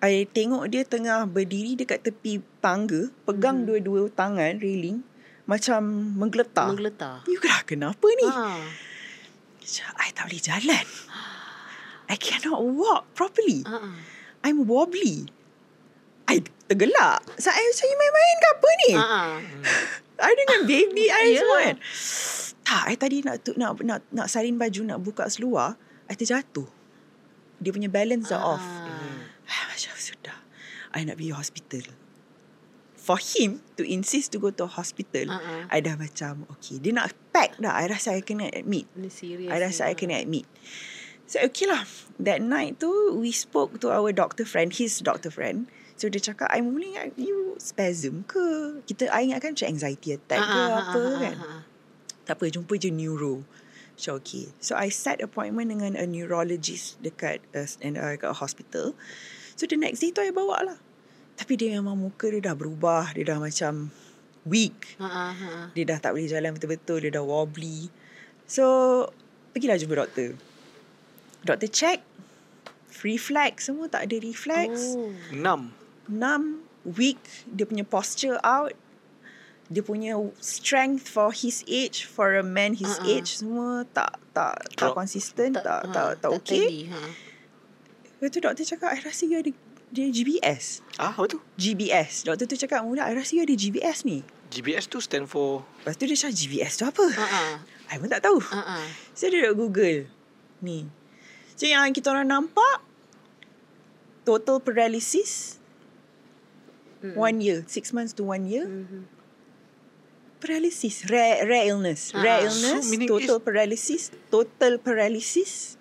[0.00, 3.66] I tengok dia tengah berdiri dekat tepi tangga, pegang Mhm.
[3.68, 5.04] dua-dua tangan railing
[5.44, 5.84] macam
[6.16, 6.64] menggeletar.
[6.72, 7.28] Menggeletar.
[7.28, 8.24] You kena kenapa ni?
[8.24, 8.56] Ha.
[10.00, 10.86] I tak boleh jalan.
[12.08, 13.68] I cannot walk properly.
[13.68, 14.00] Ha.
[14.40, 15.28] I'm wobbly.
[16.24, 16.40] I
[16.72, 17.20] tergelak.
[17.36, 18.90] So, I macam, you main-main ke apa ni?
[18.96, 19.20] Ha.
[20.26, 21.36] I dengan baby I Yalah.
[21.36, 21.76] semua kan.
[22.66, 25.78] Tak, I tadi nak, tu, nak, nak, nak salin baju, nak buka seluar.
[26.10, 26.66] I terjatuh.
[27.62, 28.60] Dia punya balance dah off.
[28.60, 29.46] Ah.
[29.46, 30.38] I macam, sudah.
[30.90, 31.84] I nak pergi hospital.
[32.98, 35.70] For him to insist to go to hospital, Ha.
[35.70, 36.82] I dah macam, okay.
[36.82, 37.70] Dia nak pack dah.
[37.70, 38.90] I rasa I kena admit.
[39.46, 40.50] I rasa I kena admit.
[41.30, 41.86] So okay lah.
[42.18, 45.70] That night tu we spoke to our doctor friend, his doctor friend.
[45.94, 48.82] So dia cakap, I mula ingat you spasm ke?
[48.90, 51.36] Kita, I ingatkan macam anxiety attack ke Ah, apa kan.
[52.26, 53.46] Tak apa, jumpa je neuro.
[53.96, 54.52] So okay.
[54.60, 58.92] So I set appointment dengan a neurologist dekat uh, and, uh, dekat hospital.
[59.56, 60.78] So the next day tu I bawa lah.
[61.40, 63.16] Tapi dia memang muka dia dah berubah.
[63.16, 63.88] Dia dah macam
[64.44, 65.00] weak.
[65.00, 65.08] Ha.
[65.32, 65.50] Ha.
[65.72, 67.08] Dia dah tak boleh jalan betul-betul.
[67.08, 67.88] Dia dah wobbly.
[68.44, 68.64] So,
[69.56, 70.36] pergilah jumpa doktor.
[71.44, 72.00] Doktor check.
[73.04, 74.96] Reflex semua tak ada reflex.
[74.96, 75.12] Oh.
[75.30, 75.72] Enam.
[76.08, 77.20] Numb, weak.
[77.48, 78.72] Dia punya posture out.
[79.66, 83.10] Dia punya strength for his age, for a man his Uh-uh.
[83.10, 84.94] age semua tak tak tak Drop.
[84.96, 86.62] consistent, tak tak tak, ha, tak okay.
[86.62, 87.00] tally, Ha.
[88.16, 89.50] Lepas tu doktor cakap, I rasa you ada
[89.86, 90.82] dia GBS.
[90.96, 91.38] Ah, apa tu?
[91.54, 92.26] GBS.
[92.26, 94.22] Doktor tu cakap, mula I rasa you ada GBS ni.
[94.46, 97.02] GBS tu stand for Lepas tu dia cakap, GBS tu apa?
[97.12, 97.26] Ha.
[97.26, 97.42] Ha.
[97.90, 98.38] I pun tak tahu.
[98.40, 98.78] Ha.
[99.12, 100.06] So dia nak Google
[100.58, 100.86] Ni
[101.52, 102.82] So yang kita orang nampak
[104.22, 105.58] Total paralysis
[106.96, 107.12] Mm.
[107.12, 109.04] One year Six months to one year Mhm.
[110.36, 112.20] Paralysis Rare, rare illness Ah.
[112.20, 115.80] Rare So, illness meaning Total paralysis Total paralysis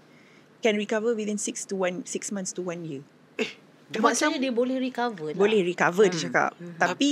[0.59, 3.03] Can recover within six to one Six months to one year
[3.85, 5.37] dia Maksudnya dia boleh recover tak?
[5.37, 6.25] Boleh recover dia Hmm.
[6.25, 6.73] cakap Hmm.
[6.75, 7.09] Tapi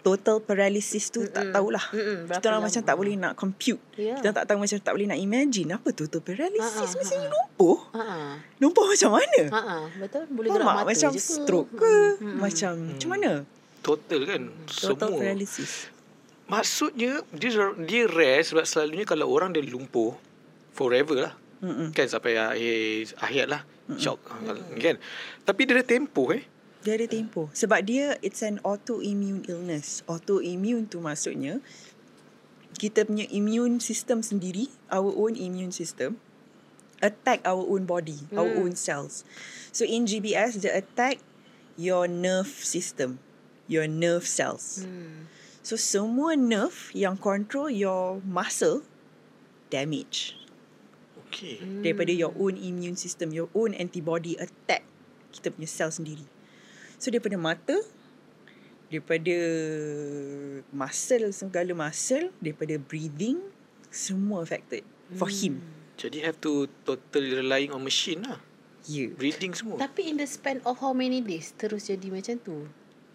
[0.00, 1.84] total paralysis tu tak tahulah.
[1.92, 3.78] Mm-mm, berapa Kita orang macam tak boleh nak compute.
[3.94, 4.16] Ya.
[4.16, 6.72] Kita tak tahu macam tak boleh nak imagine apa total paralysis.
[6.72, 7.28] Ha-ha, Mesti ha-ha.
[7.28, 7.78] lumpuh.
[7.92, 8.02] Ha.
[8.58, 9.40] Lumpuh macam mana?
[9.52, 9.60] Ha
[9.94, 10.24] betul.
[10.32, 11.30] Boleh gerak Faham mata Macam je ke?
[11.30, 11.94] stroke ke?
[12.16, 12.36] Mm-mm.
[12.40, 13.30] Macam macam mana?
[13.80, 15.72] Total kan Total Semua paralysis.
[16.50, 20.18] Maksudnya Dia dia rare Sebab selalunya Kalau orang dia lumpuh
[20.74, 21.94] Forever lah Mm-mm.
[21.94, 23.62] Kan sampai akhir Akhir lah
[23.94, 24.18] Shock
[24.82, 24.98] Kan
[25.46, 26.42] Tapi dia ada tempoh eh
[26.80, 27.52] Dia ada tempoh.
[27.52, 30.00] Sebab dia it's an autoimmune illness.
[30.08, 31.60] Autoimmune tu maksudnya
[32.80, 36.16] kita punya immune system sendiri, our own immune system
[37.00, 39.24] attack our own body, our own cells.
[39.72, 41.20] So in GBS they attack
[41.76, 43.20] your nerve system,
[43.68, 44.84] your nerve cells.
[44.84, 45.28] Hmm.
[45.70, 48.82] So semua nerve yang control your muscle
[49.70, 50.34] damage
[51.30, 54.82] Okay daripada your own immune system, your own antibody attack
[55.30, 56.26] kita punya sel sendiri.
[56.98, 57.78] So daripada mata,
[58.90, 59.36] daripada
[60.74, 63.38] muscle, segala muscle, daripada breathing,
[63.94, 64.82] semua affected
[65.14, 65.62] for him.
[65.94, 68.42] Jadi have to Totally relying on machine lah
[68.90, 69.14] Yeah.
[69.14, 72.66] Breathing semua Tapi in the span of how many days terus jadi macam tu?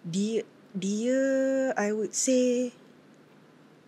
[0.08, 1.22] Dia, dia,
[1.80, 2.76] I would say,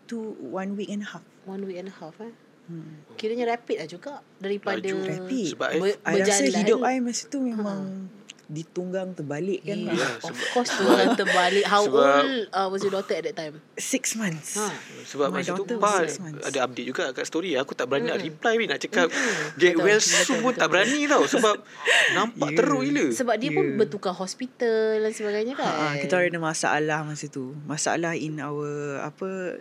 [0.07, 1.26] two, one week and a half.
[1.43, 2.34] One week and a half eh?
[2.68, 2.99] Hmm.
[3.15, 4.95] Kiranya rapid lah juga daripada Laju.
[5.07, 5.47] Rapid.
[5.55, 6.59] Sebab ber, I rasa berjalan.
[6.64, 8.11] hidup I masa tu memang
[8.48, 9.76] ditunggang terbalik kan.
[9.76, 11.64] Yeah, Ya, of course tu orang terbalik.
[11.64, 13.60] How Sebab- old uh, was your daughter at that time?
[13.76, 14.56] Six months.
[14.56, 14.72] Ha.
[15.06, 16.44] Sebab My masa tu daughter was Pak six months.
[16.44, 19.07] Ada update juga kat story Aku tak berani nak reply ni Nak cakap
[19.56, 21.56] Get Betul, well betul, soon pun betul, tak berani tau Sebab
[22.18, 22.57] Nampak Yeah.
[22.57, 23.78] teruk gila Sebab dia pun Yeah.
[23.78, 25.68] bertukar hospital dan sebagainya kan.
[25.68, 27.52] Ha, kita ada masalah masa tu.
[27.64, 28.68] Masalah in our
[29.02, 29.60] apa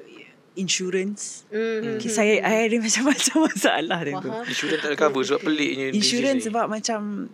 [0.55, 1.45] insurance.
[1.51, 2.01] Mm-hmm.
[2.01, 4.15] Okay, saya I ada macam-macam masalah tu.
[4.47, 7.29] Insurans tak ada cover Sebab peliknya Insurance sebab macam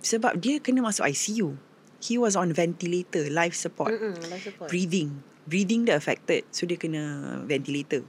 [0.00, 1.56] sebab dia kena masuk ICU.
[2.00, 4.68] He was on ventilator, life support, Mm-mm, life support.
[4.68, 5.20] breathing.
[5.44, 6.48] Breathing dia affected.
[6.48, 7.02] So dia kena
[7.44, 8.04] ventilator.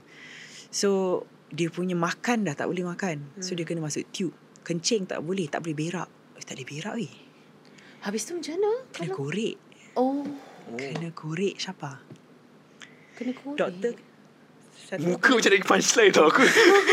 [0.72, 3.36] So dia punya makan dah tak boleh makan.
[3.38, 4.32] So dia kena masuk tube.
[4.62, 6.08] Kencing tak boleh, tak boleh berak.
[6.38, 7.12] Eh, tak boleh berak weh.
[8.02, 8.72] Habis tu macam mana?
[8.88, 9.56] Kena Kalau- korek.
[9.92, 10.24] Oh,
[10.72, 12.00] Kena korek siapa?
[13.12, 13.58] kena korek.
[13.60, 13.92] Doktor
[14.72, 16.42] satu Muka macam lagi punchline tau aku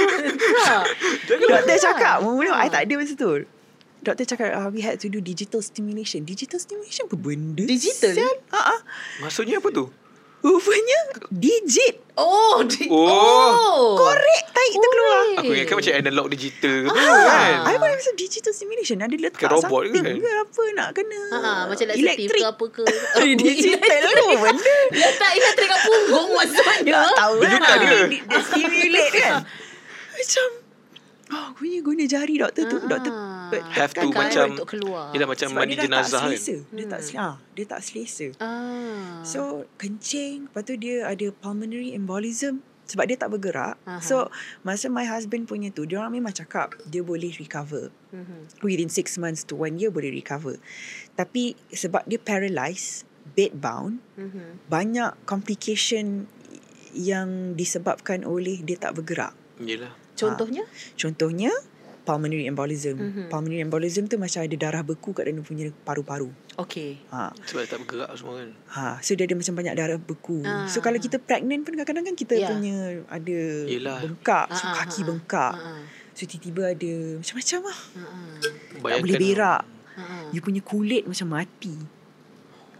[0.67, 0.84] Tak.
[1.26, 3.47] Doktor cakap Mula-mula I tak ada masa tu
[4.01, 8.13] Doktor cakap uh, We had to do digital stimulation Digital stimulation apa benda Digital?
[8.13, 8.35] sial?
[8.49, 8.76] Ha-ha.
[9.19, 9.91] Maksudnya apa tu?
[10.39, 10.99] Rupanya
[11.30, 13.11] Digit Oh, di- Oh.
[13.51, 13.88] oh.
[13.97, 15.23] Korek taik tu keluar.
[15.38, 16.95] Aku ingatkan macam analog digital ke Ah.
[16.95, 20.15] apa kan I pun rasa digital stimulation Ada letak Ke robot ke kan?
[20.15, 22.84] ke apa Nak kena Ha, macam Elektrik ke apa ke.
[23.41, 26.93] Digital tu benda Letak elektrik kat punggung maksudnya.
[26.97, 27.89] Tak tahu Dia kan juta dia.
[28.05, 29.34] Dia- Dia stimulate kan
[30.15, 30.47] Macam
[31.30, 32.88] Oh guna guna jari doktor tu Ah.
[32.89, 33.11] Doktor
[33.71, 35.09] Have to macam untuk keluar.
[35.11, 36.31] Yelah macam Sebab mandi dia tak jenazah kan
[36.69, 39.19] Dia tak selesa ah, Dia tak selesa Ah.
[39.21, 39.39] So
[39.76, 43.99] kencing Lepas tu dia ada pulmonary embolism Sebab dia tak bergerak Aha.
[43.99, 44.30] So
[44.61, 48.61] masa my husband punya tu Dia orang memang cakap Dia boleh recover Mhm.
[48.61, 50.57] Within six months to one year Boleh recover
[51.13, 54.65] Tapi sebab dia paralyzed Bed bound Mhm.
[54.65, 56.26] Banyak complication
[56.89, 60.67] Yang disebabkan oleh Dia tak bergerak Yelah Contohnya?
[60.95, 61.47] Contohnya
[62.10, 63.23] Pulmonary embolism Mhm.
[63.30, 66.98] Pulmonary embolism tu Macam ada darah beku Kat dalam punya paru-paru Okay.
[67.07, 67.30] ha.
[67.45, 70.44] Sebab dia tak bergerak semua kan Ha, so dia ada macam banyak darah beku.
[70.44, 70.68] Ah.
[70.68, 72.49] So kalau kita pregnant pun kadang-kadang kan kita Ya.
[72.49, 72.76] punya
[73.07, 74.03] ada Yelah.
[74.03, 75.53] bengkak, so Ah, ah, kaki ah, bengkak.
[75.53, 75.81] ah, ah.
[76.11, 77.80] So tiba-tiba ada macam-macam lah.
[77.80, 78.34] Ah, ah.
[78.36, 79.61] Tak Bayangkan boleh berak.
[79.64, 80.23] Ah, ah.
[80.30, 81.76] You punya kulit macam mati.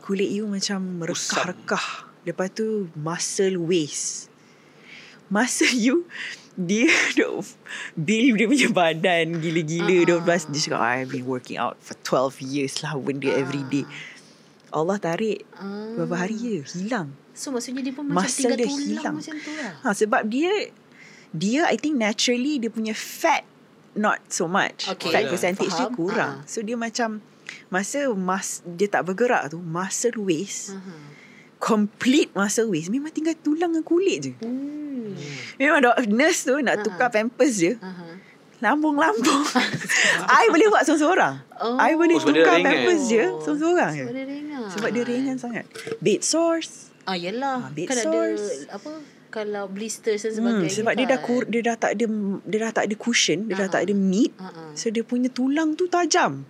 [0.02, 1.88] Kulit you macam merekah-rekah.
[2.26, 4.28] Lepas tu muscle waste.
[5.30, 6.04] Muscle you
[6.60, 7.48] dia duk
[7.96, 10.28] build dia punya badan gila-gila Ah, ah.
[10.28, 13.88] 12 dia cakap I've been working out for 12 years lah benda every day.
[14.70, 15.96] Allah tarik Ah.
[15.96, 17.16] beberapa hari je hilang.
[17.32, 19.16] So maksudnya dia pun macam Muscle tinggal dia tulang hilang.
[19.16, 19.72] macam tu lah.
[19.80, 20.52] Ha, sebab dia
[21.32, 23.48] dia I think naturally dia punya fat
[23.96, 24.86] not so much.
[24.90, 25.10] Okay.
[25.10, 25.96] Fat percentage dia Faham.
[25.96, 26.34] kurang.
[26.42, 26.46] Ah.
[26.46, 27.24] So dia macam
[27.68, 30.76] masa mas dia tak bergerak tu muscle waste.
[30.76, 30.94] Aha.
[31.60, 34.34] Complete muscle waste memang tinggal tulang dan kulit je.
[34.40, 35.12] Hmm.
[35.56, 36.82] Memang dok nurse tu nak Ah.
[36.82, 37.76] tukar pampers je.
[37.78, 38.16] Aha.
[38.60, 39.44] Lambung-lambung.
[40.40, 41.36] I boleh buat seorang-seorang.
[41.58, 41.76] Oh.
[41.78, 44.04] I boleh Oh, tukar pampers je seorang-seorang je.
[44.04, 44.62] Sebab dia ringan.
[44.70, 45.66] Sebab dia ringan sangat.
[45.98, 46.92] Bed sores.
[47.04, 47.60] Ah, yelah.
[47.62, 48.44] Ah, bed kan ada sores.
[48.70, 48.92] apa
[49.30, 51.28] kalau blisters dan Hmm, sebagainya sebab dia dah kan.
[51.30, 52.06] kur, dia dah tak ada
[52.42, 53.72] dia dah tak ada cushion, dia dah Ah.
[53.72, 54.32] tak ada meat.
[54.38, 54.72] Ah.
[54.74, 56.44] So dia punya tulang tu tajam.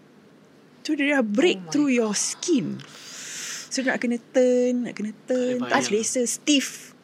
[0.81, 2.77] So dia dah break Oh through your skin.
[3.69, 6.97] So nak kena turn, nak kena turn, tak selesa, stiff.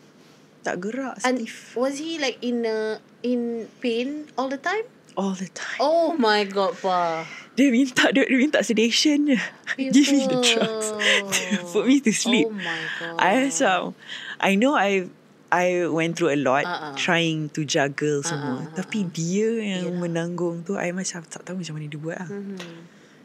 [0.62, 1.78] Tak gerak, And stiff.
[1.78, 4.82] was he like in uh, in pain all the time?
[5.14, 5.78] All the time.
[5.80, 7.24] Oh my god, pa.
[7.56, 9.40] Dia minta Dia, dia minta sedation je
[9.80, 10.92] Give me the drugs
[11.72, 13.16] Put me to sleep Oh my god.
[13.16, 13.96] I macam
[14.44, 15.08] I know I
[15.48, 16.92] I went through a lot ah.
[17.00, 20.04] Trying to juggle semua ah, ah, Tapi dia yang Yelah.
[20.04, 22.60] menanggung tu I macam tak tahu macam mana dia buat lah Mhm.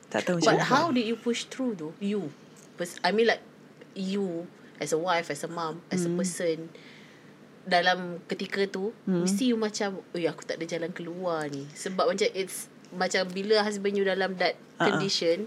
[0.06, 0.94] Tak tahu macam But mana how buat.
[0.94, 1.94] did you push through though?
[1.98, 2.30] You.
[2.80, 3.44] Pers- I mean like
[3.92, 4.48] you
[4.80, 6.16] as a wife, as a mom, as Hmm.
[6.16, 6.72] a person
[7.60, 9.22] dalam ketika tu Hmm.
[9.22, 13.60] mesti you macam oh aku tak ada jalan keluar ni sebab macam it's macam bila
[13.62, 14.96] husband you dalam that Ah, ah.
[14.96, 15.44] condition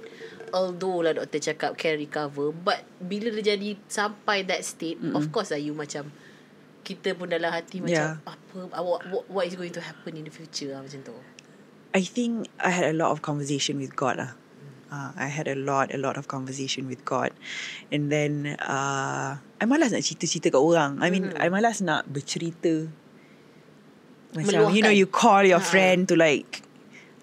[0.53, 5.17] although lah doktor cakap can recover but bila dia jadi sampai that state Mm-mm.
[5.17, 6.13] of course lah you macam
[6.85, 8.21] kita pun dalam hati Yeah.
[8.21, 8.29] macam
[8.69, 11.17] apa what, what, what is going to happen in the future lah macam tu
[11.97, 14.33] I think I had a lot of conversation with God lah.
[14.93, 17.33] Uh, I had a lot, a lot of conversation with God.
[17.89, 21.01] And then, uh, I malas nak cerita-cerita kat orang.
[21.01, 21.41] I mean, Mhm.
[21.41, 22.93] I malas nak bercerita.
[24.37, 24.93] Macam, you know, Meluahkan.
[24.93, 25.65] you call your Ha.
[25.65, 26.61] friend to like,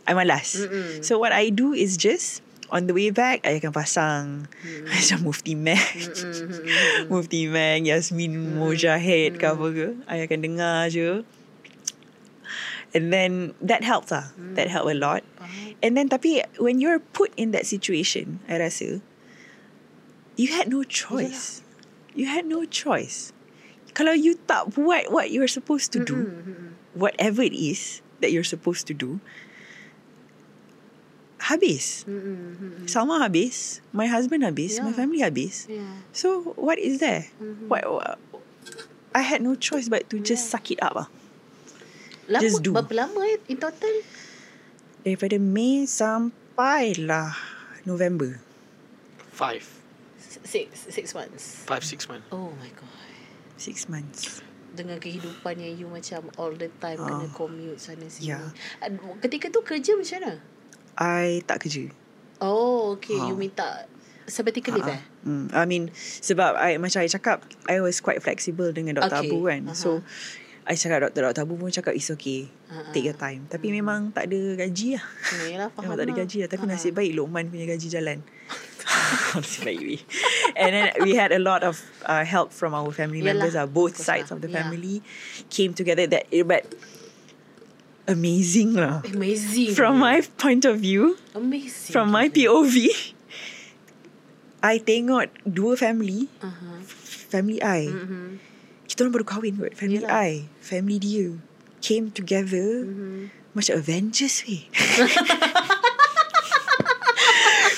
[0.02, 0.66] I malas.
[0.66, 0.98] Mm-mm.
[1.06, 2.42] So what I do is just,
[2.74, 4.50] on the way back, I akan pasang
[4.90, 5.78] macam Mufti Mac.
[5.94, 7.06] Mm-mm.
[7.06, 9.86] Mufti Mac, Yasmin Mujahid ke apa ke.
[10.10, 11.22] I akan dengar je.
[12.90, 14.34] And then, that helps lah.
[14.58, 15.22] That helped a lot.
[15.38, 15.78] Faham?
[15.82, 18.98] And then tapi when you're put in that situation, I rasa
[20.36, 21.62] you had no choice.
[22.14, 23.30] You had no choice.
[23.94, 26.74] Kalau you tak buat what you're supposed to do, Mm-mm.
[26.98, 29.18] whatever it is that you're supposed to do,
[31.38, 32.04] habis.
[32.06, 32.86] Mm-mm.
[32.86, 34.98] Salma habis, my husband habis, my Yeah.
[34.98, 35.66] family habis.
[35.70, 36.02] Yeah.
[36.12, 37.30] So what is there?
[37.40, 37.66] Mhm.
[37.70, 38.18] What, what
[39.14, 41.08] I had no choice but to just suck it up ah.
[42.30, 42.70] Lama, Just do.
[42.70, 43.94] Berapa lama eh in total?
[45.02, 47.34] Daripada Mei sampai lah
[47.82, 48.38] November.
[49.34, 49.66] Five.
[50.46, 51.66] Six, six months.
[51.66, 52.30] Five, six months.
[52.30, 52.92] Oh my god.
[53.58, 54.46] Six months.
[54.70, 57.18] Dengan kehidupan yang you macam all the time Ah.
[57.18, 58.30] kena commute sana sini.
[58.30, 58.38] Ya.
[58.78, 60.32] Ad- Ketika tu kerja macam mana?
[60.96, 61.90] I tak kerja.
[62.38, 63.18] Oh, okay.
[63.18, 63.26] Ah.
[63.26, 63.90] You minta
[64.24, 65.02] sabbatical leave eh?
[65.26, 65.50] Hmm.
[65.50, 65.90] I mean
[66.22, 69.18] sebab I macam I cakap I was quite flexible dengan Dr.
[69.18, 69.26] Okay.
[69.26, 69.62] Abu kan.
[69.66, 69.74] Aha.
[69.74, 70.06] So
[70.68, 71.10] I cakap.
[71.10, 71.40] Dr.
[71.40, 72.46] Abu pun cakap it's okay.
[72.68, 72.92] Ha-ha.
[72.92, 73.48] Take your time.
[73.48, 75.04] Tapi memang tak ada gaji lah.
[75.40, 76.20] Ya, Yalah, faham Memang tak ada lah.
[76.22, 76.48] gaji lah.
[76.48, 76.74] Tapi Ha-ha.
[76.76, 78.18] nasib baik Lokman punya gaji jalan.
[79.34, 79.96] nasib baik we.
[80.54, 83.54] And then we had a lot of uh, help from our family Yalah, members.
[83.54, 84.36] Uh, both course sides lah.
[84.36, 84.62] of the Yeah.
[84.62, 85.00] family
[85.48, 86.04] came together.
[86.06, 86.68] That but
[88.06, 89.02] amazing lah.
[89.06, 89.74] Amazing.
[89.74, 91.92] From my point of view, Amazing.
[91.94, 92.90] from my POV,
[94.60, 96.78] I tengok dua family, Uh-huh.
[97.32, 97.88] family I.
[97.88, 98.49] Mm-hmm.
[98.90, 99.78] Kita orang baru kahwin kot.
[99.78, 100.10] Family Yelah.
[100.10, 101.38] I, family dia
[101.78, 103.54] came together Mm-hmm.
[103.54, 104.66] macam Avengers weh.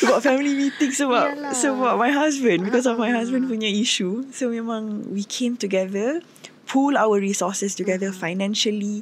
[0.03, 1.55] Buat family meeting sebab Yalah.
[1.55, 3.23] sebab my husband because of my Ah.
[3.23, 4.27] husband punya issue.
[4.35, 6.21] So memang we came together,
[6.67, 8.25] pool our resources together Mm-hmm.
[8.25, 8.97] financially,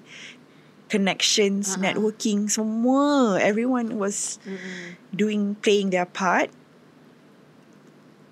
[0.93, 1.89] connections, Ah.
[1.89, 3.41] networking, semua.
[3.41, 4.85] Everyone was Mm-hmm.
[5.11, 6.53] doing playing their part.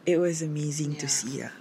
[0.05, 1.14] It was amazing to Yeah.
[1.14, 1.55] see lah.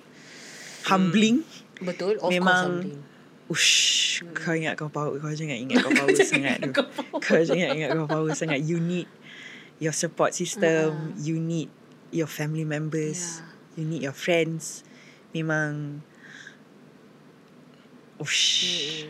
[0.88, 1.48] Humbling.
[1.82, 2.18] Betul.
[2.22, 3.06] Of Memang-.
[3.48, 6.72] Ush, kau ingat kau power, kau jangan ingat kau power sangat tu.
[7.16, 8.60] Kau jangan ingat kau power sangat.
[8.60, 9.08] You need
[9.80, 11.16] your support system.
[11.16, 11.24] Ah.
[11.24, 11.72] You need
[12.12, 13.40] your family members.
[13.80, 14.84] You need your friends.
[15.32, 16.04] Memang
[18.20, 19.08] Ush.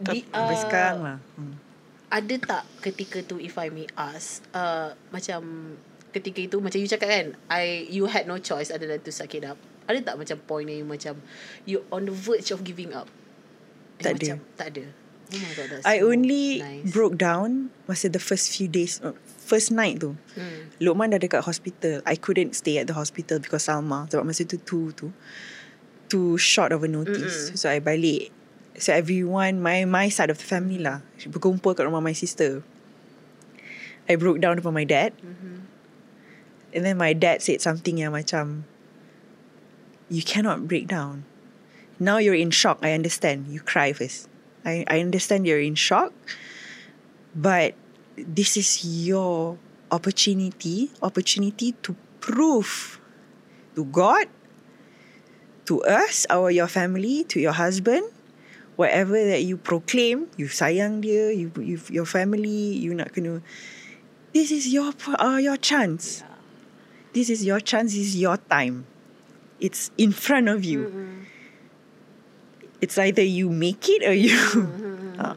[0.00, 1.18] Di, Sampai uh, sekarang lah.
[1.36, 1.60] Hmm.
[2.10, 5.72] ada tak ketika tu if I may ask uh, macam
[6.10, 9.30] ketika itu macam you cakap kan I you had no choice other than to suck
[9.38, 9.54] it up
[9.90, 11.14] ada tak macam point yang you macam
[11.66, 13.10] you on the verge of giving up
[14.00, 14.34] Tak ada.
[14.34, 14.84] macam, tak ada
[15.30, 16.86] oh my god that's I so only nice.
[16.90, 20.18] broke down masa the first few days, uh, first night tu.
[20.34, 20.74] hmm.
[20.82, 22.02] Lokman dah dekat hospital.
[22.02, 24.10] I couldn't stay at the hospital because Salma.
[24.10, 25.10] Sebab masa tu tu tu.
[26.10, 27.50] Too short of a notice.
[27.50, 27.58] Mm-mm.
[27.58, 28.34] So I balik.
[28.78, 31.02] So everyone, my my side of the family lah.
[31.30, 32.66] Berkumpul kat rumah my sister.
[34.10, 35.14] I broke down depan my dad.
[35.22, 35.62] Mhm.
[36.74, 38.66] And then my dad said something yang macam,
[40.10, 41.24] you cannot break down.
[41.98, 42.82] Now you're in shock.
[42.82, 43.46] I understand.
[43.48, 44.28] You cry first.
[44.66, 46.12] I, I understand you're in shock.
[47.34, 47.74] But
[48.18, 49.56] this is your
[49.90, 53.00] opportunity, opportunity to prove
[53.76, 54.26] to God,
[55.66, 58.02] to us, our your family, to your husband,
[58.74, 63.38] whatever that you proclaim, you sayang dia, you, you your family, you nak kena.
[64.34, 64.90] This is your
[65.22, 66.26] uh, your chance.
[67.14, 67.94] This is your chance.
[67.94, 68.89] This is your time.
[69.60, 70.88] It's in front of you.
[70.88, 71.08] Mhm.
[72.80, 74.36] It's either you make it or you.
[74.56, 75.20] Mhm.
[75.20, 75.36] Ah.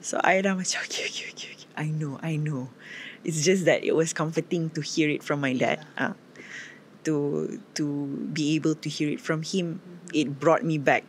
[0.00, 1.68] So I dah macam okay, okay, okay, okay.
[1.76, 2.72] I know, I know.
[3.24, 5.80] It's just that it was comforting to hear it from my dad.
[5.96, 6.16] Ah,
[7.04, 9.80] to to be able to hear it from him,
[10.12, 11.04] it brought me back.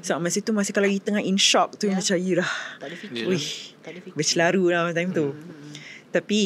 [0.00, 2.00] So masa tu masa kalau you tengah in shock tu Yeah.
[2.00, 3.28] macam you dah tak ada fikir Yeah.
[3.28, 3.48] Wih,
[3.84, 5.32] tak ada fikir bercelaru lah time tu.
[5.32, 5.72] Mhm.
[6.12, 6.40] Tapi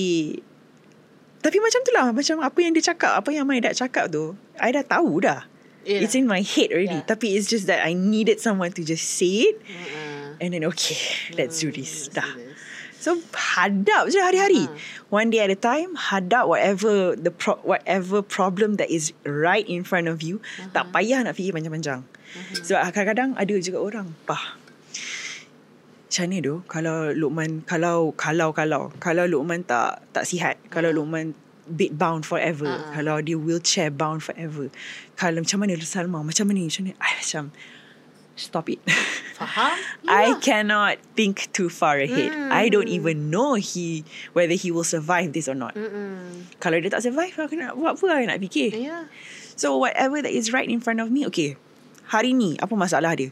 [1.44, 4.32] Tapi macam tu lah Macam apa yang dia cakap Apa yang my dad cakap tu
[4.60, 5.46] I dah tahu dah
[5.84, 6.00] Yelah.
[6.08, 7.04] It's in my head already Yeah.
[7.04, 10.40] Tapi it's just that I needed someone to just say it Uh-uh.
[10.40, 10.96] And then okay
[11.36, 12.54] Let's do this Let's Dah do this.
[13.04, 14.64] So hadap je hari-hari.
[14.64, 14.72] Ha.
[15.12, 19.84] One day at a time, hadap whatever the pro- whatever problem that is right in
[19.84, 20.40] front of you.
[20.40, 20.72] Uh-huh.
[20.72, 22.00] Tak payah nak fikir panjang-panjang.
[22.64, 24.56] Sebab kadang-kadang ada juga orang, pah.
[26.08, 31.36] Macam mana tu kalau Luqman kalau kalau kalau kalau Luqman tak tak sihat, kalau Luqman
[31.66, 32.92] bed bound forever, Ah.
[32.92, 34.68] kalau dia wheelchair bound forever.
[35.16, 36.92] Kalau macam mana Salma, macam mana macam ni?
[36.96, 37.52] I macam
[38.34, 38.82] stop it.
[39.38, 39.78] Faham?
[40.10, 42.34] I cannot think too far ahead.
[42.50, 42.98] I don't Mm.
[42.98, 44.02] even know he
[44.34, 45.72] whether he will survive this or not.
[45.78, 46.50] Mm-mm.
[46.58, 48.74] Kalau dia tak survive, aku nak buat apa I nak fikir.
[48.74, 49.06] Ya.
[49.54, 51.54] So whatever that is right in front of me, okay.
[52.10, 53.30] Hari ni apa masalah dia?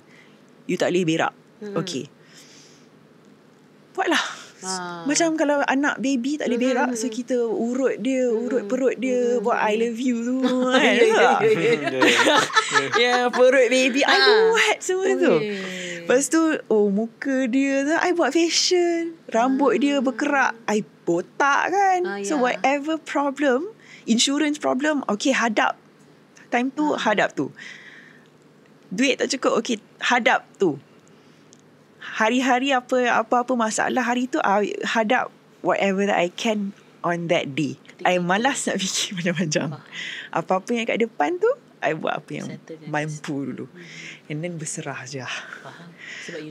[0.71, 1.33] You tak boleh berak.
[1.83, 2.07] Okay.
[3.93, 4.42] Buatlah.
[4.63, 5.03] Ah.
[5.03, 9.59] Macam kalau anak baby tak boleh berak, so kita urut dia, urut perut dia, buat
[9.59, 10.39] I love you tu.
[10.71, 10.79] kan?
[10.79, 11.03] Ya,
[11.43, 12.37] ya, ya, ya.
[12.95, 14.01] Ya, perut baby.
[14.01, 14.23] I Ah.
[14.49, 15.35] buat semua tu.
[15.35, 15.59] Ui.
[16.03, 19.15] Lepas tu, oh muka dia tu, I buat fashion.
[19.29, 22.01] Rambut dia berkerak, I botak kan.
[22.05, 22.43] Ah, So ya.
[22.45, 23.71] whatever problem,
[24.05, 25.75] insurance problem, okay hadap.
[26.51, 27.03] Time tu, Ah.
[27.03, 27.51] hadap tu.
[28.89, 30.77] Duit tak cukup, okay hadap tu.
[32.13, 35.33] Hari-hari apa apa-apa masalah hari tu, I hadap
[35.65, 37.81] whatever that I can on that day.
[38.05, 39.73] I malas nak fikir panjang-panjang.
[40.29, 41.49] Apa-apa yang kat depan tu,
[41.81, 43.67] I buat apa yang Settle mampu dulu.
[44.29, 45.25] And then berserah je.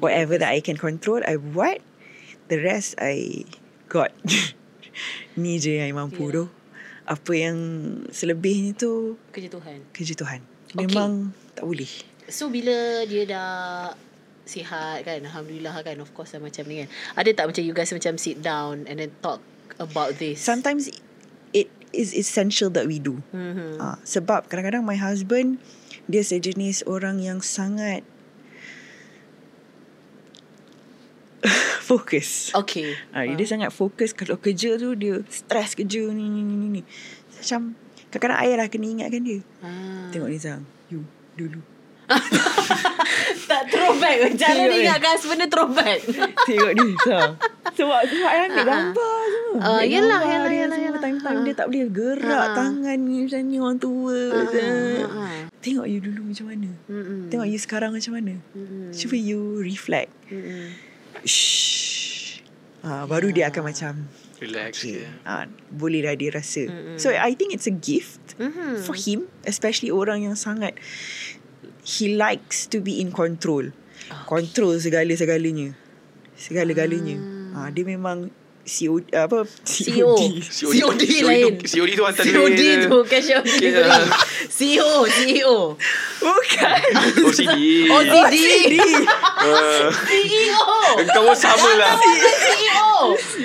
[0.04, 1.80] Whatever that I can control, I buat.
[2.52, 3.48] The rest, I
[3.88, 4.12] got.
[5.40, 6.36] Ni je yang I mampu Yeah.
[6.36, 6.44] tu.
[7.02, 7.58] Apa yang
[8.12, 9.80] selebihnya tu, kerja Tuhan.
[9.92, 10.40] kerja Tuhan.
[10.72, 10.78] Okay.
[10.88, 11.90] Memang tak boleh.
[12.28, 13.50] So bila dia dah
[14.52, 17.90] sihat kan Alhamdulillah kan Of course lah macam ni kan Ada tak macam you guys
[17.90, 19.40] macam sit down And then talk
[19.80, 20.92] about this Sometimes
[21.56, 23.20] it is essential that we do.
[23.32, 23.76] mm-hmm.
[23.80, 25.60] Ha, sebab kadang-kadang my husband,
[26.08, 28.08] dia sejenis orang yang sangat
[31.90, 32.56] fokus.
[32.56, 36.82] Okay Ha, dia sangat fokus kalau kerja tu dia stres kerja ni ni ni ni.
[37.36, 37.76] Macam
[38.08, 39.40] kadang-kadang ayah lah kena ingatkan dia.
[39.60, 40.08] ah.
[40.16, 41.04] Tengok ni Zang, you
[41.36, 41.60] dulu.
[43.44, 44.82] Tak throwback Cara Tengok dia ni.
[44.82, 46.00] ingatkan Sebenarnya throwback
[46.48, 47.32] Tengok ni Zang.
[47.72, 48.66] Sebab sebab ayah ambil Ah, ah.
[48.66, 49.56] gambar semua.
[49.58, 50.88] Ah, Ambil yelah, gambar yelah, dia yelah, semua.
[50.88, 51.02] yelah.
[51.02, 51.44] Time-time Ah.
[51.44, 52.54] dia tak boleh gerak Ah.
[52.54, 54.20] tangan ni macam ni orang tua.
[54.30, 55.40] Ah, ah, ah.
[55.58, 56.70] Tengok you dulu macam mana.
[56.86, 57.20] Mm-mm.
[57.28, 58.34] Tengok you sekarang macam mana.
[58.52, 58.92] Mm-mm.
[58.92, 60.12] Cuba you reflect.
[60.28, 60.74] Mm-mm.
[61.24, 62.42] Shh.
[62.82, 63.94] Ha, baru dia akan macam
[64.42, 64.98] Relax okay.
[64.98, 65.10] je.
[65.22, 66.66] ha, boleh dah dia rasa.
[66.66, 66.98] Mm-mm.
[66.98, 68.82] So I think it's a gift Mhm.
[68.82, 70.74] for him, especially orang yang sangat
[71.84, 73.74] he likes to be in control.
[74.28, 75.74] Control segala-segalanya.
[76.38, 77.18] Segala-galanya.
[77.52, 78.32] Ha, dia memang
[78.62, 79.42] CO, apa?
[79.66, 80.14] CEO.
[80.46, 81.54] COD lain.
[81.66, 84.06] COD tu hantar COD tu Okay, delivery ah.
[84.62, 85.58] CEO CEO
[86.22, 86.82] Bukan.
[87.26, 87.58] OCD
[87.90, 88.36] OCD
[89.42, 90.70] uh, CEO
[91.02, 91.98] Engkau pun sama lah.
[91.98, 92.94] CEO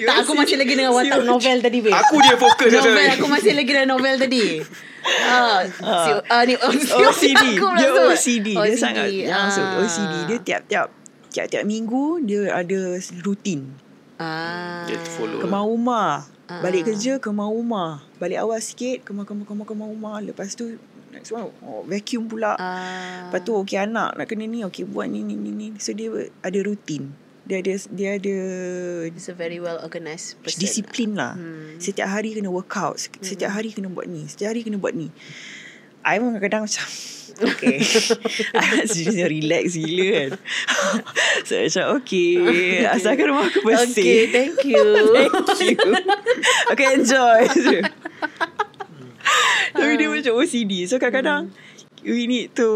[0.04, 1.96] Tak aku masih lagi dengan watak novel tadi babe.
[1.96, 4.60] Aku dia fokus Novel aku masih lagi dengan novel tadi
[5.06, 5.62] Ah,
[6.02, 6.54] CEO, ah, ni
[7.00, 7.44] OCD.
[7.56, 7.90] Pula Dia.
[8.10, 8.48] OCD.
[8.52, 9.78] Dia sangat masuk Ah.
[9.80, 10.14] OCD.
[10.26, 10.86] Dia tiap-tiap
[11.30, 12.78] tiap-tiap minggu dia ada
[13.22, 13.76] rutin.
[14.16, 14.82] ah.
[14.84, 16.24] Dia follow Kemau rumah.
[16.46, 16.62] Ah.
[16.62, 18.06] Balik kerja kemau rumah.
[18.16, 20.22] Balik awal sikit kemau kemau kemau kemau rumah.
[20.22, 20.78] Lepas tu
[21.10, 22.54] next one oh, vacuum pula.
[22.54, 23.26] Ah.
[23.28, 25.66] Lepas tu okey anak nak kena ni okey buat ni ni ni ni.
[25.78, 26.08] So dia
[26.40, 27.10] ada rutin.
[27.46, 28.36] Dia ada dia ada
[29.06, 31.38] It's a very well organised person disiplin lah.
[31.38, 31.78] Hmm.
[31.78, 32.98] Setiap hari kena workout.
[32.98, 34.26] Se- Setiap hari kena buat ni.
[34.26, 35.14] Setiap hari kena buat ni.
[36.02, 36.86] I pun kadang-kadang macam
[37.50, 37.82] Okay
[38.54, 40.30] I seriously relax gila kan
[41.50, 42.38] So macam okay
[42.86, 45.76] Asalkan rumah aku bersih Okay thank you Thank you
[46.70, 47.42] Okay enjoy
[49.74, 51.50] Tapi dia macam OCD So kadang-kadang
[52.06, 52.68] We need to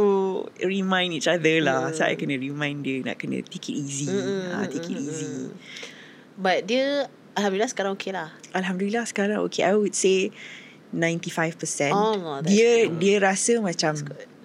[0.59, 1.95] Remind each other lah.
[1.95, 4.11] So I kena remind dia Nak kena take it easy.
[4.11, 5.27] Mm, ah, Take it mm, easy.
[5.31, 5.49] mm.
[6.35, 7.07] But dia
[7.39, 8.35] Alhamdulillah sekarang okay lah.
[8.51, 9.63] Alhamdulillah sekarang okay.
[9.63, 10.35] I would say
[10.91, 13.95] 95% Oh, that's Dia dia rasa macam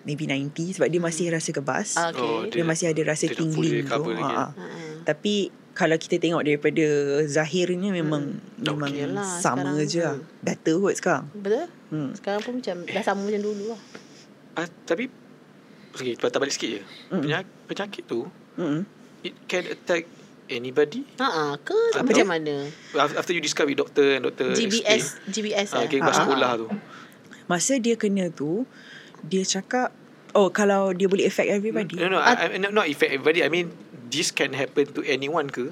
[0.06, 1.98] Maybe 90 Sebab dia masih rasa kebas.
[1.98, 2.22] Ah, Okay.
[2.22, 4.14] Oh, Dia masih ada rasa dia tingling tu.
[4.22, 4.46] ha, ha.
[4.54, 5.02] Mm-mm.
[5.02, 6.86] Tapi Kalau kita tengok daripada
[7.26, 10.22] Zahirnya memang Memang Okay lah, sama je lah.
[10.22, 10.46] hmm.
[10.46, 11.26] Better kot sekarang.
[11.34, 11.66] Betul?
[11.90, 12.14] Hmm.
[12.14, 14.05] Sekarang pun macam Dah sama macam dulu lah
[14.56, 15.08] ah, Tapi
[15.96, 16.82] Okay patah balik sikit je.
[17.08, 17.22] Mm.
[17.22, 18.82] Penyakit, penyakit tu Mm-mm.
[19.22, 20.06] It can attack
[20.46, 21.02] anybody.
[21.18, 21.74] Ha ke?
[21.94, 22.28] Apa macam dia?
[22.28, 22.56] mana
[23.16, 25.88] After you discuss with doctor And doctor GBS GBS explain, ah, eh?
[25.88, 26.68] Okay Ah, ah, sekolah tu.
[27.46, 28.64] Masa dia kena tu
[29.22, 29.90] Dia cakap
[30.32, 31.96] Oh kalau dia boleh affect everybody.
[31.96, 33.72] No no I, I, not, affect everybody I mean
[34.06, 35.72] This can happen to anyone ke?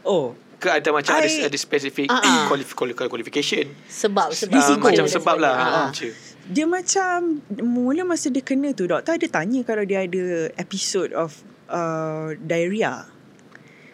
[0.00, 0.38] Oh.
[0.56, 2.44] Ke ada macam ada, I- ada specific Ah, ah.
[2.46, 3.68] qualif- quali- qualification?
[3.84, 4.78] Sebab sebab Ah.
[4.78, 5.86] Macam sebab lah ah.
[6.46, 11.42] Dia macam mula masa dia kena tu doktor ada tanya kalau dia ada episode of
[11.66, 13.10] uh, diarrhea.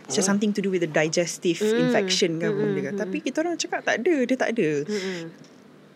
[0.04, 1.88] Macam something to do with the digestive Mm.
[1.88, 2.94] infection ke apa Mm, benda kan.
[3.00, 4.70] Tapi kita orang cakap tak ada, dia tak ada.
[4.84, 5.20] Mm-mm.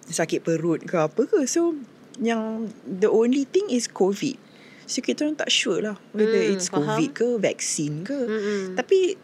[0.08, 1.44] Sakit perut ke apa ke.
[1.44, 1.76] So
[2.16, 4.40] yang the only thing is COVID.
[4.88, 6.88] So kita orang tak sure lah whether Mm, it's faham.
[6.88, 8.16] COVID ke vaccine ke.
[8.16, 8.62] Mm-mm.
[8.72, 9.20] Tapi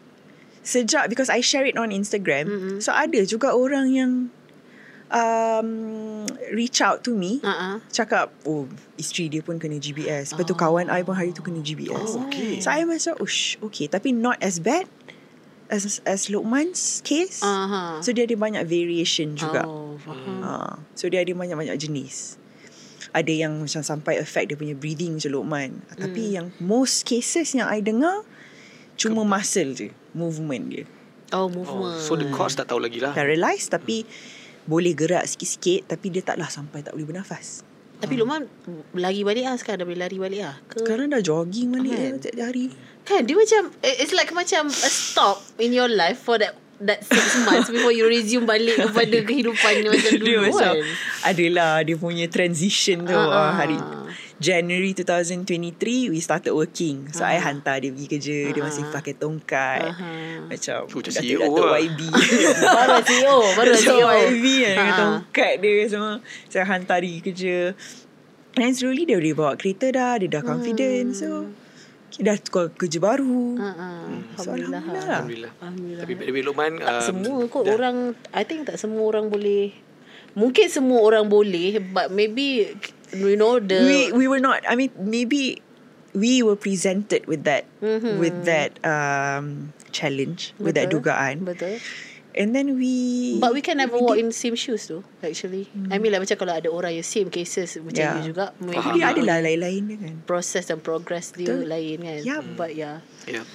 [0.61, 2.77] sejak because I share it on Instagram, Mm-mm.
[2.77, 4.11] so ada juga orang yang
[5.13, 7.77] um, reach out to me ah.
[7.87, 8.65] cakap oh
[8.97, 10.33] isteri dia pun kena GBS.
[10.33, 10.59] Lepas tu Oh.
[10.59, 12.17] kawan I pun hari tu kena GBS.
[12.17, 12.57] Oh, okay.
[12.59, 14.89] So I macam ush okay tapi not as bad
[15.69, 17.39] as as Luqman's case.
[17.39, 18.01] Aha.
[18.01, 19.63] So dia ada banyak variation juga.
[19.63, 20.41] Oh, faham.
[20.41, 20.51] Ha.
[20.93, 22.37] So dia ada banyak-banyak jenis.
[23.09, 25.71] Ada yang macam sampai affect dia punya breathing macam Luqman.
[25.93, 26.33] Tapi Hmm.
[26.33, 28.25] yang most cases yang I dengar
[28.93, 30.85] cuma muscle je, movement dia.
[31.33, 31.97] Oh, Oh, movement.
[31.97, 33.13] so the cause tak tahu lagi lah.
[33.13, 34.05] Paralyzed tapi
[34.63, 37.63] boleh gerak sikit-sikit tapi dia taklah sampai tak boleh bernafas.
[38.03, 38.43] Tapi Luqman
[38.99, 40.55] lari balik lah sekarang dah boleh lari balik lah.
[40.67, 40.83] Ke?
[40.83, 42.03] Sekarang dah jogging balik Kan?
[42.03, 42.13] kan?
[42.19, 42.65] tiap hari.
[43.03, 47.37] Kan dia macam it's like macam a stop in your life for that that six
[47.47, 50.83] months before you resume balik kepada kehidupan macam dulu dia macam kan.
[51.23, 53.51] adalah dia punya transition tu Ah, uh, ah.
[53.55, 53.77] hari
[54.35, 55.75] January 2023
[56.07, 60.11] we started working so I hantar dia pergi kerja dia Ah, masih pakai tongkat Aha.
[60.45, 61.79] macam Oh, macam Datuk- CEO Datuk lah.
[61.79, 61.99] YB
[62.77, 64.07] Baru CEO, baru Datuk CEO.
[64.27, 64.97] YB kan dengan Ah.
[64.99, 66.13] tongkat dia semua
[66.45, 67.57] saya hantar dia pergi kerja
[68.55, 71.49] and slowly dia boleh bawa kereta dah dia dah confident so
[72.07, 74.05] okay, dah tukar kerja baru Ha ah.
[74.35, 74.81] So, Alhamdulillah.
[74.81, 75.03] Alhamdulillah.
[75.05, 75.51] Alhamdulillah.
[75.55, 76.01] Alhamdulillah.
[76.01, 77.97] Tapi by the way Luqman tak um, semua kot dah- orang
[78.31, 79.71] I think tak semua orang boleh
[80.33, 82.73] Mungkin semua orang boleh but maybe
[83.15, 85.61] you know the we we were not I mean maybe
[86.13, 88.17] we were presented with that Mhm.
[88.17, 91.01] with that um challenge with that Betul.
[91.05, 91.77] dugaan Betul.
[92.33, 95.69] and then we But we can never walk in same shoes tu actually.
[95.89, 98.17] I mean like macam kalau ada orang yang same cases macam Yeah.
[98.21, 98.93] you juga Faham.
[98.97, 101.69] dia adalah lain-lain kan proses dan progress dia Betul.
[101.69, 102.19] lain kan.
[102.25, 102.43] Yup.
[102.57, 103.45] But yeah, Yeah.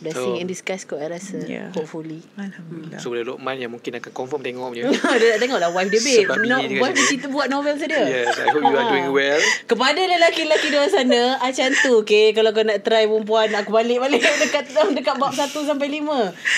[0.00, 1.38] Blessing So- in disguise kot I rasa.
[1.42, 1.68] Yeah.
[1.70, 2.24] Hopefully.
[2.34, 4.88] alhamdulillah So bila Luqman yang mungkin akan confirm tengok punya.
[5.20, 6.24] dia nak tengok lah wife dia babe.
[6.24, 8.00] Sebab bini No, wife cerita buat novel saja.
[8.02, 8.90] Yes, I hope you are Ah.
[8.90, 9.40] doing well.
[9.64, 14.18] Kepada lelaki-lelaki di luar sana Macam tu okay Kalau kau nak try perempuan Aku balik-balik
[14.42, 16.06] Dekat dekat bab 1 sampai 5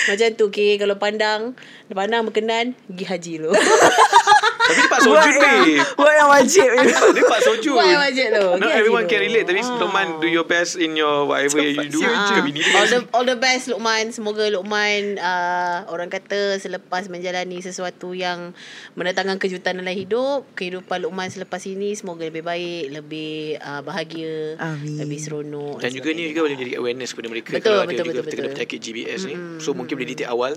[0.09, 1.53] Macam tu okay Kalau pandang
[1.87, 3.51] Pandang berkenan Pergi haji lu
[4.73, 5.75] Tapi dia Pak Sojun babe.
[5.93, 6.67] buat yang wajib
[7.15, 7.75] Dia Pak Sojun.
[7.77, 8.45] Buat yang wajib tu.
[8.53, 9.45] Not Okay, everyone can relate.
[9.45, 9.77] Tapi Ah.
[9.79, 12.01] Luqman do your best in your whatever you do.
[12.01, 12.73] Dia.
[12.73, 18.51] all the all the best Luqman semoga Luqman uh, orang kata selepas menjalani sesuatu yang
[18.93, 24.97] mendatangkan kejutan dalam hidup kehidupan Luqman selepas ini semoga lebih baik lebih uh, bahagia Amin.
[24.97, 27.99] lebih seronok Dan juga ni juga boleh menjadi awareness kepada mereka Betul, kalau ada betul,
[27.99, 28.57] juga betul, terkena betul.
[28.57, 29.35] penyakit GBS ni.
[29.59, 30.53] So mungkin boleh detect awal.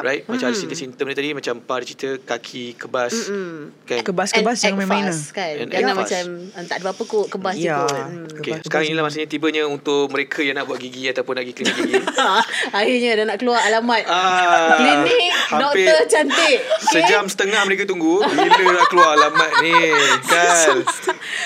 [0.00, 0.22] Right?
[0.26, 3.14] Macam ada simptom-simptom ni tadi macam Pa dia cerita kaki kebas.
[3.86, 4.02] Kan?
[4.02, 5.14] kebas-kebas jangan act main-main lah.
[5.14, 5.54] fast, kan?
[5.66, 6.22] Jangan macam
[6.52, 7.76] ah, Tak ada apa-apa kot Kebas je Ya.
[7.80, 8.24] kot hmm.
[8.36, 11.54] Okay, Kebas- sekarang inilah masanya tibanya untuk mereka yang nak buat gigi ataupun nak pergi
[11.54, 11.94] klinik gigi.
[12.78, 14.02] Akhirnya dah nak keluar alamat.
[14.06, 16.90] Ah, Klinik Doktor cantik okay?
[16.92, 19.72] Sejam setengah mereka tunggu Bila nak keluar alamat ni
[20.32, 20.74] Kan?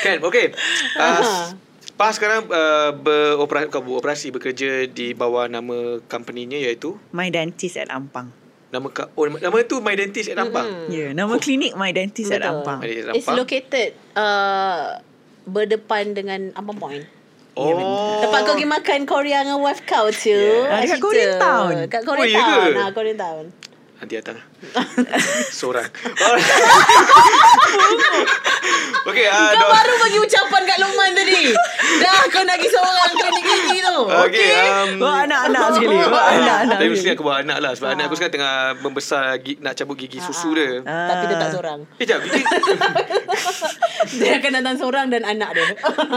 [0.03, 0.16] Kan?
[0.24, 0.53] Okay.
[0.97, 1.53] Uh,
[2.01, 6.97] Pa sekarang uh, beroperasi, bukan beroperasi Bekerja di bawah nama company-nya iaitu?
[7.12, 8.40] My dentist at Ampang
[8.71, 12.31] Nama ka- oh, nama tu My Dentist at Ampang ya yeah, nama klinik my dentist
[12.31, 12.63] at Betul.
[12.63, 15.03] Ampang at It's Ampang located uh,
[15.43, 17.03] Berdepan dengan Ampang Point.
[17.59, 18.23] Oh.
[18.23, 20.31] Tempat kau pergi makan Korea dengan wife kau tu.
[20.31, 20.71] Yeah.
[20.71, 21.03] Ah, dekat.
[21.03, 21.75] Korean Town.
[21.91, 22.47] Kat Oh, Korean ya ke?
[22.47, 22.71] Town.
[22.73, 23.45] Nah, Korean Town
[24.01, 24.40] Nanti datang.
[25.60, 25.89] Seorang.
[29.01, 31.56] Okay uh, Kau baru bagi ucapan kat Luqman tadi.
[32.05, 33.97] Dah kau nak pergi seorang klinik gigi tu.
[34.28, 38.05] Okay, um, bawa anak-anak sekali bawa anak-anak Tapi mesti aku bawa anak lah Sebab anak
[38.10, 40.85] aku sekarang tengah Membesar Nak cabut gigi susu dia.
[40.85, 41.16] Ah.
[41.16, 41.81] Tapi tetap seorang.
[41.97, 42.43] Eh jap gigi.
[44.20, 45.68] Dia akan datang seorang dan anak dia.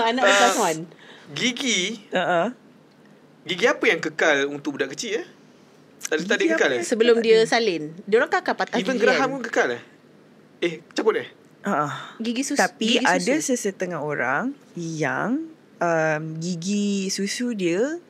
[0.04, 0.80] Anak dia plus one.
[1.32, 2.04] Gigi.
[2.12, 2.52] Uh-uh.
[3.48, 5.26] Gigi apa yang kekal Untuk budak kecil eh
[6.04, 9.20] Tadi tadi kekal eh Sebelum dia salin Dia orang kan akan patah Even gigi geraham
[9.22, 9.34] kan?
[9.34, 9.82] pun kekal eh
[10.60, 11.28] Eh cabut eh
[11.64, 11.92] Uh-uh.
[12.20, 13.56] Gigi susu Tapi gigi ada susu.
[13.56, 15.48] sesetengah orang yang
[15.78, 18.04] um, gigi susu dia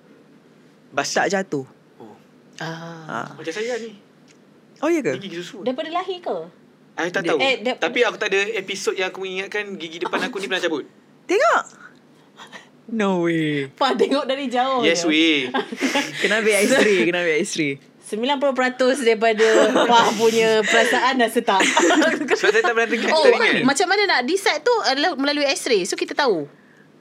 [0.89, 1.65] Basi tak jatuh.
[1.97, 2.17] oh.
[2.57, 3.05] ah.
[3.05, 3.27] Ah.
[3.33, 3.93] Macam saya ni
[4.81, 5.21] Oh ya ke?
[5.21, 6.37] Gigi susu Daripada lahir ke?
[6.93, 10.37] I tak tahu eh, Tapi aku tak ada episod Yang aku ingatkan Gigi depan aku
[10.37, 10.85] ni pernah cabut
[11.23, 11.61] Tengok.
[12.85, 13.71] No way.
[13.73, 15.07] Fah tengok dari jauh Yes je.
[15.07, 15.23] we
[16.21, 17.79] Kena ambil x-ray, kena ambil x-ray.
[18.03, 18.19] 90%
[19.01, 19.47] daripada
[19.87, 21.63] Fah punya perasaan dah setak
[22.37, 25.87] Sebab saya tak pernah dengar Oh kan macam mana nak decide tu adalah melalui x-ray
[25.87, 26.45] So kita tahu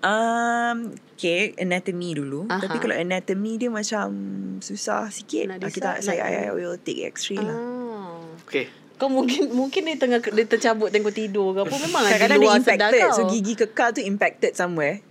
[0.02, 2.50] Um, okay, anatomy dulu.
[2.50, 2.58] Aha.
[2.58, 4.10] Tapi kalau anatomy dia macam
[4.58, 5.46] susah sikit.
[5.46, 7.54] Nak Nak kita decide, saya nak- I will take X-ray lah.
[7.54, 8.18] Ah.
[8.42, 8.66] Okay.
[8.98, 12.46] Kau mungkin mungkin dia tengah dia tercabut tengah tidur ke apa memang di Kadang-kadang dia
[12.46, 12.98] luar sedar impacted.
[13.00, 13.14] kau.
[13.14, 15.06] So gigi kekal tu impacted somewhere.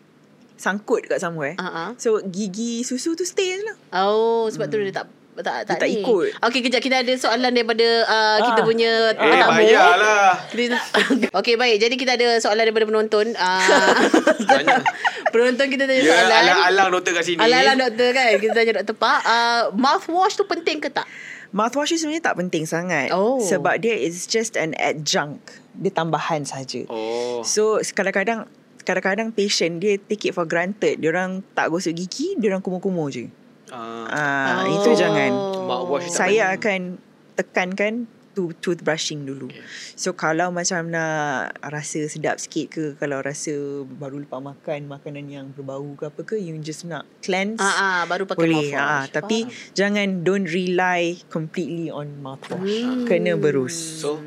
[0.62, 1.58] Sangkut kat somewhere.
[1.58, 1.98] Ah.
[1.98, 3.76] So gigi susu tu stay je lah.
[4.00, 6.04] Oh, sebab tu dia tak tak tak, tak ni.
[6.04, 6.38] ikut.
[6.40, 8.68] Okey, kejap kita ada soalan daripada uh, kita Ah.
[8.68, 10.36] punya Eh.
[10.54, 10.86] Kita-
[11.40, 11.78] Okey, baik.
[11.80, 13.34] Jadi kita ada soalan daripada penonton.
[13.42, 14.70] Uh,
[15.34, 16.36] penonton kita tanya Ya, soalan.
[16.38, 17.40] alang-alang doktor kat sini.
[17.40, 18.30] Alah-alah doktor kan.
[18.38, 18.96] Kita tanya Dr.
[18.96, 19.20] Pak.
[19.24, 21.08] Uh, mouthwash tu penting ke tak?
[21.52, 23.10] Mouthwash sebenarnya tak penting sangat.
[23.10, 23.40] Oh.
[23.40, 25.42] Sebab dia is just an adjunct.
[25.74, 26.84] Dia tambahan saja.
[26.88, 27.42] Oh.
[27.42, 28.46] So kadang-kadang
[28.82, 31.00] kadang-kadang patient dia take it for granted.
[31.00, 33.30] Dia orang tak gosok gigi, dia orang kumur-kumur je.
[33.72, 34.06] Ah.
[34.12, 34.76] Ah, Oh.
[34.84, 35.32] itu jangan.
[35.64, 37.00] Mouthwash tak Saya akan
[37.40, 37.94] tekankan
[38.32, 39.52] to toothbrushing dulu.
[39.52, 39.60] Okay.
[39.96, 43.52] So kalau macam nak rasa sedap sikit ke, kalau rasa
[43.84, 47.60] baru lepas makan makanan yang berbau ke apa ke, you just nak cleanse.
[47.60, 48.72] Ah, ah, baru pakai boleh.
[48.72, 48.80] mouthwash.
[48.80, 52.64] Ah, tapi jangan don't rely completely on mouthwash.
[52.64, 53.04] Hmm.
[53.04, 53.76] Kena berus.
[53.76, 54.24] So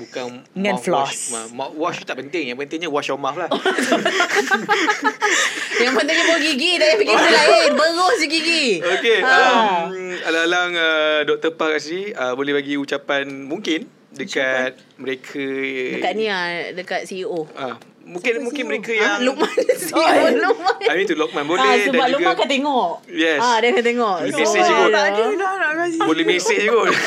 [0.00, 1.36] bukan Dengan floss.
[1.52, 2.48] Mouthwash tu tak penting.
[2.48, 3.52] Yang pentingnya wash your mouth lah.
[5.84, 7.70] Yang pentingnya buang gigi dah yang fikir benda lain.
[7.76, 8.64] Berus je gigi.
[8.80, 9.18] Okey.
[9.24, 9.88] Ah.
[9.88, 11.52] Um, alang-alang uh, Dr.
[11.56, 15.46] Park kat sini uh, boleh bagi ucapan mungkin dekat mereka
[15.96, 17.46] Dekat ni ah, dekat CEO.
[17.54, 17.78] Ah,
[18.10, 18.70] mungkin Siapa mungkin CEO?
[18.70, 19.50] mereka yang Lukman
[19.80, 20.76] CEO Lukman.
[20.82, 22.90] I mean tu Lokman boleh Ah, dan sebab juga Lukman akan tengok.
[23.08, 23.38] Yes.
[23.40, 24.16] Ah, dia akan tengok.
[24.18, 24.88] Boleh So, message kot.
[24.90, 25.98] Tak ada lah nak kasi.
[26.00, 26.86] boleh mesej je kot.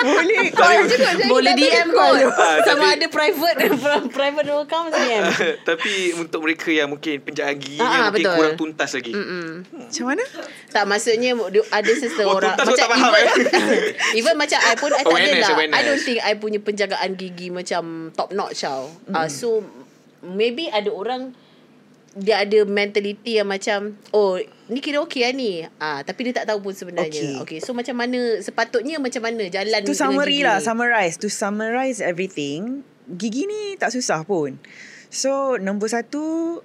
[0.00, 0.38] Boleh.
[0.50, 2.14] Tapi- Boleh DM kot.
[2.30, 3.58] Ah, Sama tapi- ada private
[4.16, 5.22] private account DM.
[5.62, 8.34] Tapi untuk mereka yang mungkin penjagaan giginya Ah, ah, mungkin betul.
[8.34, 9.12] kurang tuntas lagi.
[9.12, 9.46] Mm-mm.
[9.86, 10.24] Macam mana?
[10.66, 11.30] Tak maksudnya
[11.68, 14.16] ada seseorang kau tak faham, even, eh?
[14.16, 15.56] even macam I pun I tak ada lah.
[15.70, 18.88] I don't think I punya penjagaan gigi macam top notch tau.
[19.04, 19.28] Mm.
[19.28, 19.60] So
[20.22, 21.32] maybe ada orang
[22.10, 24.34] dia ada mentality yang macam oh
[24.66, 27.70] ni kira okey lah ni ah tapi dia tak tahu pun sebenarnya okey okay, so
[27.70, 30.66] macam mana sepatutnya macam mana jalan To dengan summary gigi lah, ni?
[30.66, 31.14] summarize.
[31.16, 34.58] To summarize everything, gigi ni tak susah pun.
[35.06, 36.58] So, nombor satu,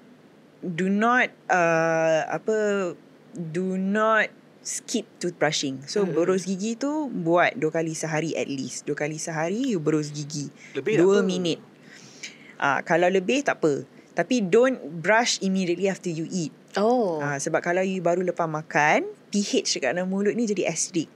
[0.61, 2.93] do not, uh, apa,
[3.33, 4.29] do not
[4.61, 5.81] skip toothbrushing.
[5.85, 6.13] So, Hmm.
[6.13, 8.85] berus gigi tu buat dua kali sehari at least.
[8.85, 10.49] Dua kali sehari, you berus gigi.
[10.73, 11.25] Lebih Dua apa.
[11.25, 11.57] minit.
[12.59, 13.83] Ah, kalau lebih, tak apa.
[14.15, 16.55] Tapi don't brush immediately after you eat.
[16.79, 21.11] oh Ah, sebab kalau you baru lepas makan, pH dekat dalam mulut ni jadi acidic.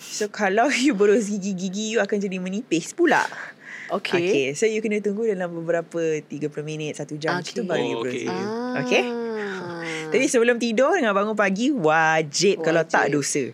[0.00, 3.20] So kalau you berus gigi-gigi you akan jadi menipis pula.
[3.92, 4.44] okey Okay.
[4.56, 7.52] So you kena tunggu dalam beberapa 30 minit, 1 jam okay.
[7.52, 7.68] tu Okay.
[7.68, 8.24] baru you berus okay.
[8.24, 8.32] gigi.
[8.32, 8.80] ah.
[8.80, 9.04] Okay.
[10.08, 12.92] Tapi sebelum tidur dengan bangun pagi wajib, kalau Wajib.
[12.92, 13.44] tak dosa.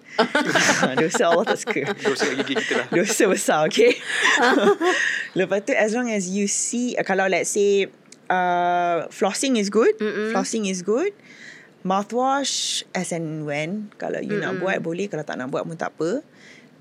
[1.02, 1.82] dosa Allah tak suka.
[2.06, 2.86] Dosa gigi kita lah.
[2.90, 3.96] Dosa besar okay
[5.38, 7.88] Lepas tu As long as you see uh, Kalau let's say
[8.30, 10.30] uh, Flossing is good Mm-mm.
[10.30, 11.10] Flossing is good
[11.82, 14.62] Mouthwash As and when Kalau you nak Mm-mm.
[14.64, 16.22] buat Boleh Kalau tak nak buat pun tak apa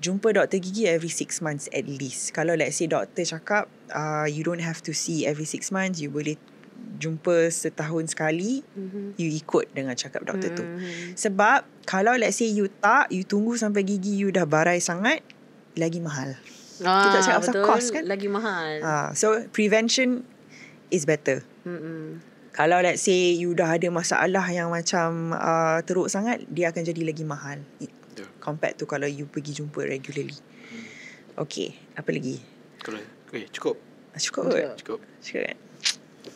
[0.00, 4.44] Jumpa doktor gigi Every 6 months at least Kalau let's say Doktor cakap uh, You
[4.44, 6.36] don't have to see Every 6 months You boleh
[6.94, 9.16] Jumpa setahun sekali Mhm.
[9.16, 11.14] You ikut dengan cakap doktor tu Mhm.
[11.14, 15.20] Sebab Kalau let's say you tak You tunggu sampai gigi you dah barai sangat
[15.74, 16.38] Lagi mahal
[16.80, 17.64] ah, tak cakap pasal betul.
[17.64, 18.04] cost kan?
[18.04, 20.26] lagi mahal Ah, so prevention
[20.88, 21.42] is better.
[21.62, 22.18] Mm-mm.
[22.50, 27.02] Kalau let's say you dah ada masalah yang macam uh, teruk sangat, dia akan jadi
[27.02, 27.66] lagi mahal.
[27.82, 28.30] Betul.
[28.38, 30.38] Compared to kalau you pergi jumpa regularly.
[31.34, 32.38] Okay, apa lagi?
[32.78, 33.74] Kalau okay, cukup.
[34.14, 34.54] Ah, Cukup Cukup.
[34.54, 34.78] kot?
[34.78, 35.00] Cukup.
[35.18, 35.56] Cukup kan?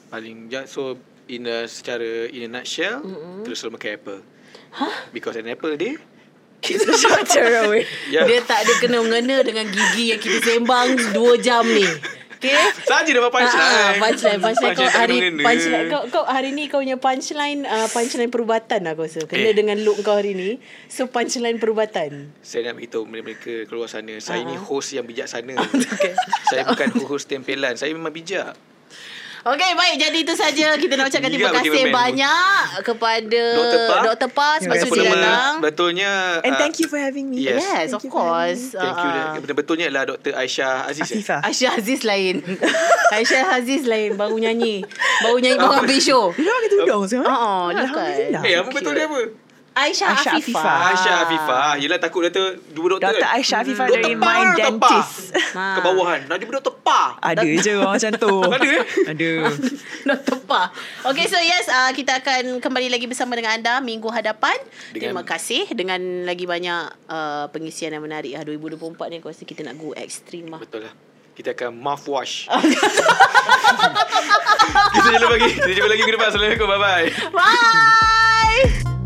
[0.09, 0.97] Paling so
[1.29, 3.45] in a secara in a nutshell Mm-mm.
[3.45, 4.21] terus selalu makan apple.
[5.13, 5.97] Because an apple day
[6.59, 7.87] Kita shorter away.
[8.15, 8.25] Ya.
[8.25, 11.87] Dia tak ada kena mengena dengan gigi yang kita sembang 2 jam ni.
[12.35, 12.55] Okay?
[12.83, 13.75] Saja dapat punchline.
[13.75, 18.31] Ah, punchline, punchline kau hari punchline kau, kau hari ni kau punya punchline uh, punchline
[18.31, 19.27] perubatan aku rasa.
[19.27, 19.55] Kena Eh.
[19.55, 20.59] dengan look kau hari ni.
[20.87, 22.31] So punchline perubatan.
[22.41, 24.15] Saya nak beritahu mereka keluar sana.
[24.19, 24.63] Saya ni Ah.
[24.63, 25.55] host yang bijaksana.
[25.79, 26.15] Okay.
[26.47, 27.75] saya bukan host tempelan.
[27.75, 28.55] Saya memang bijak.
[29.49, 29.95] Okey, baik.
[29.97, 33.79] Jadi itu saja kita nak ucapkan terima kasih banyak kepada Dr.
[33.81, 33.95] Pa.
[34.05, 34.29] Dr.
[34.29, 35.03] Pa sebab kasih.
[35.07, 35.53] datang.
[35.59, 36.13] Betulnya
[36.43, 37.41] And ah, thank you for having me.
[37.41, 37.61] Yes.
[37.61, 38.63] Yes, Thank of you course.
[38.75, 39.09] Thank you.
[39.09, 39.41] Ah, ah.
[39.41, 40.33] Betul-betulnya adalah Dr.
[40.35, 41.07] Aisyah Aziz.
[41.07, 41.19] eh?
[41.19, 41.41] Afifah.
[41.43, 42.35] Aisyah Aziz lain.
[43.17, 44.85] Aisyah Aziz lain baru nyanyi.
[45.21, 46.25] Baru nyanyi baru ambil show.
[46.33, 47.27] Dia orang kata udang sekarang.
[47.27, 48.05] Oh, dia bukan.
[48.05, 48.43] Alhamdulillah.
[48.45, 49.21] Eh, apa betul dia apa?
[49.71, 50.59] Aisyah, Aisyah Afifah.
[50.59, 50.79] Afifah.
[50.89, 51.71] Aisyah Afifah.
[51.77, 53.15] Yelah takut doktor dua doktor.
[53.15, 53.31] Kan?
[53.31, 54.91] Aisyah Afifah Doktor dari My ke Doktor?
[54.91, 55.31] Dentist.
[55.55, 55.67] Ha.
[55.77, 56.21] Ke bawahan.
[56.27, 57.03] Nak jumpa doktor Pa.
[57.21, 58.35] Ada je orang macam tu.
[58.57, 58.83] Ada eh?
[59.07, 59.31] Ada.
[60.09, 60.37] Dr.
[60.43, 60.63] Pa.
[61.05, 64.57] Okay, so yes, uh, kita akan kembali lagi bersama dengan anda minggu hadapan.
[64.91, 68.35] Dengan- Terima kasih dengan lagi banyak uh, pengisian yang menarik.
[68.35, 70.59] Ah, 2024 ni aku rasa kita nak go ekstrim lah.
[70.59, 70.95] Betul lah.
[71.35, 72.51] kita akan mouthwash.
[74.91, 75.51] kita jumpa lagi.
[75.55, 76.29] Kita jumpa lagi minggu depan.
[76.29, 76.67] Assalamualaikum.
[76.67, 77.07] Bye bye.
[77.31, 78.98] Bye.